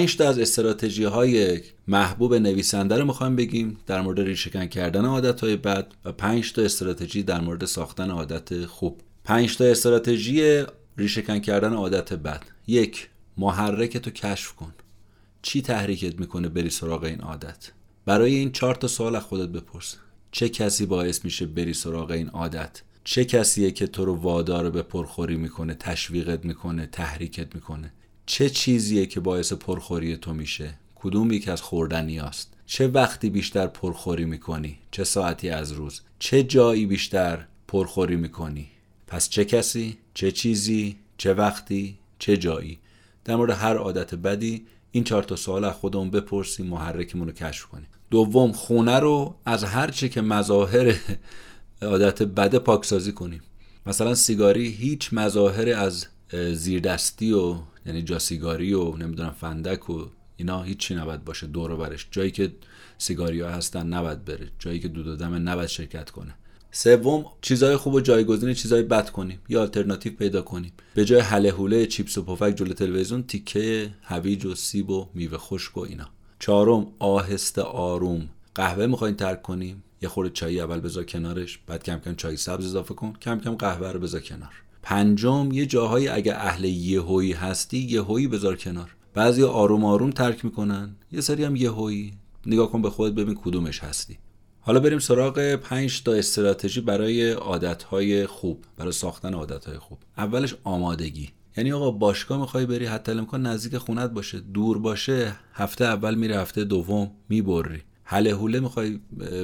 5 0.00 0.16
تا 0.16 0.28
از 0.28 0.38
استراتژی 0.38 1.04
های 1.04 1.60
محبوب 1.88 2.34
نویسنده 2.34 2.98
رو 2.98 3.04
می‌خوایم 3.04 3.36
بگیم 3.36 3.78
در 3.86 4.00
مورد 4.00 4.20
ریشهکن 4.20 4.66
کردن 4.66 5.04
عادت 5.04 5.40
های 5.40 5.56
بد 5.56 5.92
و 6.04 6.12
5 6.12 6.52
تا 6.52 6.62
استراتژی 6.62 7.22
در 7.22 7.40
مورد 7.40 7.64
ساختن 7.64 8.10
عادت 8.10 8.66
خوب. 8.66 9.00
5 9.24 9.56
تا 9.56 9.64
استراتژی 9.64 10.64
ریشهکن 10.96 11.38
کردن 11.38 11.72
عادت 11.72 12.12
بد. 12.12 12.42
یک 12.66 13.08
محرک 13.36 13.96
تو 13.96 14.10
کشف 14.10 14.52
کن. 14.52 14.74
چی 15.42 15.62
تحریکت 15.62 16.20
می‌کنه 16.20 16.48
بری 16.48 16.70
سراغ 16.70 17.02
این 17.02 17.20
عادت؟ 17.20 17.70
برای 18.06 18.34
این 18.34 18.52
چهار 18.52 18.74
تا 18.74 18.88
سوال 18.88 19.16
از 19.16 19.22
خودت 19.22 19.48
بپرس. 19.48 19.96
چه 20.32 20.48
کسی 20.48 20.86
باعث 20.86 21.24
میشه 21.24 21.46
بری 21.46 21.74
سراغ 21.74 22.10
این 22.10 22.28
عادت؟ 22.28 22.82
چه 23.04 23.24
کسیه 23.24 23.70
که 23.70 23.86
تو 23.86 24.04
رو 24.04 24.14
وادار 24.14 24.70
به 24.70 24.82
پرخوری 24.82 25.36
می‌کنه 25.36 25.74
تشویقت 25.74 26.44
می‌کنه 26.44 26.86
تحریکت 26.86 27.54
می‌کنه؟ 27.54 27.92
چه 28.30 28.50
چیزیه 28.50 29.06
که 29.06 29.20
باعث 29.20 29.52
پرخوری 29.52 30.16
تو 30.16 30.34
میشه؟ 30.34 30.74
کدوم 30.94 31.32
یک 31.32 31.48
از 31.48 31.62
خوردنی 31.62 32.20
است 32.20 32.52
چه 32.66 32.88
وقتی 32.88 33.30
بیشتر 33.30 33.66
پرخوری 33.66 34.24
می‌کنی؟ 34.24 34.78
چه 34.90 35.04
ساعتی 35.04 35.50
از 35.50 35.72
روز؟ 35.72 36.00
چه 36.18 36.42
جایی 36.42 36.86
بیشتر 36.86 37.46
پرخوری 37.68 38.16
می‌کنی؟ 38.16 38.68
پس 39.06 39.28
چه 39.28 39.44
کسی؟ 39.44 39.98
چه 40.14 40.32
چیزی؟ 40.32 40.96
چه 41.18 41.34
وقتی؟ 41.34 41.98
چه 42.18 42.36
جایی؟ 42.36 42.78
در 43.24 43.36
مورد 43.36 43.50
هر 43.50 43.76
عادت 43.76 44.14
بدی 44.14 44.66
این 44.92 45.04
چهار 45.04 45.22
تا 45.22 45.36
سوال 45.36 45.64
از 45.64 45.74
خودمون 45.74 46.10
بپرسیم 46.10 46.66
محرکمون 46.66 47.26
رو 47.26 47.32
کشف 47.32 47.66
کنیم. 47.66 47.88
دوم 48.10 48.52
خونه 48.52 48.98
رو 48.98 49.34
از 49.44 49.64
هر 49.64 49.90
چه 49.90 50.08
که 50.08 50.20
مظاهر 50.20 50.94
عادت 51.82 52.22
بده 52.22 52.58
پاکسازی 52.58 53.12
کنیم. 53.12 53.42
مثلا 53.86 54.14
سیگاری 54.14 54.68
هیچ 54.68 55.08
مظاهر 55.12 55.68
از 55.68 56.06
زیردستی 56.32 57.32
و 57.32 57.56
یعنی 57.86 58.02
جاسیگاری 58.02 58.72
و 58.72 58.96
نمی‌دونم 58.96 59.30
فندک 59.40 59.90
و 59.90 60.06
اینا 60.36 60.62
هیچی 60.62 60.94
نباید 60.94 61.24
باشه 61.24 61.46
دور 61.46 61.76
برش. 61.76 62.06
جایی 62.10 62.30
که 62.30 62.52
سیگاری 62.98 63.40
ها 63.40 63.50
هستن 63.50 63.86
نباید 63.86 64.24
بره. 64.24 64.48
جایی 64.58 64.80
که 64.80 64.88
دود 64.88 65.20
و 65.20 65.24
نباید 65.26 65.68
شرکت 65.68 66.10
کنه. 66.10 66.34
سوم 66.72 67.24
چیزای 67.40 67.76
خوب 67.76 67.94
و 67.94 68.00
جایگزین 68.00 68.54
چیزای 68.54 68.82
بد 68.82 69.10
کنیم. 69.10 69.40
یا 69.48 69.60
آلترناتیو 69.60 70.12
پیدا 70.12 70.42
کنیم. 70.42 70.72
به 70.94 71.04
جای 71.04 71.20
حله 71.20 71.50
حوله 71.50 71.86
چیپس 71.86 72.18
و 72.18 72.22
پفک 72.22 72.56
جلو 72.56 72.72
تلویزیون 72.72 73.22
تیکه 73.22 73.90
هویج 74.02 74.44
و 74.44 74.54
سیب 74.54 74.90
و 74.90 75.08
میوه 75.14 75.38
خشک 75.38 75.76
و 75.76 75.80
اینا. 75.80 76.08
چهارم 76.38 76.86
آهسته 76.98 77.62
آروم. 77.62 78.28
قهوه 78.54 78.86
می‌خواین 78.86 79.16
ترک 79.16 79.42
کنیم؟ 79.42 79.82
یه 80.02 80.08
خورده 80.08 80.30
چای 80.30 80.60
اول 80.60 80.80
بذار 80.80 81.04
کنارش 81.04 81.58
بعد 81.66 81.82
کم 81.82 81.98
کم 81.98 82.14
چای 82.14 82.36
سبز 82.36 82.64
اضافه 82.64 82.94
کن. 82.94 83.12
کم 83.12 83.40
کم 83.40 83.54
قهوه 83.54 83.92
رو 83.92 84.00
بذار 84.00 84.20
کنار. 84.20 84.52
پنجم 84.82 85.52
یه 85.52 85.66
جاهایی 85.66 86.08
اگه 86.08 86.34
اهل 86.34 86.64
یهویی 86.64 87.32
هستی 87.32 87.78
یهویی 87.78 88.28
بذار 88.28 88.56
کنار. 88.56 88.96
بعضی 89.14 89.42
آروم 89.42 89.84
آروم 89.84 90.10
ترک 90.10 90.44
می‌کنن. 90.44 90.96
یه 91.12 91.20
سری 91.20 91.44
هم 91.44 91.56
یهویی. 91.56 92.12
نگاه 92.46 92.70
کن 92.70 92.82
به 92.82 92.90
خودت 92.90 93.14
ببین 93.14 93.34
کدومش 93.34 93.80
هستی. 93.80 94.18
حالا 94.60 94.80
بریم 94.80 94.98
سراغ 94.98 95.54
5 95.54 96.02
تا 96.02 96.12
استراتژی 96.12 96.80
برای 96.80 97.30
عادتهای 97.30 98.26
خوب 98.26 98.64
برای 98.76 98.92
ساختن 98.92 99.34
عادتهای 99.34 99.78
خوب. 99.78 99.98
اولش 100.18 100.54
آمادگی. 100.64 101.30
یعنی 101.56 101.72
آقا 101.72 101.90
باشگاه 101.90 102.40
می‌خوای 102.40 102.66
بری 102.66 102.86
حتی 102.86 103.12
امکان 103.12 103.46
نزدیک 103.46 103.78
خونت 103.78 104.10
باشه. 104.10 104.40
دور 104.40 104.78
باشه 104.78 105.36
هفته 105.54 105.84
اول 105.84 106.14
میره 106.14 106.36
هفته 106.36 106.64
دوم 106.64 107.10
می‌بری. 107.28 107.82
حله 108.04 108.34
حوله 108.34 108.60
می‌خوای 108.60 109.00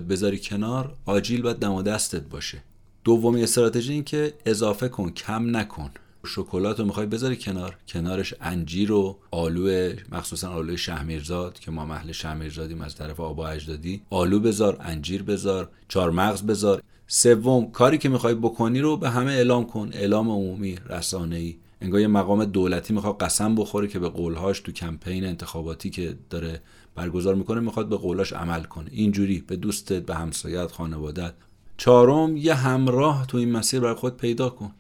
بذاری 0.09 0.39
کنار. 0.39 0.97
آجیل 1.05 1.43
باید 1.43 1.57
دم 1.57 1.83
دستت 1.83 2.23
باشه. 2.23 2.63
دومی 3.07 3.43
استراتژی 3.43 3.93
این 3.93 4.05
که 4.05 4.33
اضافه 4.47 4.89
کن 4.89 5.11
کم 5.11 5.57
نکن. 5.57 5.91
شکلات 6.27 6.81
رو 6.81 6.87
می‌خوای 6.87 7.07
بذاری 7.07 7.37
کنار. 7.37 7.77
کنارش 7.89 8.35
انجیر 8.41 8.93
و 8.93 9.19
آلو 9.31 9.93
مخصوصا 10.13 10.51
آلو 10.51 10.77
شهمیرزاد 10.77 11.59
که 11.59 11.71
ما 11.71 11.87
محل 11.87 12.13
شهمیرزادیم 12.13 12.81
از 12.81 12.97
طرف 12.97 13.21
آبا 13.21 13.49
اجدادی. 13.49 14.03
آلو 14.11 14.41
بذار 14.41 14.77
انجیر 14.81 15.23
بذار 15.23 15.69
چارمغز 15.89 16.43
بذار. 16.43 16.83
سوم 17.07 17.71
کاری 17.71 17.99
که 17.99 18.09
می‌خوای 18.09 18.35
بکنی 18.35 18.81
رو 18.81 18.97
به 18.97 19.11
همه 19.11 19.31
اعلام 19.31 19.67
کن. 19.67 19.91
اعلام 19.93 20.31
عمومی 20.31 20.79
رسانه 20.89 21.37
ای 21.37 21.57
انگار 21.81 22.01
یه 22.01 22.07
مقام 22.07 22.45
دولتی 22.45 22.95
می‌خواد 22.95 23.19
قسم 23.19 23.55
بخوره 23.55 23.89
که 23.89 23.99
به 23.99 24.09
قولهاش 24.09 24.61
تو 24.61 24.73
کمپین 24.73 25.25
انتخاباتی 25.25 25.91
که 25.91 26.17
داره 26.31 26.61
برگزار 26.95 27.35
می‌کنه 27.35 27.61
می‌خواد 27.61 27.89
به 27.89 27.97
قولاش 27.97 28.33
عمل 28.33 28.63
کنه. 28.63 28.89
اینجوری 28.93 29.45
به 29.47 29.57
دوستت 29.57 30.03
به 30.07 30.15
همسایت 30.15 30.73
خانوادت 30.73 31.33
چهارم 31.77 32.37
یه 32.37 32.55
همراه 32.55 33.27
تو 33.27 33.39
این 33.39 33.53
مسیر 33.53 33.81
برای 33.81 33.95
خود 33.95 34.17
پیدا 34.17 34.49
کن. 34.49 34.73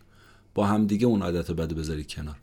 با 0.54 0.66
همدیگه 0.66 1.06
اون 1.06 1.22
عادت 1.22 1.50
بده 1.50 1.74
بذارید 1.74 2.08
کنار. 2.08 2.36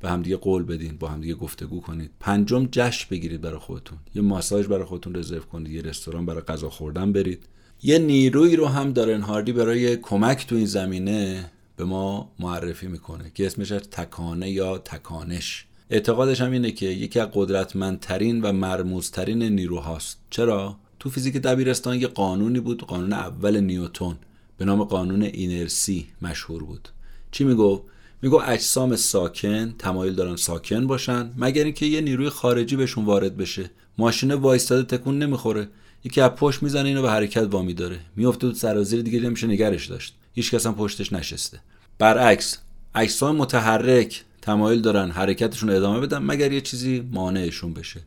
به 0.00 0.10
همدیگه 0.10 0.36
قول 0.36 0.62
بدین 0.62 0.96
با 0.96 1.08
همدیگه 1.08 1.34
گفتگو 1.34 1.80
کنید. 1.80 2.10
پنجم 2.20 2.68
جشن 2.72 3.06
بگیرید 3.10 3.40
برای 3.40 3.58
خودتون. 3.58 3.98
یه 4.14 4.22
ماساژ 4.22 4.66
برای 4.66 4.84
خودتون 4.84 5.16
رزرو 5.16 5.40
کنید 5.40 5.72
یه 5.72 5.82
رستوران 5.82 6.26
برای 6.26 6.40
غذا 6.40 6.70
خوردن 6.70 7.12
برید. 7.12 7.46
یه 7.82 7.98
نیروی 7.98 8.56
رو 8.56 8.66
هم 8.66 8.92
دارن 8.92 9.20
هاردی 9.20 9.52
برای 9.52 9.96
کمک 9.96 10.46
تو 10.46 10.56
این 10.56 10.66
زمینه 10.66 11.50
به 11.76 11.84
ما 11.84 12.32
معرفی 12.38 12.86
می‌کنه 12.86 13.30
که 13.34 13.46
اسمش 13.46 13.68
تکانه 13.68 14.50
یا 14.50 14.78
تکانش. 14.78 15.66
اعتقادش 15.90 16.40
هم 16.40 16.50
اینه 16.50 16.70
که 16.70 16.86
یکی 16.86 17.20
از 17.20 17.28
قدرتمندترین 17.32 18.40
و 18.40 18.52
مرموزترین 18.52 19.42
نیروهاست. 19.42 20.18
چرا؟ 20.30 20.76
تو 21.06 21.10
فیزیک 21.10 21.36
دبیرستان 21.36 22.00
یه 22.00 22.06
قانونی 22.06 22.60
بود 22.60 22.82
قانون 22.82 23.12
اول 23.12 23.60
نیوتون 23.60 24.16
به 24.58 24.64
نام 24.64 24.84
قانون 24.84 25.22
اینرسی 25.22 26.06
مشهور 26.22 26.64
بود. 26.64 26.88
چی 27.30 27.44
میگو 27.44 27.82
میگو 28.22 28.40
اجسام 28.46 28.96
ساکن 28.96 29.74
تمایل 29.78 30.14
دارن 30.14 30.36
ساکن 30.36 30.86
باشن 30.86 31.30
مگر 31.36 31.64
اینکه 31.64 31.86
یه 31.86 32.00
نیروی 32.00 32.28
خارجی 32.28 32.76
بهشون 32.76 33.04
وارد 33.04 33.36
بشه. 33.36 33.70
ماشین 33.98 34.34
وایستاده 34.34 34.96
تکون 34.96 35.18
نمی‌خوره. 35.18 35.68
یکی 36.04 36.20
از 36.20 36.30
پشت 36.30 36.62
می‌زنه 36.62 36.88
اینو 36.88 37.02
به 37.02 37.10
حرکت 37.10 37.48
وامی 37.50 37.74
داره. 37.74 37.98
میفته 38.16 38.40
تو 38.40 38.54
سرازیر 38.54 39.02
دیگه 39.02 39.20
نمیشه 39.20 39.46
نگرش 39.46 39.86
داشت. 39.86 40.14
هیچ 40.34 40.50
کس 40.54 40.66
هم 40.66 40.74
پشتش 40.74 41.12
نشسته. 41.12 41.60
برعکس 41.98 42.58
اجسام 42.94 43.36
متحرک 43.36 44.24
تمایل 44.42 44.80
دارن 44.80 45.10
حرکتشون 45.10 45.70
ادامه 45.70 46.00
بدن 46.00 46.18
مگر 46.18 46.52
یه 46.52 46.60
چیزی 46.60 47.08
مانعشون 47.12 47.74
بشه. 47.74 48.00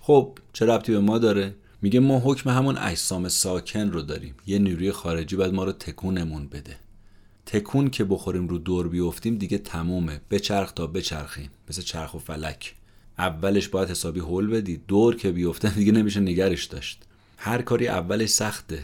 خب 0.00 0.38
چه 0.52 0.66
ربطی 0.66 0.92
به 0.92 1.00
ما 1.00 1.18
داره؟ 1.18 1.54
میگه 1.82 2.00
ما 2.00 2.18
حکم 2.24 2.50
همون 2.50 2.78
اجسام 2.78 3.28
ساکن 3.28 3.90
رو 3.90 4.02
داریم. 4.02 4.34
یه 4.46 4.58
نیروی 4.58 4.92
خارجی 4.92 5.36
باید 5.36 5.54
ما 5.54 5.64
رو 5.64 5.72
تکونمون 5.72 6.48
بده. 6.48 6.76
تکون 7.46 7.90
که 7.90 8.04
بخوریم 8.04 8.48
رو 8.48 8.58
دور 8.58 8.88
بیفتیم 8.88 9.36
دیگه 9.36 9.58
تمومه. 9.58 10.20
بچرخ 10.30 10.72
تا 10.72 10.86
بچرخیم. 10.86 11.50
مثل 11.70 11.82
چرخ 11.82 12.14
و 12.14 12.18
فلک. 12.18 12.74
اولش 13.18 13.68
باید 13.68 13.90
حسابی 13.90 14.20
هول 14.20 14.46
بدی. 14.46 14.80
دور 14.88 15.16
که 15.16 15.32
بیفته 15.32 15.70
دیگه 15.70 15.92
نمیشه 15.92 16.20
نگرش 16.20 16.64
داشت. 16.64 17.02
هر 17.36 17.62
کاری 17.62 17.88
اولش 17.88 18.28
سخته. 18.28 18.82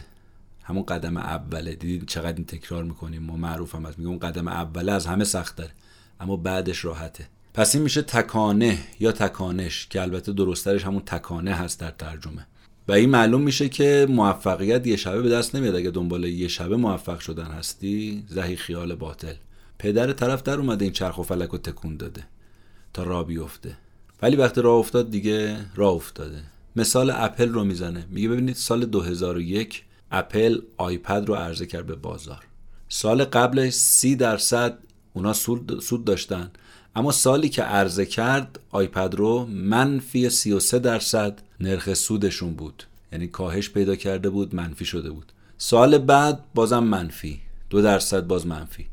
همون 0.63 0.83
قدم 0.83 1.17
اوله. 1.17 1.75
دیدید 1.75 2.07
چقدر 2.07 2.35
این 2.35 2.45
تکرار 2.45 2.83
می‌کنیم؟ 2.83 3.23
ما 3.23 3.37
معروف 3.37 3.75
هم 3.75 3.85
از 3.85 3.99
میگم 3.99 4.17
قدم 4.17 4.47
اوله 4.47 4.91
از 4.91 5.05
همه 5.05 5.23
سخت 5.23 5.55
داره 5.55 5.71
اما 6.19 6.37
بعدش 6.37 6.85
راحته. 6.85 7.27
پس 7.53 7.75
این 7.75 7.83
میشه 7.83 8.01
تکانه 8.01 8.77
یا 8.99 9.11
تکانش 9.11 9.87
که 9.87 10.01
البته 10.01 10.33
درسترش 10.33 10.85
همون 10.85 11.01
تکانه 11.05 11.53
هست 11.53 11.79
در 11.79 11.91
ترجمه. 11.91 12.47
و 12.87 12.91
این 12.91 13.09
معلوم 13.09 13.41
میشه 13.41 13.69
که 13.69 14.07
موفقیت 14.09 14.87
یه 14.87 14.95
شبه 14.95 15.21
به 15.21 15.29
دست 15.29 15.55
نمیاد 15.55 15.75
اگه 15.75 15.91
دنبال 15.91 16.23
یه 16.23 16.47
شبه 16.47 16.75
موفق 16.77 17.19
شدن 17.19 17.45
هستی. 17.45 18.23
زهی 18.27 18.55
خیال 18.55 18.95
باطل. 18.95 19.33
پدر 19.79 20.13
طرف 20.13 20.43
در 20.43 20.57
اومده 20.59 20.85
این 20.85 20.93
چرخ 20.93 21.17
و 21.17 21.23
فلک 21.23 21.49
رو 21.49 21.57
تکون 21.57 21.97
داده 21.97 22.23
تا 22.93 23.03
راه 23.03 23.27
بیفته. 23.27 23.77
ولی 24.21 24.35
وقتی 24.35 24.61
راه 24.61 24.75
افتاد 24.75 25.11
دیگه 25.11 25.57
راه 25.75 25.93
افتاده. 25.93 26.43
مثال 26.75 27.09
اپل 27.15 27.49
رو 27.49 27.63
می‌زنه. 27.63 28.05
میگه 28.09 28.29
ببینید 28.29 28.55
سال 28.55 28.85
2001 28.85 29.83
اپل 30.11 30.61
آیپد 30.77 31.23
رو 31.27 31.35
عرضه 31.35 31.65
کرد 31.65 31.85
به 31.85 31.95
بازار. 31.95 32.43
سال 32.89 33.23
قبلش 33.23 33.73
سی 33.73 34.15
درصد 34.15 34.77
اونا 35.13 35.33
سود 35.33 36.05
داشتن. 36.05 36.51
اما 36.95 37.11
سالی 37.11 37.49
که 37.49 37.63
عرضه 37.63 38.05
کرد 38.05 38.59
آیپد 38.71 39.15
رو 39.15 39.45
منفی 39.45 40.29
33 40.29 40.79
درصد 40.79 41.41
نرخ 41.63 41.93
سودشون 41.93 42.53
بود. 42.53 42.83
یعنی 43.11 43.27
کاهش 43.27 43.69
پیدا 43.69 43.95
کرده 43.95 44.29
بود 44.29 44.55
منفی 44.55 44.85
شده 44.85 45.11
بود. 45.11 45.31
سال 45.57 45.97
بعد 45.97 46.43
بازم 46.55 46.83
منفی. 46.83 47.39
دو 47.69 47.81
درصد 47.81 48.27
باز 48.27 48.47
منفی. 48.47 48.85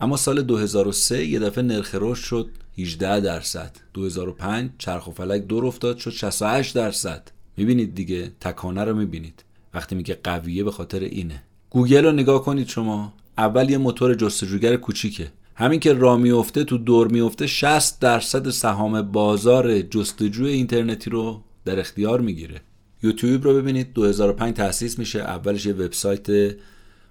اما 0.00 0.16
سال 0.16 0.42
2003 0.42 1.26
یه 1.26 1.38
دفعه 1.38 1.64
نرخ 1.64 1.94
رشد 1.94 2.24
شد 2.24 2.50
18 2.78 3.20
درصد. 3.20 3.76
2005 3.94 4.70
چرخ 4.78 5.08
و 5.08 5.10
فلک 5.10 5.42
دور 5.42 5.66
افتاد 5.66 5.98
شد 5.98 6.10
68 6.10 6.74
درصد. 6.74 7.30
می‌بینید 7.56 7.94
دیگه؟ 7.94 8.32
تکانه 8.40 8.84
رو 8.84 8.96
می‌بینید. 8.96 9.44
وقتی 9.74 9.94
میگه 9.94 10.18
قویه 10.24 10.64
به 10.64 10.70
خاطر 10.70 11.00
اینه. 11.00 11.42
گوگل 11.70 12.04
رو 12.04 12.12
نگاه 12.12 12.44
کنید 12.44 12.68
شما. 12.68 13.12
اول 13.38 13.70
یه 13.70 13.78
موتور 13.78 14.14
جستجوگر 14.14 14.76
کوچیکه. 14.76 15.32
همین 15.54 15.80
که 15.80 15.92
را 15.92 16.16
میفته 16.16 16.64
تو 16.64 16.78
دور 16.78 17.08
میفته 17.08 17.46
60 17.46 18.00
درصد 18.00 18.50
سهام 18.50 19.02
بازار 19.02 19.80
جستجوی 19.80 20.50
اینترنتی 20.50 21.10
رو 21.10 21.42
در 21.68 21.80
اختیار 21.80 22.20
می‌گیره. 22.20 22.60
یوتیوب 23.02 23.44
رو 23.44 23.54
ببینید 23.54 23.92
2005 23.92 24.54
تأسیس 24.56 24.98
میشه. 24.98 25.20
اولش 25.20 25.66
یه 25.66 25.72
وبسایت 25.72 26.56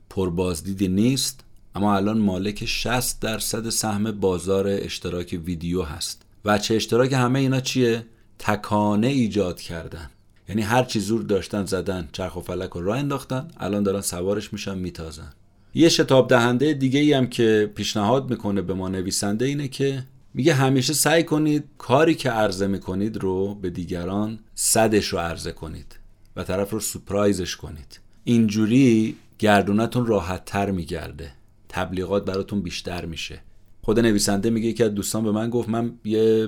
پربازدیدی 0.10 0.88
نیست 0.88 1.44
اما 1.76 1.96
الان 1.96 2.18
مالک 2.18 2.66
60 2.66 3.20
درصد 3.22 3.70
سهم 3.70 4.12
بازار 4.12 4.68
اشتراک 4.68 5.40
ویدیو 5.46 5.82
هست. 5.82 6.22
و 6.46 6.58
چه 6.58 6.76
اشتراک 6.76 7.14
همه 7.14 7.40
اینا 7.40 7.60
چیه؟ 7.60 8.06
تکانه 8.40 9.08
ایجاد 9.08 9.62
کردن. 9.62 10.10
یعنی 10.50 10.62
هر 10.62 10.84
چی 10.84 11.00
زور 11.00 11.22
داشتن 11.22 11.66
زدن 11.66 12.10
چرخ 12.12 12.36
و 12.36 12.42
فلک 12.42 12.70
رو 12.70 12.82
راه 12.82 12.98
انداختن 12.98 13.48
الان 13.58 13.84
دارن 13.84 14.02
سوارش 14.02 14.54
میشن 14.54 14.78
میتازن. 14.78 15.30
یه 15.74 15.90
شتاب 15.90 16.30
دهنده 16.30 16.74
دیگه 16.74 17.00
ای 17.00 17.14
هم 17.14 17.28
که 17.28 17.72
پیشنهاد 17.76 18.30
می‌کنه 18.30 18.62
به 18.62 18.74
ما 18.74 18.90
نویسنده 18.90 19.46
اینه 19.46 19.68
که 19.68 20.04
میگه 20.38 20.54
همیشه 20.54 20.94
سعی 20.94 21.24
کنید 21.24 21.64
کاری 21.78 22.16
که 22.16 22.30
عرضه 22.30 22.68
می‌کنید 22.68 23.18
رو 23.18 23.56
به 23.56 23.70
دیگران 23.70 24.40
صدش 24.56 25.08
رو 25.08 25.20
عرضه 25.20 25.52
کنید 25.52 26.00
و 26.36 26.44
طرف 26.44 26.72
رو 26.72 26.80
سپرایزش 26.80 27.56
کنید. 27.56 28.00
اینجوری 28.24 29.16
گردونتون 29.40 30.06
راحت 30.06 30.46
تر 30.46 30.72
میگرده. 30.72 31.32
تبلیغات 31.70 32.26
براتون 32.26 32.62
بیشتر 32.62 33.06
میشه. 33.06 33.42
خود 33.88 34.00
نویسنده 34.00 34.50
میگه 34.50 34.74
که 34.74 34.90
دوستان 34.90 35.24
به 35.24 35.32
من 35.32 35.50
گفت 35.50 35.70
من 35.70 35.94
یه 36.06 36.48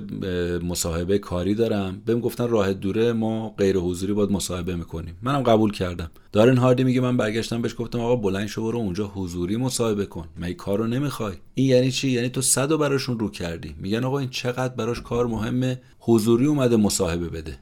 مصاحبه 0.62 1.18
کاری 1.18 1.54
دارم. 1.54 2.02
بهم 2.06 2.20
گفتن 2.20 2.48
راه 2.48 2.72
دوره 2.72 3.12
ما 3.12 3.54
غیر 3.58 3.76
حضوری 3.76 4.12
باید 4.12 4.30
مصاحبه 4.30 4.76
می‌کنیم. 4.76 5.16
منم 5.22 5.42
قبول 5.42 5.72
کردم. 5.72 6.10
دارن 6.32 6.56
هاردی 6.56 6.84
میگه 6.84 7.00
من 7.00 7.16
برگشتم 7.16 7.62
بهش 7.62 7.74
گفتم 7.78 8.00
آقا 8.00 8.16
بلند 8.16 8.46
شو 8.46 8.62
برو 8.62 8.78
اونجا 8.78 9.06
حضوری 9.06 9.56
مصاحبه 9.56 10.06
کن. 10.06 10.28
من 10.36 10.52
کارو 10.52 10.86
نمی‌خوای. 10.86 11.34
این 11.54 11.66
یعنی 11.66 11.90
چی؟ 11.90 12.10
یعنی 12.10 12.28
تو 12.28 12.40
صد 12.40 12.76
براشون 12.76 13.18
رو 13.18 13.30
کردی. 13.30 13.74
میگن 13.78 14.04
آقا 14.04 14.18
این 14.18 14.30
چقدر 14.30 14.74
براش 14.74 15.00
کار 15.00 15.26
مهمه؟ 15.26 15.80
حضوری 15.98 16.46
اومده 16.46 16.76
مصاحبه 16.76 17.28
بده. 17.28 17.58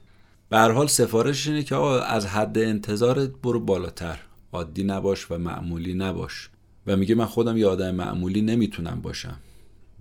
به 0.49 0.57
هر 0.57 0.70
حال 0.70 0.87
سفارش 0.87 1.47
اینه 1.47 1.62
که 1.62 1.74
آقا 1.74 2.01
از 2.01 2.26
حد 2.26 2.59
انتظارت 2.59 3.31
برو 3.43 3.61
بالاتر. 3.61 4.18
عادی 4.53 4.85
نباش 4.85 5.31
و 5.31 5.39
معمولی 5.39 5.95
نباش. 5.95 6.51
و 6.87 6.97
میگه 6.97 7.14
من 7.14 7.24
خودم 7.24 7.57
یه 7.57 7.66
آدم 7.66 7.95
معمولی 7.95 8.43
نمی‌تونم 8.43 9.01
باشم. 9.03 9.37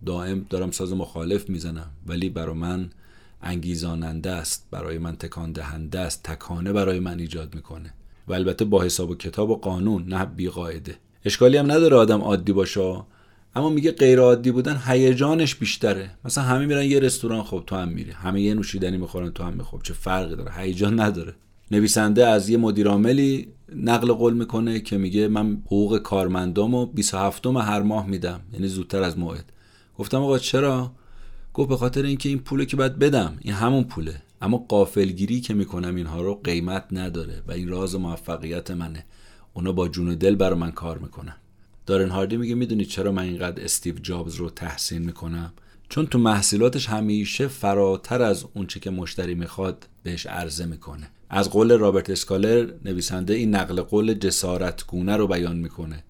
دائم 0.06 0.46
دارم 0.50 0.72
ساز 0.72 0.94
مخالف 0.94 1.50
می‌زنم 1.50 1.92
ولی 2.08 2.30
برای 2.30 2.56
من 2.56 2.90
انگیزاننده 3.42 4.32
است 4.32 4.68
برای 4.72 4.98
من 4.98 5.16
تکان 5.16 5.52
دهنده 5.52 6.00
است 6.00 6.24
تکانه 6.24 6.74
برای 6.74 7.00
من 7.00 7.20
ایجاد 7.20 7.56
می‌کنه. 7.56 7.94
و 8.28 8.34
البته 8.34 8.66
با 8.66 8.84
حساب 8.84 9.10
و 9.10 9.16
کتاب 9.16 9.50
و 9.50 9.56
قانون 9.56 10.06
نه 10.08 10.26
بی 10.26 10.50
قاعده 10.50 10.96
اشکالی 11.26 11.58
هم 11.58 11.72
نداره 11.72 11.98
آدم 11.98 12.22
عادی 12.22 12.52
باشه 12.52 13.02
اما 13.56 13.70
میگه 13.70 13.92
غیر 13.92 14.20
عادی 14.20 14.52
بودن 14.52 14.82
هیجانش 14.86 15.56
بیشتره. 15.56 16.12
مثلا 16.26 16.44
همه 16.44 16.66
میرن 16.66 16.84
یه 16.84 17.00
رستوران 17.00 17.44
خب 17.44 17.64
تو 17.68 17.76
هم 17.76 17.88
میری. 17.88 18.12
همه 18.12 18.42
یه 18.42 18.54
نوشیدنی 18.54 18.98
می‌خورن 18.98 19.30
تو 19.30 19.44
هم 19.44 19.54
میخوب 19.54 19.84
چه 19.84 19.94
فرقی 19.94 20.36
داره؟ 20.36 20.52
هیجان 20.54 21.00
نداره. 21.00 21.34
نویسنده 21.72 22.28
از 22.28 22.50
یه 22.50 22.58
مدیر 22.58 22.88
عاملی 22.88 23.48
نقل 23.76 24.14
قول 24.14 24.34
می‌کنه 24.34 24.80
که 24.80 24.98
میگه 24.98 25.28
من 25.28 25.62
حقوق 25.66 25.98
کارمندامو 25.98 26.86
27 26.86 27.48
هر 27.48 27.82
ماه 27.82 28.08
میدم. 28.08 28.40
یعنی 28.54 28.68
زودتر 28.68 29.04
از 29.04 29.18
موعد. 29.18 29.54
گفتم 29.98 30.18
آقا 30.18 30.40
چرا؟ 30.40 30.92
گفت 31.54 31.70
به 31.70 31.78
خاطر 31.78 32.04
اینکه 32.04 32.30
این 32.30 32.40
پوله 32.40 32.66
که 32.66 32.78
باید 32.78 33.00
بدم 33.00 33.38
این 33.42 33.54
همون 33.54 33.84
پوله. 33.84 34.22
اما 34.42 34.58
غافلگیری 34.58 35.42
که 35.42 35.54
می‌کنم 35.54 35.96
اینها 35.96 36.22
رو 36.22 36.36
قیمت 36.44 36.86
نداره 36.92 37.44
و 37.48 37.52
این 37.52 37.70
راز 37.70 37.96
موفقیت 37.96 38.72
منه. 38.72 39.06
اونا 39.54 39.72
با 39.72 39.88
جون 39.88 40.10
و 40.10 40.16
دل 40.16 40.36
برای 40.36 40.60
من 40.60 40.72
کار 40.72 40.98
می‌کنن. 40.98 41.36
دارن 41.86 42.10
هاردی 42.10 42.38
میگه 42.38 42.56
می‌دونی 42.56 42.86
چرا 42.86 43.12
من 43.12 43.24
اینقدر 43.24 43.64
استیو 43.64 43.96
جابز 44.00 44.36
رو 44.36 44.50
تحسین 44.50 45.02
می‌کنم؟ 45.02 45.54
چون 45.90 46.06
تو 46.08 46.20
محصولاتش 46.20 46.90
همیشه 46.90 47.48
فراتر 47.48 48.22
از 48.22 48.46
اونچه 48.54 48.80
که 48.80 48.90
مشتری 48.90 49.36
می‌خواد 49.36 49.88
بهش 50.04 50.26
عرضه 50.26 50.66
می‌کنه. 50.66 51.10
از 51.30 51.50
قول 51.50 51.78
رابرت 51.78 52.10
اسکالر 52.10 52.74
نویسنده 52.86 53.34
این 53.34 53.56
نقل 53.56 53.82
قول 53.82 54.14
جسارتگونه 54.14 55.18
رو 55.18 55.28
بیان 55.28 55.58
می‌کنه. 55.58 56.04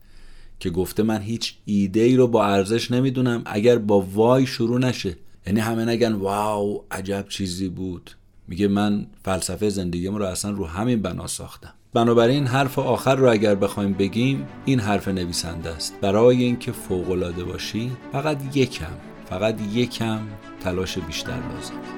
که 0.60 0.70
گفته 0.70 1.04
من 1.04 1.22
هیچ 1.22 1.54
ایده 1.66 2.00
ای 2.00 2.16
رو 2.16 2.28
با 2.28 2.46
ارزش 2.46 2.92
نمی‌دونم 2.92 3.42
اگر 3.46 3.78
با 3.78 4.02
وای 4.02 4.46
شروع 4.46 4.80
نشه. 4.80 5.16
یعنی 5.48 5.60
همه 5.60 5.86
نگن 5.86 6.12
واو 6.14 6.84
عجب 6.92 7.26
چیزی 7.30 7.70
بود. 7.70 8.12
میگه 8.48 8.68
من 8.68 9.08
فلسفه 9.24 9.70
زندگیم 9.70 10.16
رو 10.16 10.26
اصلا 10.26 10.52
رو 10.52 10.66
همین 10.66 11.02
بنا 11.02 11.28
ساختم. 11.28 11.74
بنابراین 11.94 12.48
حرف 12.48 12.80
آخر 12.80 13.16
رو 13.16 13.32
اگر 13.32 13.56
بخوایم 13.56 13.94
بگیم 13.94 14.48
این 14.66 14.80
حرف 14.80 15.08
نویسنده 15.08 15.70
است. 15.70 15.94
برای 16.02 16.44
اینکه 16.44 16.72
فوق 16.72 17.12
العاده 17.12 17.44
باشی 17.44 17.92
فقط 18.12 18.56
یکم 18.56 18.94
فقط 19.30 19.56
یکم 19.74 20.20
تلاش 20.64 20.98
بیشتر 20.98 21.32
لازمه 21.32 21.97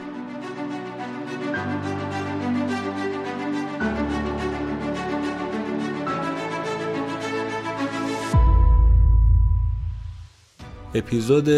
اپیزود 10.93 11.49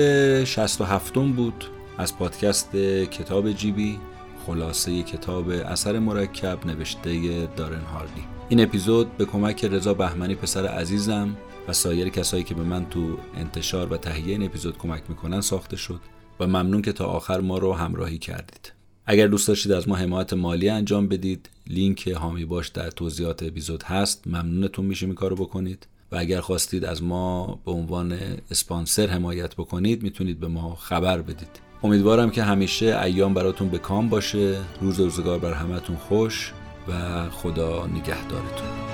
67 0.44 1.14
بود 1.14 1.66
از 1.98 2.18
پادکست 2.18 2.76
کتاب 3.12 3.52
جیبی 3.52 4.00
خلاصه 4.46 5.04
کتاب 5.04 5.50
اثر 5.50 6.00
مرکب 6.00 6.66
نوشته 6.66 7.48
دارن 7.56 7.82
هاردی. 7.82 8.24
این 8.50 8.62
اپیزود 8.64 9.18
به 9.18 9.26
کمک 9.26 9.66
رضا 9.66 9.94
بهمنی 9.94 10.36
پسر 10.36 10.68
عزیزم 10.68 11.38
و 11.68 11.74
سایر 11.74 12.10
کسایی 12.10 12.44
که 12.44 12.56
به 12.56 12.64
من 12.64 12.86
تو 12.86 13.18
انتشار 13.38 13.94
و 13.94 13.98
تهیه 13.98 14.32
این 14.32 14.44
اپیزود 14.44 14.78
کمک 14.78 15.04
می‌کنن 15.10 15.42
ساخته 15.42 15.78
شد 15.78 16.00
و 16.40 16.48
ممنون 16.48 16.82
که 16.82 16.92
تا 16.92 17.06
آخر 17.06 17.40
ما 17.40 17.58
رو 17.58 17.74
همراهی 17.74 18.18
کردید. 18.18 18.74
اگر 19.06 19.28
دوست 19.28 19.48
داشتید 19.48 19.72
از 19.72 19.90
ما 19.90 19.96
حمایت 19.96 20.34
مالی 20.34 20.70
انجام 20.70 21.08
بدید 21.08 21.50
لینک 21.68 22.08
هامی 22.08 22.46
باش 22.46 22.68
در 22.68 22.92
توضیحات 22.92 23.44
اپیزود 23.44 23.84
هست. 23.84 24.28
ممنونتون 24.28 24.86
میشه 24.86 25.06
این 25.06 25.16
کارو 25.16 25.36
بکنید. 25.36 25.88
و 26.12 26.16
اگر 26.18 26.42
خواستید 26.42 26.86
از 26.86 27.04
ما 27.04 27.60
به 27.66 27.72
عنوان 27.72 28.18
اسپانسر 28.52 29.08
حمایت 29.08 29.56
بکنید 29.56 30.04
می‌تونید 30.04 30.40
به 30.40 30.48
ما 30.48 30.76
خبر 30.76 31.22
بدید. 31.22 31.60
امیدوارم 31.84 32.32
که 32.32 32.44
همیشه 32.44 33.02
ایام 33.04 33.34
براتون 33.34 33.70
به 33.70 33.78
کام 33.78 34.10
باشه. 34.10 34.58
روز 34.82 35.00
روزگار 35.00 35.40
بر 35.40 35.54
همتون 35.54 35.96
خوش 35.96 36.54
و 36.88 37.30
خدا 37.30 37.88
نگهدارتون. 37.88 38.91